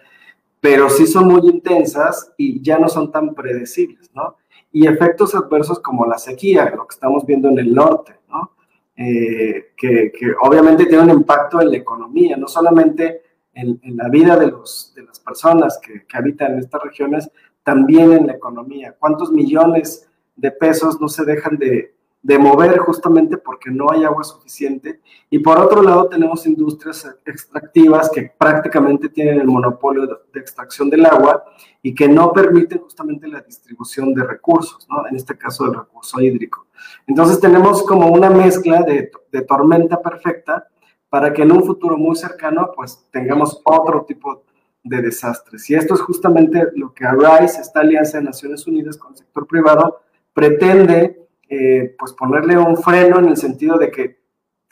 pero 0.62 0.90
sí 0.90 1.08
son 1.08 1.28
muy 1.28 1.50
intensas 1.50 2.34
y 2.38 2.62
ya 2.62 2.78
no 2.78 2.90
son 2.90 3.12
tan 3.12 3.34
predecibles, 3.34 4.12
¿no? 4.14 4.38
Y 4.72 4.88
efectos 4.88 5.34
adversos 5.34 5.80
como 5.80 6.06
la 6.06 6.18
sequía, 6.18 6.70
lo 6.76 6.86
que 6.88 6.94
estamos 6.94 7.26
viendo 7.26 7.50
en 7.50 7.60
el 7.60 7.74
norte, 7.74 8.20
¿no? 8.30 8.52
Eh, 8.96 9.72
que, 9.78 10.12
obviamente 10.42 10.86
tiene 10.86 11.04
un 11.04 11.12
impacto 11.12 11.62
en 11.62 11.72
la 11.72 11.78
economía, 11.78 12.36
no 12.36 12.50
solamente 12.50 13.22
en, 13.60 13.98
la 13.98 14.10
vida 14.10 14.38
de, 14.38 14.52
los, 14.52 14.94
de 14.96 15.04
las 15.04 15.20
personas 15.20 15.80
que, 15.82 16.06
que, 16.06 16.18
habitan 16.18 16.54
en 16.54 16.60
estas 16.60 16.82
regiones, 16.84 17.30
también 17.64 18.12
en 18.14 18.28
la 18.28 18.34
economía. 18.34 18.96
¿Cuántos 18.98 19.32
millones 19.32 20.10
de 20.36 20.52
pesos 20.52 21.00
no 21.02 21.08
se 21.08 21.26
dejan 21.26 21.58
de, 21.58 21.94
de 22.22 22.38
mover 22.38 22.78
justamente 22.80 23.38
porque 23.38 23.72
no 23.72 23.92
hay 23.92 24.04
agua 24.04 24.24
suficiente. 24.24 25.00
Y 25.30 25.40
por 25.40 25.58
otro 25.58 25.82
lado 25.82 26.08
tenemos 26.10 26.46
industrias 26.46 27.08
extractivas 27.26 28.10
que 28.10 28.34
prácticamente 28.38 29.10
tienen 29.10 29.40
el 29.40 29.48
monopolio 29.48 30.06
de, 30.06 30.40
extracción 30.40 30.90
del 30.90 31.06
agua 31.06 31.44
y 31.82 31.96
que 31.96 32.08
no 32.08 32.32
permiten 32.32 32.80
justamente 32.80 33.28
la 33.28 33.42
distribución 33.42 34.14
de 34.14 34.24
recursos, 34.24 34.88
¿no? 34.90 35.08
en 35.08 35.16
este 35.16 35.38
caso 35.38 35.66
del 35.66 35.76
recurso 35.76 36.20
hídrico. 36.20 36.68
Entonces 37.08 37.40
tenemos 37.40 37.84
como 37.84 38.08
una 38.08 38.30
mezcla 38.30 38.82
de, 38.84 39.12
de 39.32 39.42
tormenta 39.42 40.02
perfecta 40.02 40.68
para 41.10 41.34
que 41.34 41.42
en 41.42 41.52
un 41.52 41.64
futuro 41.64 41.98
muy 41.98 42.16
cercano 42.16 42.72
pues 42.76 43.06
tengamos 43.12 43.62
otro 43.64 44.06
tipo 44.06 44.44
de 44.84 45.02
desastres. 45.02 45.70
Y 45.70 45.76
esto 45.76 45.94
es 45.96 46.02
justamente 46.02 46.68
lo 46.76 46.94
que 46.94 47.06
ARISE, 47.06 47.62
esta 47.62 47.82
alianza 47.82 48.18
de 48.18 48.26
Naciones 48.26 48.66
Unidas 48.68 48.98
con 48.98 49.12
el 49.12 49.18
sector 49.18 49.48
privado, 49.48 50.02
pretende 50.34 51.28
eh, 51.50 51.96
pues 51.98 52.14
ponerle 52.14 52.58
un 52.58 52.78
freno 52.78 53.20
en 53.20 53.30
el 53.30 53.38
sentido 53.38 53.78
de 53.78 53.92
que 53.92 54.20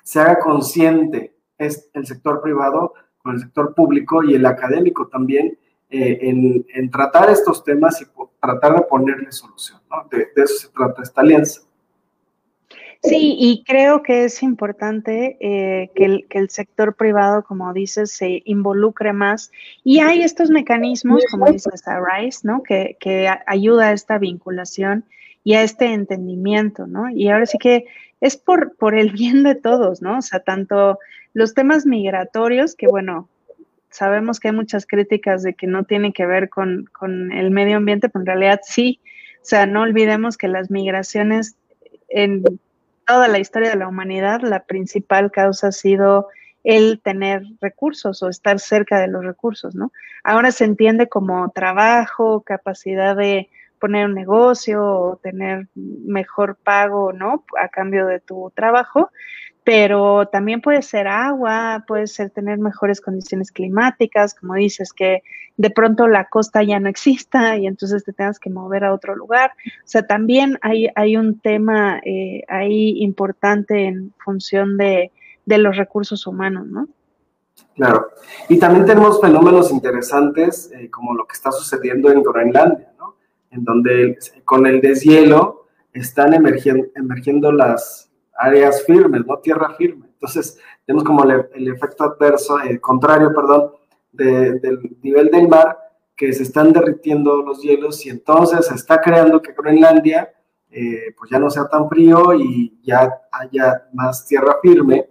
se 0.04 0.20
haga 0.20 0.40
consciente 0.40 1.36
es 1.58 1.90
el 1.94 2.06
sector 2.06 2.42
privado 2.42 2.94
con 3.18 3.34
el 3.34 3.42
sector 3.42 3.74
público 3.74 4.24
y 4.24 4.36
el 4.36 4.46
académico 4.46 5.08
también 5.08 5.58
eh, 5.90 6.20
en, 6.22 6.92
tratar 6.92 7.30
estos 7.30 7.64
temas 7.64 8.02
y 8.02 8.06
tratar 8.42 8.76
de 8.76 8.82
ponerle 8.84 9.32
solución. 9.32 9.80
De, 10.12 10.28
eso 10.36 10.68
se 10.68 10.68
trata 10.70 11.02
esta 11.02 11.22
alianza. 11.22 11.62
Sí, 13.04 13.36
y 13.40 13.64
creo 13.64 14.02
que 14.02 14.26
es 14.26 14.42
importante 14.44 15.38
eh, 15.40 15.92
que, 15.96 16.26
el, 16.30 16.50
sector 16.50 16.96
privado, 16.96 17.44
como 17.44 17.72
dices, 17.74 18.12
se 18.12 18.42
involucre 18.46 19.14
más. 19.14 19.52
Y 19.84 20.00
hay 20.00 20.22
estos 20.22 20.50
mecanismos, 20.50 21.24
como 21.30 21.52
dices, 21.52 21.84
RISE, 21.86 22.40
¿no? 22.44 22.64
Que, 22.64 22.98
que 23.00 23.30
ayuda 23.46 23.90
a 23.90 23.94
esta 23.94 24.18
vinculación 24.18 25.06
y 25.44 25.54
a 25.54 25.64
este 25.64 25.94
entendimiento, 25.94 26.88
¿no? 26.88 27.10
Y 27.10 27.30
ahora 27.30 27.46
sí 27.46 27.58
que 27.58 27.86
es 28.20 28.36
por, 28.36 28.76
por 28.76 28.96
el 28.96 29.12
bien 29.12 29.44
de 29.44 29.56
todos, 29.56 30.02
¿no? 30.02 30.18
O 30.18 30.22
sea, 30.22 30.40
tanto 30.40 31.00
los 31.34 31.54
temas 31.54 31.86
migratorios, 31.86 32.76
que 32.76 32.88
bueno, 32.88 33.30
sabemos 33.90 34.40
que 34.40 34.50
hay 34.50 34.56
muchas 34.56 34.86
críticas 34.86 35.44
de 35.44 35.54
que 35.54 35.68
no 35.68 35.84
tiene 35.84 36.14
que 36.14 36.26
ver 36.26 36.50
con, 36.50 36.90
con 36.92 37.32
el 37.32 37.52
medio 37.52 37.78
ambiente, 37.78 38.10
pero 38.10 38.24
en 38.24 38.28
realidad 38.28 38.62
sí. 38.64 39.00
O 39.42 39.46
sea, 39.46 39.66
no 39.66 39.84
olvidemos 39.84 40.36
que 40.36 40.48
las 40.48 40.70
migraciones 40.72 41.56
en 42.10 42.44
toda 43.08 43.28
la 43.28 43.40
historia 43.40 43.70
de 43.70 43.78
la 43.78 43.88
humanidad, 43.88 44.42
la 44.42 44.66
principal 44.66 45.32
causa 45.32 45.70
ha 45.70 45.72
sido 45.72 46.28
el 46.64 47.00
tener 47.02 47.44
recursos 47.62 48.22
o 48.22 48.30
estar 48.30 48.60
cerca 48.60 49.00
de 49.00 49.08
los 49.08 49.24
recursos, 49.24 49.74
¿no? 49.74 49.94
Ahora 50.24 50.52
se 50.52 50.66
entiende 50.66 51.08
como 51.08 51.50
trabajo, 51.52 52.42
capacidad 52.42 53.16
de 53.16 53.50
poner 53.80 54.06
un 54.06 54.14
negocio 54.14 54.84
o 54.84 55.16
tener 55.18 55.68
mejor 55.76 56.58
pago, 56.58 57.14
¿no? 57.14 57.46
A 57.62 57.70
cambio 57.70 58.06
de 58.06 58.20
tu 58.20 58.52
trabajo, 58.54 59.12
pero 59.68 60.30
también 60.30 60.62
puede 60.62 60.82
ser 60.82 61.10
agua, 61.10 61.84
puede 61.86 62.08
ser 62.08 62.30
tener 62.30 62.58
mejores 62.58 63.02
condiciones 63.02 63.52
climáticas, 63.52 64.34
como 64.34 64.54
dices, 64.54 64.94
que 64.94 65.24
de 65.58 65.70
pronto 65.70 66.08
la 66.08 66.30
costa 66.30 66.64
ya 66.64 66.80
no 66.80 66.88
exista 66.88 67.58
y 67.58 67.68
entonces 67.68 68.06
te 68.06 68.14
tengas 68.14 68.40
que 68.40 68.50
mover 68.50 68.86
a 68.86 68.94
otro 68.94 69.14
lugar. 69.14 69.52
O 69.66 69.82
sea, 69.84 70.08
también 70.08 70.58
hay, 70.62 70.88
hay 70.96 71.18
un 71.18 71.42
tema 71.42 72.00
eh, 72.06 72.44
ahí 72.48 73.04
importante 73.04 73.88
en 73.88 74.14
función 74.24 74.78
de, 74.78 75.12
de 75.46 75.58
los 75.58 75.76
recursos 75.76 76.26
humanos, 76.26 76.66
¿no? 76.68 76.88
Claro. 77.76 78.08
Y 78.48 78.60
también 78.60 78.86
tenemos 78.86 79.20
fenómenos 79.20 79.70
interesantes 79.72 80.72
eh, 80.74 80.90
como 80.90 81.14
lo 81.14 81.28
que 81.28 81.34
está 81.34 81.52
sucediendo 81.52 82.10
en 82.10 82.24
Groenlandia, 82.24 82.94
¿no? 82.98 83.18
En 83.52 83.66
donde 83.66 84.18
con 84.46 84.66
el 84.66 84.80
deshielo 84.80 85.66
están 85.92 86.34
emergiendo, 86.34 86.88
emergiendo 86.96 87.52
las, 87.52 88.07
áreas 88.38 88.84
firmes, 88.86 89.26
¿no? 89.26 89.38
Tierra 89.40 89.74
firme. 89.76 90.08
Entonces, 90.14 90.60
tenemos 90.86 91.04
como 91.04 91.24
el, 91.24 91.68
efecto 91.68 92.04
adverso, 92.04 92.60
el 92.60 92.80
contrario, 92.80 93.34
perdón, 93.34 93.72
del 94.12 94.98
nivel 95.02 95.30
del 95.30 95.48
mar, 95.48 95.78
que 96.16 96.34
se 96.34 96.44
están 96.44 96.74
derritiendo 96.74 97.42
los 97.44 97.62
hielos 97.62 98.04
y 98.06 98.10
entonces 98.10 98.66
se 98.66 98.74
está 98.74 99.00
creando 99.00 99.40
que 99.40 99.54
Groenlandia 99.54 100.34
eh, 100.72 101.14
pues 101.18 101.30
ya 101.30 101.38
no 101.38 101.50
sea 101.50 101.68
tan 101.68 101.88
frío 101.88 102.34
y 102.34 102.80
ya 102.84 103.22
haya 103.32 103.88
más 103.94 104.26
tierra 104.26 104.58
firme. 104.62 105.08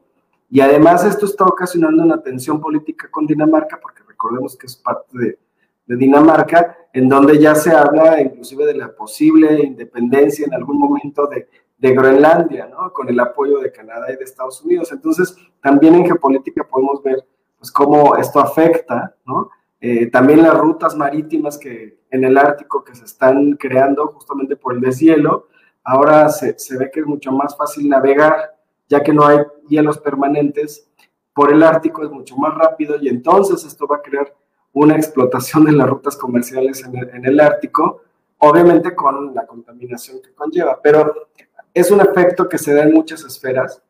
Y 0.51 0.61
además 0.61 1.05
esto 1.05 1.27
está 1.27 1.45
ocasionando 1.45 2.03
una 2.03 2.21
tensión 2.21 2.61
política 2.61 3.09
con 3.11 3.27
Dinamarca, 3.27 3.79
porque 3.81 4.03
recordemos 4.07 4.57
que 4.57 4.67
es 4.67 4.77
parte 4.77 5.19
de, 5.19 5.39
de 5.87 5.97
Dinamarca, 5.97 6.77
en 6.93 7.09
donde 7.09 7.39
ya 7.39 7.55
se 7.55 7.71
habla 7.71 8.21
inclusive 8.21 8.67
de 8.67 8.75
la 8.75 8.93
posible 8.95 9.63
independencia 9.63 10.47
en 10.47 10.55
algún 10.55 10.79
momento 10.79 11.27
de, 11.27 11.49
de 11.79 11.93
Groenlandia, 11.93 12.67
¿no? 12.67 12.93
Con 12.93 13.09
el 13.09 13.21
apoyo 13.21 13.59
de 13.59 13.71
Canadá 13.71 14.11
y 14.13 14.17
de 14.17 14.25
Estados 14.25 14.63
Unidos. 14.63 14.93
Entonces, 14.93 15.37
también 15.61 15.95
en 15.95 16.07
geopolítica 16.07 16.67
podemos 16.67 17.03
ver 17.03 17.27
pues, 17.59 17.71
cómo 17.71 18.17
esto 18.17 18.41
afecta, 18.41 19.15
¿no? 19.27 19.51
Eh, 19.81 20.11
también 20.11 20.43
las 20.43 20.57
rutas 20.57 20.97
marítimas 20.97 21.59
que 21.59 22.01
en 22.11 22.25
el 22.25 22.39
Ártico 22.39 22.83
que 22.83 22.95
se 22.95 23.05
están 23.05 23.57
creando 23.57 24.07
justamente 24.09 24.57
por 24.57 24.75
el 24.75 24.81
deshielo, 24.81 25.49
ahora 25.85 26.29
se, 26.31 26.59
se 26.59 26.79
ve 26.79 26.91
que 26.91 27.01
es 27.01 27.07
mucho 27.07 27.31
más 27.31 27.57
fácil 27.57 27.89
navegar, 27.89 28.57
ya 28.89 29.03
que 29.03 29.13
no 29.13 29.27
hay 29.27 29.39
hielos 29.69 29.99
permanentes, 29.99 30.89
por 31.35 31.53
el 31.53 31.63
Ártico 31.63 32.03
es 32.03 32.11
mucho 32.11 32.37
más 32.37 32.55
rápido 32.55 32.97
y 32.99 33.09
entonces 33.09 33.63
esto 33.65 33.87
va 33.87 33.97
a 33.97 34.03
crear 34.03 34.35
una 34.73 34.97
explotación 34.97 35.65
de 35.67 35.73
las 35.73 35.89
rutas 35.89 36.17
comerciales 36.17 36.83
en 36.83 36.97
el, 36.97 37.11
en 37.11 37.25
el 37.27 37.39
Ártico, 37.39 38.01
obviamente 38.39 38.95
con 38.95 39.35
la 39.35 39.47
contaminación 39.47 40.23
que 40.23 40.33
conlleva, 40.35 40.81
pero 40.83 41.29
es 41.77 41.91
un 41.91 42.01
efecto 42.01 42.49
que 42.49 42.57
se 42.57 42.73
da 42.73 42.85
en 42.85 42.95
muchas 42.95 43.23
esferas 43.23 43.83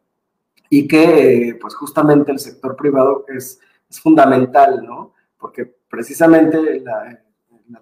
y 0.68 0.89
que 0.89 1.57
pues 1.61 1.72
justamente 1.76 2.32
el 2.32 2.41
sector 2.41 2.74
privado 2.74 3.24
es, 3.28 3.61
fundamental, 4.03 4.84
¿no? 4.84 5.12
Porque 5.39 5.72
precisamente 5.89 6.80
la, 6.80 7.22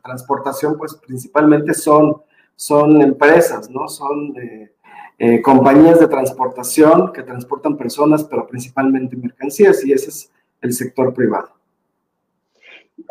transportación 0.04 0.76
pues 0.76 0.94
principalmente 0.94 1.72
son, 1.72 2.20
son 2.54 3.00
empresas, 3.00 3.70
¿no? 3.70 3.88
Son 3.88 4.36
eh, 4.36 4.74
eh, 5.18 5.40
compañías 5.40 5.98
de 5.98 6.08
transportación 6.08 7.10
que 7.10 7.22
transportan 7.22 7.78
personas, 7.78 8.22
pero 8.24 8.46
principalmente 8.46 9.16
mercancías 9.16 9.82
y 9.86 9.92
ese 9.92 10.10
es 10.10 10.30
el 10.60 10.74
sector 10.74 11.14
privado. 11.14 11.53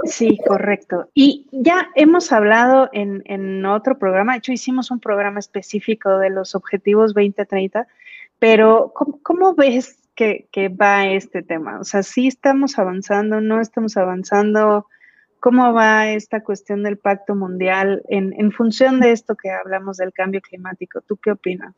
Sí, 0.05 0.38
correcto. 0.47 1.09
Y 1.13 1.47
ya 1.51 1.89
hemos 1.95 2.31
hablado 2.31 2.89
en, 2.93 3.65
otro 3.65 3.97
programa, 3.97 4.34
de 4.34 4.39
hecho 4.39 4.51
hicimos 4.51 4.91
un 4.91 4.99
programa 4.99 5.39
específico 5.39 6.17
de 6.17 6.29
los 6.29 6.55
objetivos 6.55 7.13
2030, 7.13 7.88
pero 8.39 8.93
¿cómo, 8.93 9.55
ves 9.55 9.99
que, 10.15 10.47
va 10.69 11.07
este 11.07 11.43
tema? 11.43 11.79
O 11.79 11.84
sea, 11.84 12.03
¿sí 12.03 12.27
estamos 12.27 12.79
avanzando, 12.79 13.41
no 13.41 13.61
estamos 13.61 13.97
avanzando? 13.97 14.88
¿Cómo 15.39 15.73
va 15.73 16.09
esta 16.09 16.43
cuestión 16.43 16.84
del 16.84 16.97
pacto 16.97 17.36
mundial 17.36 18.03
en, 18.07 18.34
en 18.39 18.51
función 18.51 18.99
de 18.99 19.11
esto 19.11 19.36
que 19.36 19.51
hablamos 19.51 19.97
del 19.97 20.13
cambio 20.13 20.41
climático? 20.41 21.01
¿Tú 21.01 21.17
qué 21.17 21.31
opinas? 21.31 21.75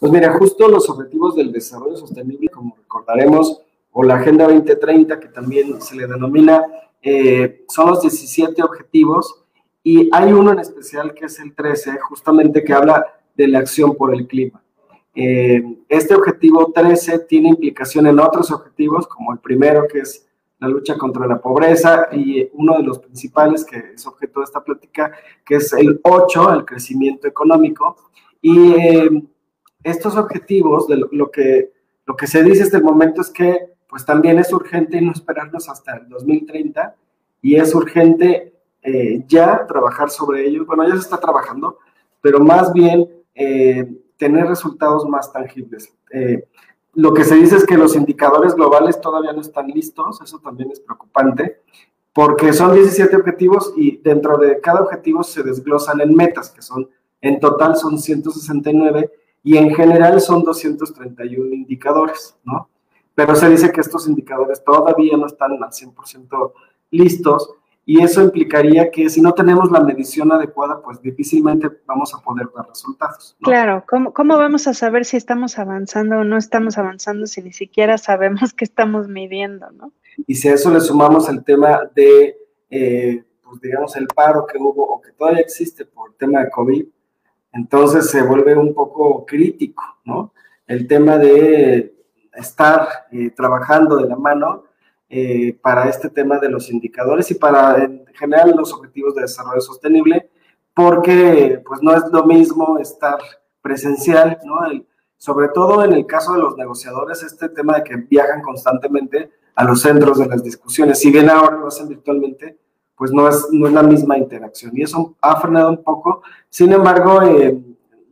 Pues 0.00 0.12
mira, 0.12 0.32
justo 0.32 0.68
los 0.68 0.88
objetivos 0.88 1.36
del 1.36 1.52
desarrollo 1.52 1.96
sostenible, 1.96 2.48
como 2.48 2.76
recordaremos, 2.76 3.62
o 3.92 4.02
la 4.02 4.16
Agenda 4.16 4.44
2030, 4.44 5.18
que 5.18 5.28
también 5.28 5.80
se 5.80 5.96
le 5.96 6.06
denomina, 6.06 6.62
eh, 7.02 7.64
son 7.68 7.90
los 7.90 8.02
17 8.02 8.62
objetivos 8.62 9.44
y 9.82 10.08
hay 10.12 10.32
uno 10.32 10.52
en 10.52 10.58
especial 10.58 11.14
que 11.14 11.26
es 11.26 11.38
el 11.40 11.54
13, 11.54 11.98
justamente 12.00 12.64
que 12.64 12.72
habla 12.72 13.06
de 13.36 13.48
la 13.48 13.60
acción 13.60 13.94
por 13.94 14.14
el 14.14 14.26
clima. 14.26 14.62
Eh, 15.14 15.62
este 15.88 16.14
objetivo 16.14 16.72
13 16.72 17.20
tiene 17.20 17.48
implicación 17.48 18.06
en 18.06 18.18
otros 18.18 18.50
objetivos, 18.50 19.06
como 19.06 19.32
el 19.32 19.38
primero 19.38 19.86
que 19.90 20.00
es 20.00 20.28
la 20.58 20.68
lucha 20.68 20.98
contra 20.98 21.26
la 21.26 21.40
pobreza 21.40 22.08
y 22.12 22.48
uno 22.52 22.76
de 22.76 22.82
los 22.82 22.98
principales 22.98 23.64
que 23.64 23.78
es 23.94 24.06
objeto 24.06 24.40
de 24.40 24.44
esta 24.44 24.62
plática, 24.62 25.12
que 25.44 25.56
es 25.56 25.72
el 25.72 26.00
8, 26.02 26.54
el 26.54 26.64
crecimiento 26.64 27.28
económico. 27.28 27.96
Y 28.42 28.72
eh, 28.74 29.22
estos 29.82 30.16
objetivos, 30.16 30.88
de 30.88 30.96
lo, 30.96 31.30
que, 31.30 31.72
lo 32.06 32.16
que 32.16 32.26
se 32.26 32.42
dice 32.42 32.64
hasta 32.64 32.78
el 32.78 32.84
momento 32.84 33.20
es 33.20 33.30
que 33.30 33.77
pues 33.88 34.04
también 34.04 34.38
es 34.38 34.52
urgente 34.52 35.00
no 35.00 35.12
esperarnos 35.12 35.68
hasta 35.68 35.96
el 35.96 36.08
2030 36.08 36.94
y 37.40 37.56
es 37.56 37.74
urgente 37.74 38.52
eh, 38.82 39.24
ya 39.26 39.66
trabajar 39.66 40.10
sobre 40.10 40.46
ello. 40.46 40.66
Bueno, 40.66 40.86
ya 40.86 40.94
se 40.94 41.00
está 41.00 41.18
trabajando, 41.18 41.78
pero 42.20 42.40
más 42.40 42.72
bien 42.72 43.08
eh, 43.34 43.90
tener 44.16 44.46
resultados 44.46 45.06
más 45.08 45.32
tangibles. 45.32 45.92
Eh, 46.12 46.44
lo 46.94 47.14
que 47.14 47.24
se 47.24 47.36
dice 47.36 47.56
es 47.56 47.64
que 47.64 47.78
los 47.78 47.94
indicadores 47.94 48.54
globales 48.54 49.00
todavía 49.00 49.32
no 49.32 49.40
están 49.40 49.68
listos, 49.68 50.20
eso 50.20 50.38
también 50.40 50.70
es 50.70 50.80
preocupante, 50.80 51.60
porque 52.12 52.52
son 52.52 52.74
17 52.74 53.14
objetivos 53.14 53.72
y 53.76 53.98
dentro 53.98 54.36
de 54.36 54.60
cada 54.60 54.80
objetivo 54.80 55.22
se 55.22 55.42
desglosan 55.42 56.00
en 56.00 56.14
metas, 56.14 56.50
que 56.50 56.62
son, 56.62 56.88
en 57.20 57.38
total 57.38 57.76
son 57.76 57.98
169 57.98 59.12
y 59.44 59.56
en 59.56 59.72
general 59.74 60.20
son 60.20 60.42
231 60.42 61.54
indicadores, 61.54 62.36
¿no? 62.42 62.68
Pero 63.18 63.34
se 63.34 63.50
dice 63.50 63.72
que 63.72 63.80
estos 63.80 64.06
indicadores 64.06 64.62
todavía 64.62 65.16
no 65.16 65.26
están 65.26 65.50
al 65.60 65.70
100% 65.70 66.52
listos 66.92 67.52
y 67.84 68.00
eso 68.00 68.22
implicaría 68.22 68.92
que 68.92 69.10
si 69.10 69.20
no 69.20 69.34
tenemos 69.34 69.72
la 69.72 69.80
medición 69.80 70.30
adecuada, 70.30 70.80
pues 70.80 71.02
difícilmente 71.02 71.68
vamos 71.84 72.14
a 72.14 72.20
poder 72.20 72.46
dar 72.54 72.68
resultados. 72.68 73.36
Claro, 73.42 73.82
¿Cómo, 73.88 74.12
¿cómo, 74.12 74.38
vamos 74.38 74.68
a 74.68 74.72
saber 74.72 75.04
si 75.04 75.16
estamos 75.16 75.58
avanzando 75.58 76.18
o 76.18 76.22
no 76.22 76.36
estamos 76.36 76.78
avanzando 76.78 77.26
si 77.26 77.42
ni 77.42 77.52
siquiera 77.52 77.98
sabemos 77.98 78.52
que 78.54 78.64
estamos 78.64 79.08
midiendo, 79.08 79.68
¿no? 79.72 79.90
Y 80.28 80.36
si 80.36 80.46
a 80.46 80.54
eso 80.54 80.72
le 80.72 80.80
sumamos 80.80 81.28
el 81.28 81.42
tema 81.42 81.90
de, 81.96 82.36
eh, 82.70 83.24
pues 83.42 83.60
digamos, 83.60 83.96
el 83.96 84.06
paro 84.06 84.46
que 84.46 84.58
hubo 84.58 84.94
o 84.94 85.00
que 85.00 85.10
todavía 85.10 85.40
existe 85.40 85.84
por 85.86 86.10
el 86.10 86.16
tema 86.16 86.44
de 86.44 86.50
COVID, 86.50 86.86
entonces 87.54 88.10
se 88.12 88.22
vuelve 88.22 88.56
un 88.56 88.72
poco 88.72 89.26
crítico, 89.26 89.82
¿no? 90.04 90.32
El 90.68 90.86
tema 90.86 91.18
de 91.18 91.97
estar 92.38 93.06
eh, 93.10 93.30
trabajando 93.30 93.96
de 93.96 94.08
la 94.08 94.16
mano 94.16 94.64
eh, 95.08 95.58
para 95.60 95.88
este 95.88 96.10
tema 96.10 96.38
de 96.38 96.48
los 96.48 96.70
indicadores 96.70 97.30
y 97.30 97.34
para 97.34 97.82
en 97.82 98.04
general 98.14 98.54
los 98.56 98.72
objetivos 98.72 99.14
de 99.14 99.22
desarrollo 99.22 99.60
sostenible, 99.60 100.30
porque 100.74 101.62
pues 101.66 101.82
no 101.82 101.94
es 101.94 102.02
lo 102.12 102.24
mismo 102.24 102.78
estar 102.78 103.18
presencial, 103.60 104.38
¿no? 104.44 104.58
sobre 105.16 105.48
todo 105.48 105.84
en 105.84 105.92
el 105.92 106.06
caso 106.06 106.34
de 106.34 106.40
los 106.40 106.56
negociadores, 106.56 107.22
este 107.22 107.48
tema 107.48 107.76
de 107.76 107.84
que 107.84 107.96
viajan 107.96 108.40
constantemente 108.42 109.30
a 109.54 109.64
los 109.64 109.80
centros 109.80 110.18
de 110.18 110.26
las 110.26 110.42
discusiones, 110.44 111.00
si 111.00 111.10
bien 111.10 111.28
ahora 111.28 111.56
lo 111.56 111.66
hacen 111.66 111.88
virtualmente, 111.88 112.56
pues 112.94 113.12
no 113.12 113.28
es, 113.28 113.46
no 113.50 113.66
es 113.66 113.72
la 113.72 113.82
misma 113.82 114.18
interacción 114.18 114.76
y 114.76 114.82
eso 114.82 115.16
ha 115.20 115.40
frenado 115.40 115.70
un 115.70 115.82
poco. 115.82 116.22
Sin 116.48 116.72
embargo, 116.72 117.22
eh, 117.22 117.58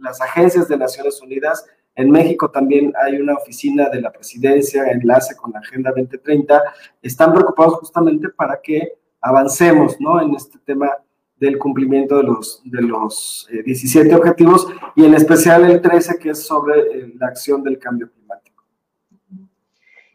las 0.01 0.21
agencias 0.21 0.69
de 0.69 0.77
Naciones 0.77 1.21
Unidas 1.21 1.67
en 1.97 2.11
México 2.11 2.51
también 2.51 2.93
hay 3.03 3.17
una 3.17 3.35
oficina 3.35 3.89
de 3.89 4.03
la 4.03 4.13
presidencia, 4.13 4.85
enlace 4.85 5.35
con 5.35 5.53
la 5.53 5.61
Agenda 5.61 5.91
2030. 5.97 6.63
Están 7.01 7.33
preocupados 7.33 7.75
justamente 7.77 8.29
para 8.29 8.61
que 8.63 8.93
avancemos 9.21 9.99
¿no? 9.99 10.21
en 10.21 10.35
este 10.35 10.59
tema 10.59 10.91
del 11.39 11.59
cumplimiento 11.59 12.19
de 12.19 12.25
los, 12.25 12.63
de 12.65 12.83
los 12.83 13.49
17 13.65 14.09
eh, 14.09 14.15
objetivos 14.15 14.69
y 14.95 15.05
en 15.05 15.15
especial 15.15 15.65
el 15.65 15.81
13 15.81 16.19
que 16.19 16.31
es 16.31 16.47
sobre 16.47 16.81
eh, 16.81 17.15
la 17.19 17.29
acción 17.29 17.63
del 17.63 17.79
cambio 17.79 18.11
climático. 18.11 18.63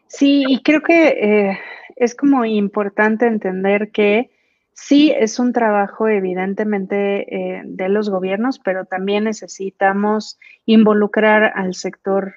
Sí, 0.06 0.44
y 0.46 0.62
creo 0.62 0.82
que 0.82 1.08
eh, 1.08 1.58
es 1.96 2.14
como 2.14 2.44
importante 2.44 3.26
entender 3.26 3.90
que 3.90 4.30
sí 4.74 5.12
es 5.16 5.38
un 5.38 5.52
trabajo 5.52 6.08
evidentemente 6.08 7.34
eh, 7.34 7.62
de 7.64 7.88
los 7.88 8.10
gobiernos, 8.10 8.58
pero 8.58 8.84
también 8.84 9.24
necesitamos 9.24 10.38
involucrar 10.66 11.52
al 11.54 11.74
sector 11.74 12.34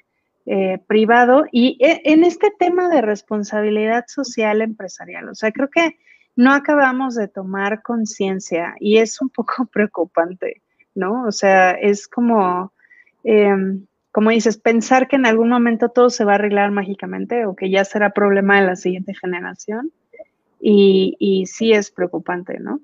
eh, 0.48 0.80
privado 0.86 1.46
y 1.52 1.78
e, 1.84 2.02
en 2.06 2.24
este 2.24 2.52
tema 2.60 2.88
de 2.90 3.02
responsabilidad 3.02 4.06
social 4.08 4.62
empresarial. 4.62 5.30
O 5.30 5.36
sea, 5.36 5.52
creo 5.52 5.70
que 5.70 5.98
no 6.36 6.54
acabamos 6.54 7.16
de 7.16 7.28
tomar 7.28 7.82
conciencia 7.82 8.76
y 8.80 8.98
es 8.98 9.20
un 9.22 9.30
poco 9.36 9.66
preocupante, 9.66 10.62
¿no? 10.94 11.26
O 11.26 11.32
sea, 11.32 11.72
es 11.72 12.08
como, 12.08 12.74
em, 13.24 13.86
como 14.12 14.30
dices, 14.30 14.58
pensar 14.58 15.08
que 15.08 15.16
en 15.16 15.26
algún 15.26 15.50
momento 15.50 15.90
todo 15.90 16.10
se 16.10 16.26
va 16.26 16.34
a 16.34 16.36
arreglar 16.36 16.72
mágicamente 16.72 17.46
o 17.46 17.56
que 17.56 17.70
ya 17.70 17.84
será 17.84 18.12
problema 18.12 18.60
de 18.60 18.68
la 18.68 18.76
siguiente 18.76 19.14
generación. 19.16 19.92
Y, 20.68 21.16
y 21.20 21.46
sí 21.46 21.74
es 21.74 21.92
preocupante, 21.92 22.60
¿no? 22.60 22.80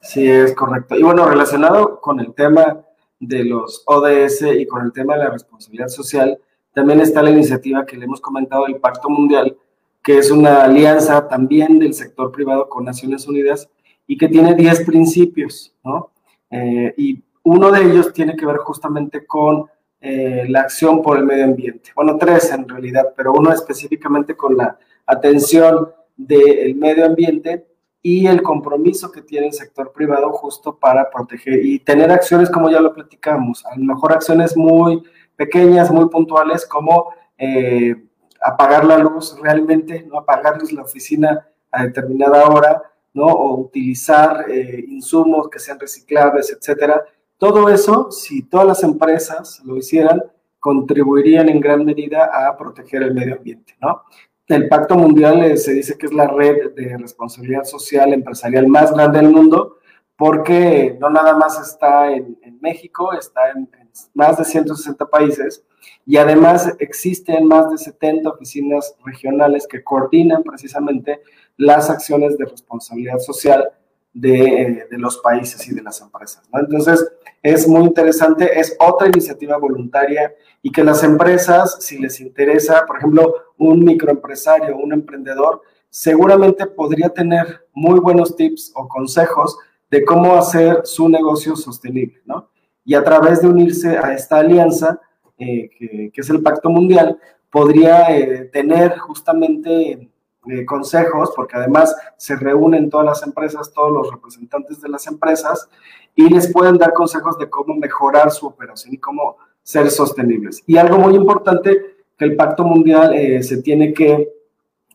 Sí, 0.00 0.24
es 0.30 0.54
correcto. 0.54 0.94
Y 0.94 1.02
bueno, 1.02 1.28
relacionado 1.28 2.00
con 2.00 2.20
el 2.20 2.32
tema 2.32 2.80
de 3.18 3.42
los 3.42 3.82
ODS 3.86 4.42
y 4.56 4.64
con 4.66 4.84
el 4.84 4.92
tema 4.92 5.14
de 5.16 5.24
la 5.24 5.30
responsabilidad 5.30 5.88
social, 5.88 6.38
también 6.72 7.00
está 7.00 7.20
la 7.20 7.30
iniciativa 7.30 7.84
que 7.84 7.96
le 7.96 8.04
hemos 8.04 8.20
comentado 8.20 8.66
del 8.66 8.76
Pacto 8.76 9.10
Mundial, 9.10 9.56
que 10.00 10.18
es 10.18 10.30
una 10.30 10.62
alianza 10.62 11.26
también 11.26 11.80
del 11.80 11.92
sector 11.92 12.30
privado 12.30 12.68
con 12.68 12.84
Naciones 12.84 13.26
Unidas 13.26 13.68
y 14.06 14.16
que 14.16 14.28
tiene 14.28 14.54
10 14.54 14.84
principios, 14.84 15.74
¿no? 15.82 16.12
Eh, 16.52 16.94
y 16.96 17.20
uno 17.42 17.72
de 17.72 17.82
ellos 17.82 18.12
tiene 18.12 18.36
que 18.36 18.46
ver 18.46 18.58
justamente 18.58 19.26
con 19.26 19.66
eh, 20.00 20.46
la 20.48 20.60
acción 20.60 21.02
por 21.02 21.18
el 21.18 21.24
medio 21.24 21.46
ambiente. 21.46 21.90
Bueno, 21.96 22.16
tres 22.16 22.52
en 22.52 22.68
realidad, 22.68 23.12
pero 23.16 23.32
uno 23.32 23.52
específicamente 23.52 24.36
con 24.36 24.56
la 24.56 24.78
atención 25.04 25.88
del 26.18 26.74
medio 26.74 27.06
ambiente 27.06 27.66
y 28.02 28.26
el 28.26 28.42
compromiso 28.42 29.10
que 29.10 29.22
tiene 29.22 29.46
el 29.46 29.52
sector 29.52 29.92
privado 29.92 30.30
justo 30.32 30.76
para 30.76 31.08
proteger 31.08 31.64
y 31.64 31.78
tener 31.78 32.10
acciones 32.10 32.50
como 32.50 32.70
ya 32.70 32.80
lo 32.80 32.92
platicamos, 32.92 33.64
a 33.64 33.76
lo 33.76 33.84
mejor 33.84 34.12
acciones 34.12 34.56
muy 34.56 35.02
pequeñas, 35.36 35.90
muy 35.90 36.08
puntuales, 36.08 36.66
como 36.66 37.12
eh, 37.38 37.94
apagar 38.42 38.84
la 38.84 38.98
luz 38.98 39.38
realmente, 39.40 40.02
no 40.02 40.18
apagarles 40.18 40.72
la 40.72 40.82
oficina 40.82 41.48
a 41.70 41.84
determinada 41.84 42.48
hora, 42.48 42.82
¿no? 43.14 43.26
O 43.26 43.60
utilizar 43.60 44.46
eh, 44.50 44.84
insumos 44.88 45.48
que 45.48 45.58
sean 45.58 45.78
reciclables, 45.78 46.50
etcétera. 46.50 47.04
Todo 47.36 47.68
eso, 47.68 48.10
si 48.10 48.42
todas 48.42 48.66
las 48.66 48.82
empresas 48.82 49.60
lo 49.64 49.76
hicieran, 49.76 50.22
contribuirían 50.58 51.48
en 51.48 51.60
gran 51.60 51.84
medida 51.84 52.30
a 52.32 52.56
proteger 52.56 53.02
el 53.04 53.14
medio 53.14 53.36
ambiente, 53.36 53.76
¿no? 53.80 54.02
El 54.48 54.66
Pacto 54.68 54.96
Mundial 54.96 55.44
eh, 55.44 55.58
se 55.58 55.74
dice 55.74 55.98
que 55.98 56.06
es 56.06 56.12
la 56.14 56.26
red 56.26 56.72
de 56.74 56.96
responsabilidad 56.96 57.64
social 57.64 58.14
empresarial 58.14 58.66
más 58.66 58.92
grande 58.94 59.18
del 59.18 59.28
mundo, 59.28 59.76
porque 60.16 60.96
no 60.98 61.10
nada 61.10 61.36
más 61.36 61.60
está 61.60 62.10
en, 62.10 62.38
México, 62.62 63.12
está 63.12 63.50
en, 63.50 63.68
en, 63.78 63.90
más 64.14 64.38
de 64.38 64.44
160 64.44 65.04
países 65.06 65.64
y 66.06 66.16
además 66.16 66.74
existen 66.78 67.46
más 67.46 67.70
de 67.70 67.76
70 67.76 68.30
oficinas 68.30 68.96
regionales 69.04 69.66
que 69.68 69.84
coordinan 69.84 70.42
precisamente 70.42 71.20
las 71.58 71.90
acciones 71.90 72.38
de 72.38 72.46
responsabilidad 72.46 73.18
social 73.18 73.70
de, 74.12 74.86
los 74.90 75.18
países 75.18 75.66
y 75.68 75.74
de 75.74 75.82
las 75.82 76.00
empresas. 76.00 76.42
Entonces, 76.52 77.06
es 77.42 77.68
muy 77.68 77.82
interesante, 77.84 78.58
es 78.58 78.76
otra 78.80 79.08
iniciativa 79.08 79.56
voluntaria 79.58 80.34
y 80.62 80.72
que 80.72 80.82
las 80.82 81.04
empresas, 81.04 81.78
si 81.80 81.98
les 81.98 82.20
interesa, 82.20 82.84
por 82.86 82.98
ejemplo, 82.98 83.34
un 83.58 83.84
microempresario, 83.84 84.76
un 84.76 84.92
emprendedor, 84.92 85.62
seguramente 85.90 86.66
podría 86.66 87.08
tener 87.08 87.66
muy 87.72 88.00
buenos 88.00 88.34
tips 88.36 88.72
o 88.74 88.88
consejos 88.88 89.56
de 89.90 90.04
cómo 90.04 90.34
hacer 90.34 90.80
su 90.84 91.08
negocio 91.08 91.56
sostenible, 91.56 92.20
¿no? 92.26 92.50
Y 92.84 92.94
a 92.94 93.04
través 93.04 93.40
de 93.40 93.48
unirse 93.48 93.96
a 93.96 94.12
esta 94.12 94.38
alianza, 94.38 95.00
eh, 95.38 95.70
que, 95.78 96.10
que, 96.12 96.20
es 96.20 96.30
el 96.30 96.42
Pacto 96.42 96.68
Mundial, 96.68 97.18
podría 97.50 98.16
eh, 98.16 98.50
tener 98.52 98.98
justamente 98.98 100.10
eh, 100.46 100.64
consejos, 100.64 101.32
porque 101.34 101.56
además 101.56 101.94
se 102.16 102.36
reúnen 102.36 102.88
todas 102.88 103.06
las 103.06 103.22
empresas, 103.22 103.72
todos 103.72 103.92
los 103.92 104.10
representantes 104.10 104.80
de 104.80 104.88
las 104.88 105.06
empresas, 105.06 105.68
y 106.14 106.28
les 106.28 106.52
pueden 106.52 106.78
dar 106.78 106.92
consejos 106.92 107.38
de 107.38 107.50
cómo 107.50 107.74
mejorar 107.74 108.30
su 108.30 108.46
operación 108.46 108.94
y 108.94 108.98
cómo 108.98 109.36
ser 109.62 109.90
sostenibles. 109.90 110.62
Y 110.66 110.76
algo 110.76 110.98
muy 110.98 111.14
importante, 111.14 111.96
que 112.16 112.24
el 112.24 112.36
Pacto 112.36 112.64
Mundial 112.64 113.14
eh, 113.14 113.42
se 113.42 113.62
tiene 113.62 113.92
que 113.92 114.32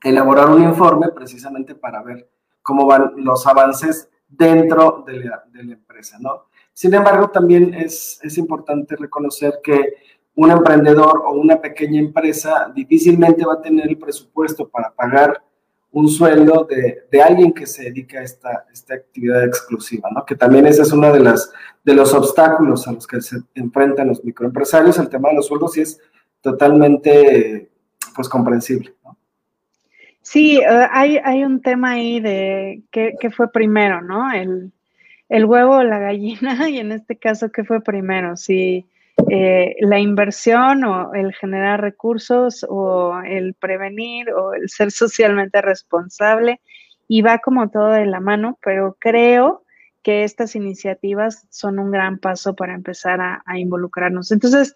elaborar 0.03 0.49
un 0.49 0.63
informe 0.63 1.09
precisamente 1.09 1.75
para 1.75 2.01
ver 2.01 2.27
cómo 2.61 2.85
van 2.85 3.13
los 3.17 3.45
avances 3.45 4.09
dentro 4.27 5.03
de 5.05 5.25
la, 5.25 5.43
de 5.51 5.63
la 5.63 5.73
empresa, 5.73 6.17
¿no? 6.19 6.47
Sin 6.73 6.93
embargo, 6.93 7.29
también 7.29 7.73
es, 7.75 8.19
es 8.23 8.37
importante 8.37 8.95
reconocer 8.95 9.59
que 9.63 9.93
un 10.35 10.51
emprendedor 10.51 11.23
o 11.25 11.33
una 11.33 11.61
pequeña 11.61 11.99
empresa 11.99 12.71
difícilmente 12.73 13.45
va 13.45 13.53
a 13.53 13.61
tener 13.61 13.87
el 13.87 13.97
presupuesto 13.97 14.67
para 14.67 14.91
pagar 14.91 15.43
un 15.93 16.09
sueldo 16.09 16.65
de, 16.67 17.03
de 17.11 17.21
alguien 17.21 17.53
que 17.53 17.67
se 17.67 17.83
dedica 17.83 18.19
a 18.19 18.23
esta, 18.23 18.65
esta, 18.73 18.95
actividad 18.95 19.43
exclusiva, 19.43 20.09
¿no? 20.11 20.25
Que 20.25 20.35
también 20.35 20.65
ese 20.65 20.81
es 20.81 20.91
uno 20.91 21.13
de, 21.13 21.19
las, 21.19 21.53
de 21.83 21.93
los 21.93 22.15
obstáculos 22.15 22.87
a 22.87 22.93
los 22.93 23.05
que 23.05 23.21
se 23.21 23.37
enfrentan 23.53 24.07
los 24.07 24.23
microempresarios, 24.23 24.97
el 24.97 25.07
tema 25.07 25.29
de 25.29 25.35
los 25.35 25.45
sueldos, 25.45 25.77
y 25.77 25.81
es 25.81 26.01
totalmente, 26.41 27.69
pues, 28.15 28.27
comprensible, 28.27 28.95
¿no? 29.03 29.15
Sí, 30.23 30.57
uh, 30.59 30.87
hay, 30.91 31.17
hay 31.23 31.43
un 31.43 31.61
tema 31.61 31.91
ahí 31.91 32.19
de 32.19 32.81
qué, 32.89 33.29
fue 33.29 33.51
primero, 33.51 34.01
¿no? 34.01 34.31
El, 34.31 34.71
el 35.29 35.45
huevo 35.45 35.75
o 35.75 35.83
la 35.83 35.99
gallina, 35.99 36.57
y 36.69 36.79
en 36.79 36.91
este 36.91 37.17
caso, 37.17 37.51
¿qué 37.51 37.63
fue 37.63 37.81
primero? 37.81 38.35
Si 38.35 38.87
eh, 39.29 39.75
la 39.79 39.99
inversión 39.99 40.83
o 40.83 41.13
el 41.13 41.33
generar 41.33 41.81
recursos 41.81 42.65
o 42.67 43.19
el 43.25 43.53
prevenir 43.53 44.31
o 44.31 44.53
el 44.53 44.69
ser 44.69 44.91
socialmente 44.91 45.61
responsable, 45.61 46.61
y 47.07 47.21
va 47.21 47.39
como 47.39 47.69
todo 47.69 47.89
de 47.89 48.05
la 48.05 48.19
mano, 48.19 48.57
pero 48.63 48.95
creo 48.99 49.63
que 50.03 50.23
estas 50.23 50.55
iniciativas 50.55 51.47
son 51.49 51.79
un 51.79 51.91
gran 51.91 52.17
paso 52.17 52.55
para 52.55 52.73
empezar 52.73 53.21
a, 53.21 53.43
a 53.45 53.57
involucrarnos. 53.57 54.31
Entonces, 54.31 54.75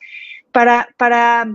para, 0.52 0.90
para 0.98 1.48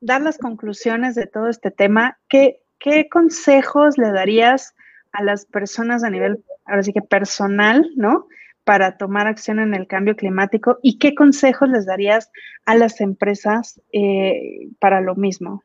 dar 0.00 0.22
las 0.22 0.38
conclusiones 0.38 1.14
de 1.14 1.26
todo 1.26 1.48
este 1.48 1.70
tema, 1.70 2.18
¿qué, 2.28 2.60
¿qué 2.78 3.08
consejos 3.08 3.98
le 3.98 4.12
darías 4.12 4.74
a 5.12 5.22
las 5.22 5.44
personas 5.46 6.04
a 6.04 6.10
nivel, 6.10 6.44
ahora 6.66 6.82
sí 6.82 6.92
que 6.92 7.02
personal, 7.02 7.90
¿no? 7.96 8.26
Para 8.68 8.98
tomar 8.98 9.26
acción 9.26 9.60
en 9.60 9.72
el 9.72 9.86
cambio 9.86 10.14
climático 10.14 10.78
y 10.82 10.98
qué 10.98 11.14
consejos 11.14 11.70
les 11.70 11.86
darías 11.86 12.30
a 12.66 12.74
las 12.74 13.00
empresas 13.00 13.80
eh, 13.94 14.68
para 14.78 15.00
lo 15.00 15.14
mismo. 15.14 15.62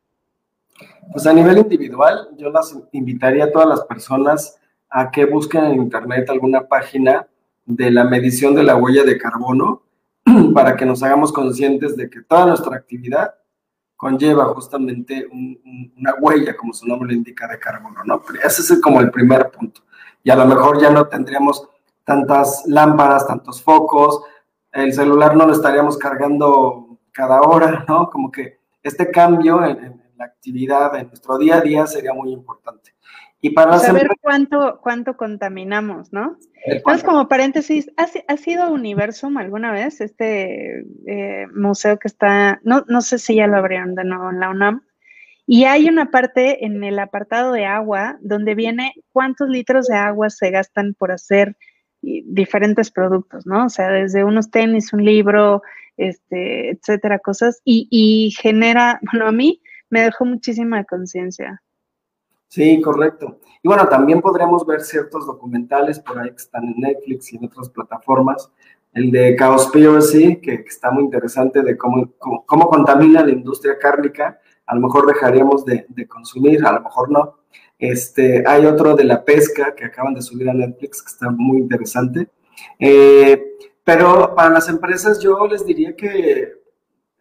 Pues 1.12 1.28
a 1.28 1.34
nivel 1.34 1.58
individual, 1.58 2.30
yo 2.38 2.49
las 2.49 2.74
invitaría 2.93 3.43
a 3.43 3.51
todas 3.51 3.68
las 3.68 3.82
personas 3.84 4.58
a 4.89 5.12
que 5.12 5.26
busquen 5.26 5.66
en 5.66 5.82
Internet 5.82 6.30
alguna 6.30 6.66
página 6.66 7.28
de 7.66 7.91
la 7.91 8.06
medición 8.06 8.56
de 8.56 8.64
la 8.64 8.78
huella 8.78 9.04
de 9.04 9.18
carbono 9.18 9.84
para 10.54 10.78
que 10.78 10.86
nos 10.86 11.04
hagamos 11.04 11.34
conscientes 11.34 11.97
de 11.97 12.10
que 12.10 12.22
toda 12.22 12.45
nuestra 12.45 12.78
actividad 12.78 13.34
conlleva 13.97 14.45
justamente 14.54 15.28
un, 15.30 15.60
un, 15.66 15.93
una 15.97 16.14
huella, 16.22 16.56
como 16.56 16.74
su 16.74 16.88
nombre 16.88 17.10
lo 17.10 17.16
indica, 17.16 17.49
de 17.49 17.60
carbono, 17.60 18.01
¿no? 18.06 18.22
Pero 18.26 18.47
ese 18.47 18.62
es 18.62 18.80
como 18.80 19.01
el 19.01 19.12
primer 19.12 19.51
punto. 19.51 19.82
Y 20.24 20.30
a 20.30 20.38
lo 20.38 20.45
mejor 20.45 20.82
ya 20.82 20.89
no 20.89 21.06
tendríamos 21.10 21.68
tantas 22.04 22.64
lámparas, 22.68 23.28
tantos 23.28 23.62
focos, 23.62 24.24
el 24.72 24.93
celular 24.93 25.36
no 25.36 25.45
lo 25.45 25.54
estaríamos 25.54 25.97
cargando 25.97 26.99
cada 27.12 27.41
hora, 27.41 27.86
¿no? 27.88 28.10
Como 28.10 28.32
que 28.32 28.60
este 28.82 29.12
cambio 29.12 29.64
en, 29.64 29.78
en 29.84 30.04
la 30.18 30.26
actividad, 30.26 30.95
en 30.95 31.08
nuestro 31.08 31.38
día 31.38 31.58
a 31.58 31.62
día 31.62 31.88
sería 31.88 32.14
muy 32.14 32.32
importante. 32.32 32.93
Y 33.45 33.49
para 33.49 33.78
saber 33.78 34.08
cuánto, 34.22 34.80
cuánto 34.82 35.18
contaminamos, 35.18 36.14
¿no? 36.14 36.38
Entonces, 36.66 37.04
como 37.04 37.28
paréntesis, 37.28 37.91
¿has, 37.97 38.14
¿has 38.30 38.47
ido 38.47 38.64
a 38.64 38.70
Universum 38.70 39.36
alguna 39.36 39.74
vez? 39.74 39.99
Este 39.99 40.86
eh, 41.06 41.47
museo 41.54 41.99
que 41.99 42.08
está, 42.08 42.62
no, 42.64 42.86
no 42.88 43.01
sé 43.01 43.20
si 43.20 43.36
ya 43.36 43.47
lo 43.47 43.58
abrieron 43.58 43.95
de 43.95 44.06
nuevo 44.06 44.30
en 44.30 44.39
la 44.39 44.49
UNAM. 44.49 44.84
Y 45.45 45.66
hay 45.66 45.89
una 45.89 46.10
parte 46.10 46.66
en 46.66 46.86
el 46.86 46.97
apartado 46.99 47.51
de 47.51 47.66
agua 47.66 48.18
donde 48.22 48.56
viene 48.56 48.93
cuántos 49.12 49.49
litros 49.49 49.88
de 49.88 49.97
agua 49.97 50.30
se 50.30 50.49
gastan 50.49 50.93
por 50.93 51.12
hacer 51.12 51.58
diferentes 52.26 52.91
productos, 52.91 53.45
¿no? 53.45 53.66
O 53.66 53.70
sea, 53.70 53.89
desde 53.89 54.24
unos 54.24 54.51
tenis, 54.51 54.93
un 54.93 55.04
libro, 55.04 55.62
este, 55.97 56.72
etcétera, 56.72 57.20
cosas. 57.20 57.62
Y, 57.64 57.88
y 57.89 58.32
genera, 58.32 58.99
bueno, 59.12 59.28
a 59.28 59.32
mí 59.32 59.62
me 59.89 60.01
dejó 60.01 60.26
muchísima 60.26 60.84
conciencia. 60.84 61.62
Sí, 62.49 62.80
correcto. 62.82 63.39
Y 63.64 63.68
bueno, 63.68 63.88
también 63.88 64.22
podremos 64.22 64.66
ver 64.66 64.82
ciertos 64.82 65.26
documentales 65.26 65.99
por 65.99 66.20
ahí 66.20 66.30
que 66.30 66.36
están 66.36 66.66
en 66.66 66.76
Netflix 66.78 67.34
y 67.34 67.38
en 67.38 67.45
otras 67.45 67.70
plataformas. 67.70 68.51
El 68.93 69.10
de 69.10 69.36
Cowspiracy, 69.36 70.36
que, 70.36 70.64
que 70.64 70.70
está 70.70 70.91
muy 70.91 71.06
interesante 71.06 71.64
de 71.64 71.76
cómo, 71.76 72.12
cómo, 72.20 72.45
cómo, 72.45 72.68
contamina 72.68 73.26
la 73.26 73.32
industria 73.32 73.80
cárnica. 73.80 74.39
A 74.68 74.76
lo 74.76 74.82
mejor 74.82 75.08
dejaríamos 75.08 75.66
de, 75.66 75.86
de, 75.89 76.08
consumir, 76.08 76.64
a 76.64 76.74
lo 76.74 76.82
mejor 76.82 77.10
no. 77.10 77.39
Este, 77.84 78.45
hay 78.47 78.65
otro 78.65 78.95
de 78.95 79.03
la 79.03 79.25
pesca 79.25 79.75
que 79.75 79.84
acaban 79.84 80.13
de 80.13 80.21
subir 80.21 80.49
a 80.49 80.53
Netflix 80.53 81.01
que 81.01 81.11
está 81.11 81.29
muy 81.29 81.57
interesante. 81.57 82.29
Eh, 82.79 83.57
pero 83.84 84.34
para 84.34 84.51
las 84.51 84.69
empresas 84.69 85.19
yo 85.19 85.45
les 85.47 85.65
diría 85.65 85.93
que 85.93 86.53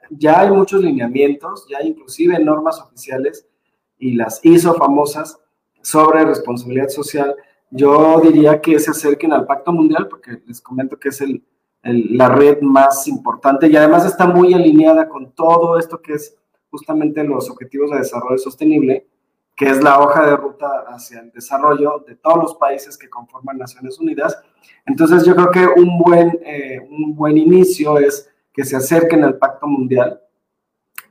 ya 0.08 0.42
hay 0.42 0.52
muchos 0.52 0.80
lineamientos, 0.80 1.66
ya 1.68 1.78
hay 1.78 1.88
inclusive 1.88 2.38
normas 2.38 2.78
oficiales 2.80 3.44
y 3.98 4.14
las 4.14 4.38
ISO 4.44 4.74
famosas 4.74 5.36
sobre 5.80 6.24
responsabilidad 6.24 6.90
social. 6.90 7.34
Yo 7.68 8.20
diría 8.20 8.60
que 8.60 8.78
se 8.78 8.92
acerquen 8.92 9.32
al 9.32 9.46
Pacto 9.46 9.72
Mundial 9.72 10.06
porque 10.06 10.42
les 10.46 10.60
comento 10.60 10.96
que 10.96 11.08
es 11.08 11.20
el, 11.22 11.42
la 11.82 12.28
red 12.28 12.60
más 12.60 13.08
importante 13.08 13.66
y 13.66 13.74
además 13.74 14.06
está 14.06 14.28
muy 14.28 14.54
alineada 14.54 15.08
con 15.08 15.32
todo 15.32 15.76
esto 15.76 16.00
que 16.00 16.12
es 16.12 16.36
justamente 16.70 17.24
los 17.24 17.50
objetivos 17.50 17.90
de 17.90 17.98
desarrollo 17.98 18.38
sostenible, 18.38 19.08
que 19.56 19.68
es 19.68 19.82
la 19.82 20.00
hoja 20.00 20.26
de 20.26 20.36
ruta 20.36 20.84
hacia 20.88 21.20
el 21.20 21.30
desarrollo 21.30 22.04
de 22.06 22.16
todos 22.16 22.38
los 22.38 22.54
países 22.54 22.96
que 22.96 23.10
conforman 23.10 23.58
Naciones 23.58 23.98
Unidas. 23.98 24.38
Entonces 24.86 25.24
yo 25.24 25.34
creo 25.34 25.50
que 25.50 25.80
un 25.80 25.98
buen, 25.98 26.38
eh, 26.44 26.80
un 26.90 27.14
buen 27.14 27.36
inicio 27.36 27.98
es 27.98 28.30
que 28.52 28.64
se 28.64 28.76
acerquen 28.76 29.24
al 29.24 29.38
Pacto 29.38 29.66
Mundial 29.66 30.20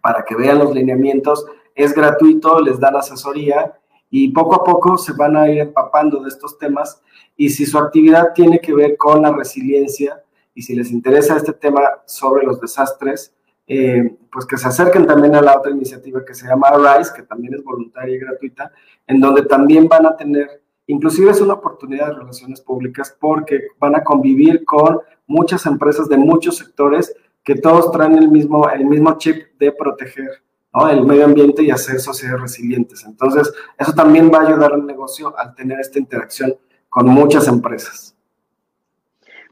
para 0.01 0.23
que 0.25 0.35
vean 0.35 0.59
los 0.59 0.73
lineamientos. 0.73 1.45
Es 1.75 1.93
gratuito, 1.93 2.59
les 2.59 2.79
dan 2.79 2.95
asesoría 2.95 3.77
y 4.09 4.29
poco 4.29 4.55
a 4.55 4.63
poco 4.63 4.97
se 4.97 5.13
van 5.13 5.37
a 5.37 5.49
ir 5.49 5.59
empapando 5.59 6.21
de 6.21 6.29
estos 6.29 6.57
temas. 6.57 7.01
Y 7.37 7.49
si 7.49 7.65
su 7.65 7.77
actividad 7.77 8.33
tiene 8.33 8.59
que 8.59 8.73
ver 8.73 8.97
con 8.97 9.21
la 9.21 9.31
resiliencia 9.31 10.21
y 10.53 10.61
si 10.63 10.75
les 10.75 10.91
interesa 10.91 11.37
este 11.37 11.53
tema 11.53 11.81
sobre 12.05 12.45
los 12.45 12.59
desastres, 12.59 13.33
eh, 13.73 14.17
pues 14.29 14.45
que 14.45 14.57
se 14.57 14.67
acerquen 14.67 15.07
también 15.07 15.33
a 15.33 15.41
la 15.41 15.57
otra 15.57 15.71
iniciativa 15.71 16.25
que 16.25 16.33
se 16.33 16.45
llama 16.45 16.71
RISE, 16.71 17.13
que 17.15 17.23
también 17.23 17.53
es 17.53 17.63
voluntaria 17.63 18.13
y 18.13 18.19
gratuita, 18.19 18.69
en 19.07 19.21
donde 19.21 19.43
también 19.43 19.87
van 19.87 20.05
a 20.05 20.17
tener, 20.17 20.61
inclusive 20.87 21.31
es 21.31 21.39
una 21.39 21.53
oportunidad 21.53 22.07
de 22.07 22.15
relaciones 22.15 22.59
públicas 22.59 23.15
porque 23.17 23.67
van 23.79 23.95
a 23.95 24.03
convivir 24.03 24.65
con 24.65 24.99
muchas 25.25 25.65
empresas 25.65 26.09
de 26.09 26.17
muchos 26.17 26.57
sectores 26.57 27.15
que 27.45 27.55
todos 27.55 27.89
traen 27.93 28.17
el 28.17 28.27
mismo, 28.27 28.69
el 28.69 28.83
mismo 28.83 29.17
chip 29.17 29.57
de 29.57 29.71
proteger 29.71 30.43
el 30.91 31.05
medio 31.05 31.23
ambiente 31.23 31.63
y 31.63 31.71
hacer 31.71 32.01
sociedades 32.01 32.41
resilientes. 32.41 33.05
Entonces, 33.05 33.53
eso 33.79 33.93
también 33.93 34.29
va 34.29 34.39
a 34.39 34.47
ayudar 34.47 34.73
al 34.73 34.85
negocio 34.85 35.33
al 35.37 35.55
tener 35.55 35.79
esta 35.79 35.97
interacción 35.97 36.55
con 36.89 37.07
muchas 37.07 37.47
empresas. 37.47 38.17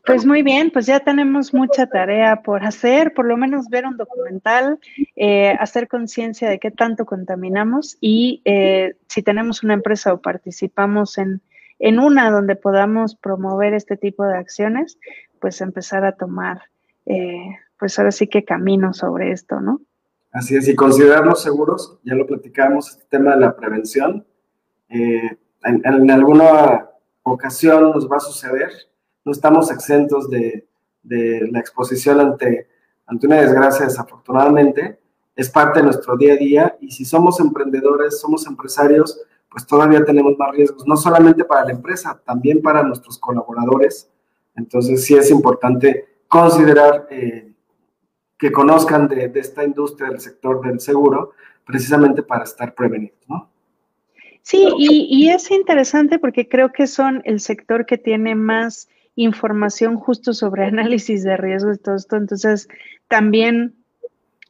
Pues 0.10 0.26
muy 0.26 0.42
bien, 0.42 0.72
pues 0.72 0.88
ya 0.88 1.00
tenemos 1.00 1.54
mucha 1.54 1.88
tarea 1.88 2.42
por 2.42 2.64
hacer, 2.64 3.14
por 3.14 3.26
lo 3.26 3.38
menos 3.38 3.70
ver 3.70 3.86
un 3.86 3.96
documental, 3.96 4.80
eh, 5.16 5.52
hacer 5.60 5.88
conciencia 5.88 6.50
de 6.50 6.60
qué 6.60 6.72
tanto 6.72 7.06
contaminamos 7.06 7.98
y 8.02 8.42
eh, 8.46 8.96
si 9.08 9.22
tenemos 9.22 9.64
una 9.64 9.76
empresa 9.76 10.12
o 10.12 10.22
participamos 10.22 11.18
en, 11.20 11.42
en 11.78 12.00
una 12.00 12.32
donde 12.32 12.56
podamos 12.56 13.16
promover 13.16 13.74
este 13.76 13.98
tipo 13.98 14.26
de 14.26 14.36
acciones, 14.36 14.98
pues 15.40 15.62
empezar 15.62 16.04
a 16.06 16.14
tomar 16.14 16.64
eh, 17.06 17.58
pues 17.78 17.98
ahora 17.98 18.12
sí 18.12 18.28
que 18.28 18.44
camino 18.44 18.94
sobre 18.94 19.32
esto, 19.32 19.60
¿no? 19.62 19.82
Así 20.32 20.56
es, 20.56 20.68
y 20.68 20.76
considerarnos 20.76 21.42
seguros, 21.42 22.00
ya 22.04 22.14
lo 22.14 22.28
platicamos, 22.28 22.90
este 22.90 23.06
tema 23.10 23.36
de 23.36 23.42
la 23.42 23.56
prevención, 23.56 24.26
eh, 24.90 25.38
en, 25.64 26.12
alguna 26.12 26.90
ocasión 27.24 27.92
nos 27.92 28.10
va 28.10 28.18
a 28.18 28.20
suceder, 28.20 28.70
no 29.30 29.34
estamos 29.34 29.70
exentos 29.72 30.28
de, 30.28 30.66
la 31.04 31.60
exposición 31.60 32.20
ante, 32.20 32.68
ante 33.06 33.28
una 33.28 33.42
desgracia 33.42 33.86
desafortunadamente, 33.86 35.00
es 35.36 35.50
parte 35.50 35.80
de 35.80 35.86
nuestro 35.86 36.18
día 36.18 36.34
a 36.34 36.38
día 36.38 36.78
y 36.82 36.92
si 36.92 37.06
somos 37.06 37.40
emprendedores, 37.40 38.20
somos 38.20 38.48
empresarios, 38.48 39.22
pues 39.48 39.68
todavía 39.68 40.04
tenemos 40.04 40.36
más 40.38 40.52
riesgos, 40.52 40.86
no 40.88 40.98
solamente 40.98 41.46
para 41.46 41.64
la 41.64 41.72
empresa, 41.72 42.20
también 42.26 42.62
para 42.62 42.82
nuestros 42.82 43.20
colaboradores. 43.20 44.10
Entonces 44.56 45.06
sí 45.06 45.16
es 45.16 45.30
importante 45.30 46.08
considerar 46.28 47.08
eh, 47.12 47.54
que 48.38 48.52
conozcan 48.52 49.08
de, 49.08 49.32
esta 49.36 49.64
industria 49.64 50.10
del 50.10 50.20
sector 50.20 50.60
del 50.62 50.80
seguro, 50.80 51.34
precisamente 51.66 52.24
para 52.24 52.46
estar 52.46 52.74
prevenidos. 52.74 53.20
Sí, 54.42 54.68
y, 54.78 55.30
es 55.30 55.52
interesante 55.52 56.18
porque 56.18 56.50
creo 56.50 56.72
que 56.72 56.88
son 56.88 57.22
el 57.26 57.40
sector 57.40 57.86
que 57.86 58.00
tiene 58.00 58.34
más 58.34 58.90
información 59.24 59.98
justo 59.98 60.34
sobre 60.34 60.66
análisis 60.66 61.24
de 61.24 61.38
riesgos 61.38 61.78
y 61.78 61.80
todo 61.80 61.96
esto. 61.96 62.16
Entonces, 62.16 62.68
también 63.08 63.76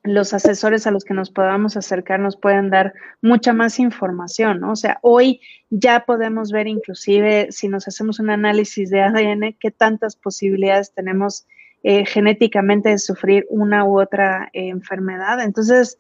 los 0.04 0.34
asesores 0.34 0.88
a 0.88 0.92
los 0.92 1.04
que 1.04 1.14
nos 1.14 1.30
podamos 1.30 1.76
acercar 1.76 2.20
nos 2.20 2.38
pueden 2.38 2.70
dar 2.70 2.94
mucha 3.22 3.52
más 3.52 3.80
información, 3.80 4.62
¿no? 4.62 4.72
O 4.72 4.76
sea, 4.76 4.98
hoy 5.02 5.42
ya 5.70 6.06
podemos 6.06 6.52
ver 6.52 6.68
inclusive 6.68 7.48
si 7.52 7.68
nos 7.68 7.88
hacemos 7.88 8.20
un 8.20 8.30
análisis 8.30 8.90
de 8.90 9.02
ADN, 9.02 9.58
qué 9.60 9.72
tantas 9.72 10.16
posibilidades 10.16 10.94
tenemos 10.94 11.46
eh, 11.84 12.06
genéticamente 12.06 12.90
de 12.90 12.98
sufrir 12.98 13.46
una 13.50 13.86
u 13.86 14.02
otra 14.02 14.50
eh, 14.52 14.70
enfermedad. 14.70 15.42
Entonces, 15.42 15.98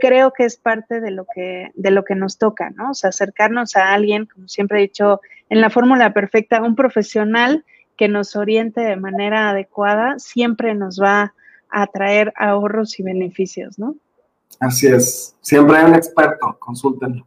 creo 0.00 0.32
que 0.32 0.44
es 0.44 0.56
parte 0.56 1.00
de 1.00 1.10
lo 1.10 1.26
que, 1.34 1.70
de 1.74 1.90
lo 1.90 2.04
que 2.04 2.14
nos 2.14 2.38
toca, 2.38 2.70
¿no? 2.70 2.90
O 2.90 2.94
sea, 2.94 3.10
acercarnos 3.10 3.76
a 3.76 3.92
alguien, 3.92 4.26
como 4.26 4.48
siempre 4.48 4.78
he 4.78 4.82
dicho, 4.82 5.20
en 5.48 5.60
la 5.60 5.70
fórmula 5.70 6.12
perfecta, 6.12 6.62
un 6.62 6.74
profesional 6.74 7.64
que 7.96 8.08
nos 8.08 8.36
oriente 8.36 8.80
de 8.80 8.96
manera 8.96 9.50
adecuada, 9.50 10.18
siempre 10.18 10.74
nos 10.74 11.00
va 11.00 11.34
a 11.70 11.86
traer 11.86 12.32
ahorros 12.36 12.98
y 12.98 13.02
beneficios, 13.02 13.78
¿no? 13.78 13.96
Así 14.60 14.86
es. 14.86 15.34
Siempre 15.40 15.76
hay 15.76 15.86
un 15.86 15.94
experto, 15.94 16.56
consúltenlo. 16.58 17.26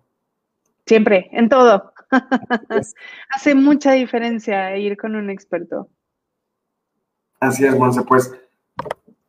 Siempre, 0.85 1.29
en 1.31 1.49
todo. 1.49 1.93
Hace 3.29 3.55
mucha 3.55 3.93
diferencia 3.93 4.77
ir 4.77 4.97
con 4.97 5.15
un 5.15 5.29
experto. 5.29 5.89
Así 7.39 7.65
es, 7.65 7.77
Monse, 7.77 8.03
pues 8.03 8.31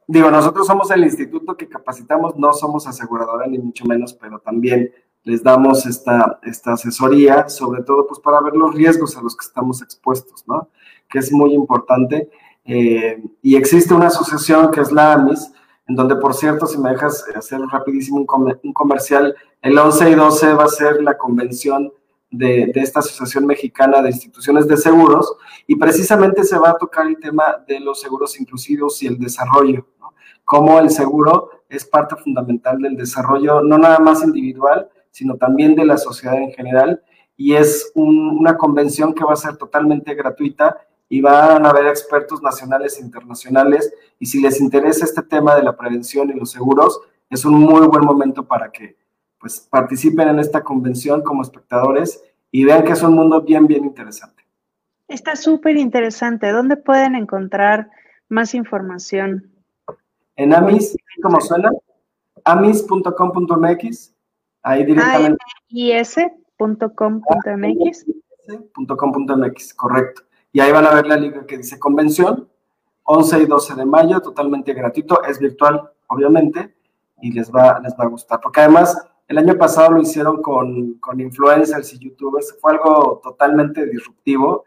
digo, 0.06 0.30
nosotros 0.30 0.66
somos 0.66 0.90
el 0.90 1.04
instituto 1.04 1.56
que 1.56 1.68
capacitamos, 1.68 2.36
no 2.36 2.52
somos 2.52 2.86
aseguradora 2.86 3.46
ni 3.46 3.58
mucho 3.58 3.84
menos, 3.84 4.14
pero 4.14 4.38
también 4.38 4.92
les 5.24 5.42
damos 5.42 5.86
esta, 5.86 6.38
esta 6.44 6.74
asesoría, 6.74 7.48
sobre 7.48 7.82
todo 7.82 8.06
pues 8.06 8.20
para 8.20 8.40
ver 8.40 8.54
los 8.54 8.74
riesgos 8.74 9.16
a 9.16 9.22
los 9.22 9.36
que 9.36 9.44
estamos 9.44 9.82
expuestos, 9.82 10.44
¿no? 10.46 10.68
Que 11.08 11.18
es 11.18 11.32
muy 11.32 11.54
importante. 11.54 12.30
Eh, 12.64 13.22
y 13.42 13.56
existe 13.56 13.94
una 13.94 14.08
asociación 14.08 14.70
que 14.70 14.80
es 14.80 14.90
la 14.90 15.12
AMIS, 15.12 15.52
en 15.86 15.94
donde, 15.94 16.16
por 16.16 16.34
cierto, 16.34 16.66
si 16.66 16.78
me 16.78 16.90
dejas 16.90 17.24
hacer 17.34 17.60
rapidísimo 17.60 18.18
un, 18.18 18.58
un 18.62 18.72
comercial, 18.72 19.34
el 19.62 19.78
11 19.78 20.10
y 20.10 20.14
12 20.14 20.54
va 20.54 20.64
a 20.64 20.68
ser 20.68 21.02
la 21.02 21.16
convención 21.16 21.92
de, 22.30 22.72
esta 22.74 23.00
Asociación 23.00 23.46
Mexicana 23.46 24.02
de 24.02 24.10
Instituciones 24.10 24.66
de 24.66 24.76
Seguros 24.76 25.36
y 25.66 25.76
precisamente 25.76 26.44
se 26.44 26.58
va 26.58 26.70
a 26.70 26.78
tocar 26.78 27.06
el 27.06 27.18
tema 27.18 27.64
de 27.66 27.80
los 27.80 28.00
seguros 28.00 28.38
inclusivos 28.40 29.02
y 29.02 29.06
el 29.06 29.18
desarrollo, 29.18 29.86
¿no? 30.00 30.14
cómo 30.44 30.78
el 30.78 30.90
seguro 30.90 31.50
es 31.68 31.84
parte 31.84 32.16
fundamental 32.16 32.78
del 32.78 32.96
desarrollo, 32.96 33.62
no 33.62 33.78
nada 33.78 33.98
más 33.98 34.22
individual, 34.22 34.88
sino 35.10 35.36
también 35.36 35.74
de 35.74 35.84
la 35.84 35.96
sociedad 35.96 36.36
en 36.36 36.52
general. 36.52 37.02
Y 37.36 37.54
es 37.54 37.90
una 37.94 38.56
convención 38.56 39.12
que 39.12 39.24
va 39.24 39.32
a 39.32 39.36
ser 39.36 39.56
totalmente 39.56 40.14
gratuita 40.14 40.76
y 41.08 41.20
van 41.20 41.64
a 41.64 41.70
haber 41.70 41.86
expertos 41.86 42.42
nacionales 42.42 42.98
e 42.98 43.02
internacionales. 43.02 43.92
Y 44.18 44.26
si 44.26 44.40
les 44.40 44.60
interesa 44.60 45.04
este 45.04 45.22
tema 45.22 45.54
de 45.54 45.62
la 45.62 45.76
prevención 45.76 46.30
y 46.30 46.34
los 46.34 46.50
seguros, 46.50 47.00
es 47.30 47.44
un 47.44 47.54
muy 47.54 47.86
buen 47.86 48.04
momento 48.04 48.44
para 48.44 48.70
que 48.70 48.96
pues 49.38 49.60
participen 49.60 50.28
en 50.28 50.38
esta 50.38 50.62
convención 50.62 51.22
como 51.22 51.42
espectadores 51.42 52.22
y 52.50 52.64
vean 52.64 52.84
que 52.84 52.92
es 52.92 53.02
un 53.02 53.14
mundo 53.14 53.42
bien, 53.42 53.66
bien 53.66 53.84
interesante. 53.84 54.44
Está 55.08 55.36
súper 55.36 55.76
interesante. 55.76 56.50
¿Dónde 56.50 56.76
pueden 56.76 57.14
encontrar 57.14 57.90
más 58.28 58.54
información? 58.54 59.52
En 60.36 60.52
Amis, 60.54 60.96
¿cómo 61.22 61.40
suena? 61.40 61.70
amis.com.mx. 62.44 64.14
Ahí 64.62 64.84
directamente. 64.84 65.38
is.com.mx. 65.68 66.46
.com.mx, 68.86 69.74
correcto. 69.74 70.25
Y 70.56 70.60
ahí 70.60 70.72
van 70.72 70.86
a 70.86 70.94
ver 70.94 71.06
la 71.06 71.18
liga 71.18 71.44
que 71.44 71.58
dice 71.58 71.78
convención, 71.78 72.48
11 73.02 73.42
y 73.42 73.44
12 73.44 73.74
de 73.74 73.84
mayo, 73.84 74.22
totalmente 74.22 74.72
gratuito, 74.72 75.22
es 75.22 75.38
virtual, 75.38 75.90
obviamente, 76.06 76.74
y 77.20 77.30
les 77.30 77.52
va, 77.52 77.78
les 77.80 77.92
va 77.92 78.04
a 78.04 78.06
gustar. 78.06 78.40
Porque 78.40 78.60
además, 78.60 78.96
el 79.28 79.36
año 79.36 79.58
pasado 79.58 79.90
lo 79.90 80.00
hicieron 80.00 80.40
con, 80.40 80.94
con 80.94 81.20
influencers 81.20 81.92
y 81.92 81.98
youtubers, 81.98 82.56
fue 82.58 82.72
algo 82.72 83.20
totalmente 83.22 83.84
disruptivo 83.84 84.64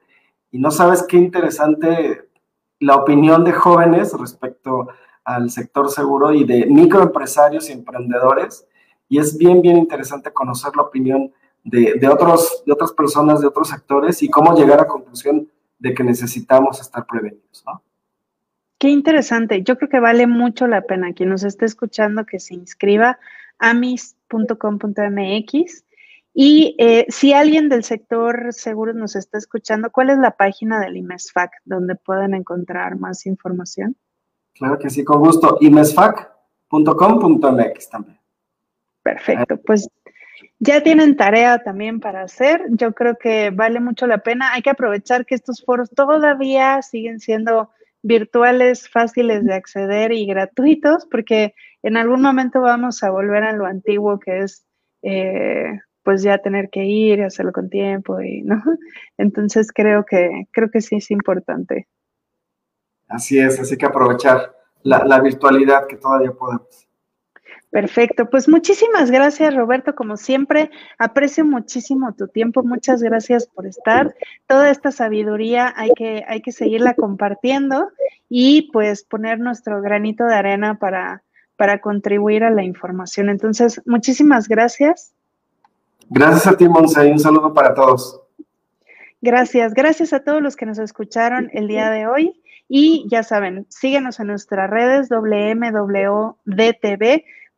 y 0.51 0.59
no 0.59 0.69
sabes 0.69 1.01
qué 1.01 1.17
interesante 1.17 2.29
la 2.79 2.95
opinión 2.97 3.43
de 3.43 3.53
jóvenes 3.53 4.13
respecto 4.13 4.89
al 5.23 5.49
sector 5.49 5.89
seguro 5.89 6.31
y 6.33 6.43
de 6.43 6.67
microempresarios 6.67 7.67
y 7.67 7.73
emprendedores. 7.73 8.67
Y 9.07 9.17
es 9.17 9.35
bien, 9.35 9.63
bien 9.63 9.77
interesante 9.77 10.31
conocer 10.31 10.71
la 10.75 10.83
opinión 10.83 11.33
de, 11.63 11.95
de, 11.95 12.07
otros, 12.07 12.61
de 12.63 12.73
otras 12.73 12.91
personas, 12.91 13.41
de 13.41 13.47
otros 13.47 13.69
sectores 13.69 14.21
y 14.21 14.29
cómo 14.29 14.55
llegar 14.55 14.81
a 14.81 14.87
conclusión 14.87 15.49
de 15.79 15.93
que 15.93 16.03
necesitamos 16.03 16.79
estar 16.79 17.05
prevenidos. 17.07 17.63
¿no? 17.65 17.81
Qué 18.77 18.89
interesante. 18.89 19.63
Yo 19.63 19.77
creo 19.77 19.89
que 19.89 19.99
vale 19.99 20.27
mucho 20.27 20.67
la 20.67 20.81
pena 20.81 21.13
quien 21.13 21.29
nos 21.29 21.43
esté 21.43 21.65
escuchando 21.65 22.25
que 22.25 22.39
se 22.39 22.53
inscriba 22.53 23.17
amis.com.mx 23.57 25.85
Y 26.33 26.75
eh, 26.77 27.07
si 27.09 27.33
alguien 27.33 27.67
del 27.69 27.83
sector 27.83 28.53
seguros 28.53 28.95
nos 28.95 29.15
está 29.15 29.37
escuchando, 29.37 29.91
¿cuál 29.91 30.09
es 30.11 30.17
la 30.19 30.37
página 30.37 30.79
del 30.79 30.95
IMESFAC 30.97 31.51
donde 31.65 31.95
pueden 31.95 32.33
encontrar 32.33 32.97
más 32.97 33.25
información? 33.25 33.97
Claro 34.53 34.79
que 34.79 34.89
sí, 34.89 35.03
con 35.03 35.19
gusto. 35.19 35.57
imesfac.com.mx 35.61 37.89
también. 37.89 38.19
Perfecto, 39.03 39.57
pues 39.65 39.89
ya 40.59 40.83
tienen 40.83 41.15
tarea 41.15 41.63
también 41.63 41.99
para 41.99 42.23
hacer. 42.23 42.63
Yo 42.69 42.93
creo 42.93 43.17
que 43.17 43.49
vale 43.49 43.79
mucho 43.79 44.07
la 44.07 44.19
pena. 44.19 44.53
Hay 44.53 44.61
que 44.61 44.69
aprovechar 44.69 45.25
que 45.25 45.35
estos 45.35 45.63
foros 45.63 45.89
todavía 45.89 46.81
siguen 46.81 47.19
siendo 47.19 47.69
virtuales, 48.01 48.89
fáciles 48.89 49.45
de 49.45 49.53
acceder 49.53 50.11
y 50.11 50.25
gratuitos, 50.25 51.05
porque 51.09 51.53
en 51.83 51.97
algún 51.97 52.21
momento 52.21 52.61
vamos 52.61 53.03
a 53.03 53.09
volver 53.09 53.43
a 53.43 53.53
lo 53.53 53.65
antiguo 53.65 54.19
que 54.19 54.39
es 54.39 54.65
eh, 55.01 55.79
pues 56.03 56.23
ya 56.23 56.37
tener 56.37 56.69
que 56.69 56.85
ir 56.85 57.19
y 57.19 57.23
hacerlo 57.23 57.51
con 57.51 57.69
tiempo 57.69 58.21
y 58.21 58.41
no. 58.41 58.61
Entonces 59.17 59.71
creo 59.73 60.05
que 60.05 60.47
creo 60.51 60.69
que 60.71 60.81
sí 60.81 60.97
es 60.97 61.11
importante. 61.11 61.87
Así 63.07 63.39
es, 63.39 63.59
así 63.59 63.75
que 63.75 63.85
aprovechar 63.85 64.55
la, 64.83 65.03
la 65.03 65.19
virtualidad 65.19 65.87
que 65.87 65.97
todavía 65.97 66.31
podemos. 66.31 66.88
Perfecto, 67.71 68.27
pues 68.31 68.49
muchísimas 68.49 69.11
gracias 69.11 69.53
Roberto, 69.53 69.93
como 69.93 70.17
siempre, 70.17 70.71
aprecio 70.97 71.45
muchísimo 71.45 72.13
tu 72.13 72.27
tiempo, 72.27 72.63
muchas 72.63 73.03
gracias 73.03 73.45
por 73.45 73.67
estar. 73.67 74.15
Toda 74.47 74.71
esta 74.71 74.91
sabiduría 74.91 75.71
hay 75.77 75.91
que, 75.95 76.25
hay 76.27 76.41
que 76.41 76.51
seguirla 76.51 76.95
compartiendo 76.95 77.89
y 78.27 78.71
pues 78.71 79.03
poner 79.03 79.39
nuestro 79.39 79.83
granito 79.83 80.25
de 80.25 80.33
arena 80.33 80.79
para, 80.79 81.21
para 81.57 81.79
contribuir 81.79 82.43
a 82.43 82.49
la 82.49 82.63
información. 82.63 83.29
Entonces, 83.29 83.79
muchísimas 83.85 84.47
gracias. 84.47 85.13
Gracias 86.09 86.47
a 86.47 86.57
ti, 86.57 86.67
Monse, 86.67 87.07
y 87.07 87.11
un 87.11 87.19
saludo 87.19 87.53
para 87.53 87.75
todos. 87.75 88.19
Gracias, 89.21 89.75
gracias 89.75 90.11
a 90.13 90.23
todos 90.23 90.41
los 90.41 90.55
que 90.55 90.65
nos 90.65 90.79
escucharon 90.79 91.51
el 91.53 91.67
día 91.67 91.91
de 91.91 92.07
hoy. 92.07 92.41
Y 92.67 93.05
ya 93.09 93.21
saben, 93.23 93.67
síguenos 93.69 94.19
en 94.19 94.27
nuestras 94.27 94.69
redes 94.69 95.09
WMWDTV 95.09 96.33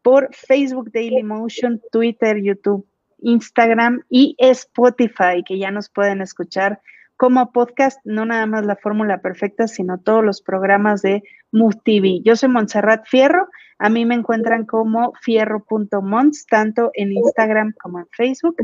por 0.02 0.34
Facebook 0.34 0.92
Daily 0.92 1.24
Motion, 1.24 1.82
Twitter, 1.92 2.42
YouTube, 2.42 2.86
Instagram 3.20 4.04
y 4.10 4.36
Spotify, 4.40 5.44
que 5.46 5.58
ya 5.58 5.72
nos 5.72 5.90
pueden 5.90 6.22
escuchar 6.22 6.82
como 7.18 7.52
podcast, 7.52 8.00
no 8.04 8.26
nada 8.26 8.48
más 8.48 8.66
la 8.66 8.76
fórmula 8.76 9.22
perfecta, 9.22 9.68
sino 9.68 10.00
todos 10.00 10.24
los 10.24 10.42
programas 10.42 11.04
de 11.04 11.22
Move 11.52 11.78
TV. 11.86 12.22
Yo 12.24 12.36
soy 12.36 12.50
Montserrat 12.50 13.06
Fierro, 13.06 13.48
a 13.78 13.90
mí 13.90 14.06
me 14.06 14.16
encuentran 14.16 14.66
como 14.66 15.14
fierro.mons, 15.22 16.46
tanto 16.48 16.92
en 16.94 17.12
Instagram 17.12 17.74
como 17.82 18.00
en 18.00 18.08
Facebook, 18.12 18.56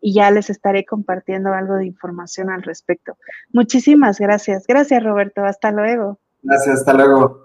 y 0.00 0.14
ya 0.14 0.30
les 0.30 0.50
estaré 0.50 0.84
compartiendo 0.84 1.52
algo 1.52 1.74
de 1.74 1.86
información 1.86 2.50
al 2.50 2.62
respecto. 2.62 3.16
Muchísimas 3.52 4.18
gracias. 4.18 4.64
Gracias, 4.66 5.02
Roberto. 5.02 5.44
Hasta 5.44 5.70
luego. 5.70 6.18
Gracias, 6.42 6.80
hasta 6.80 6.92
luego. 6.92 7.43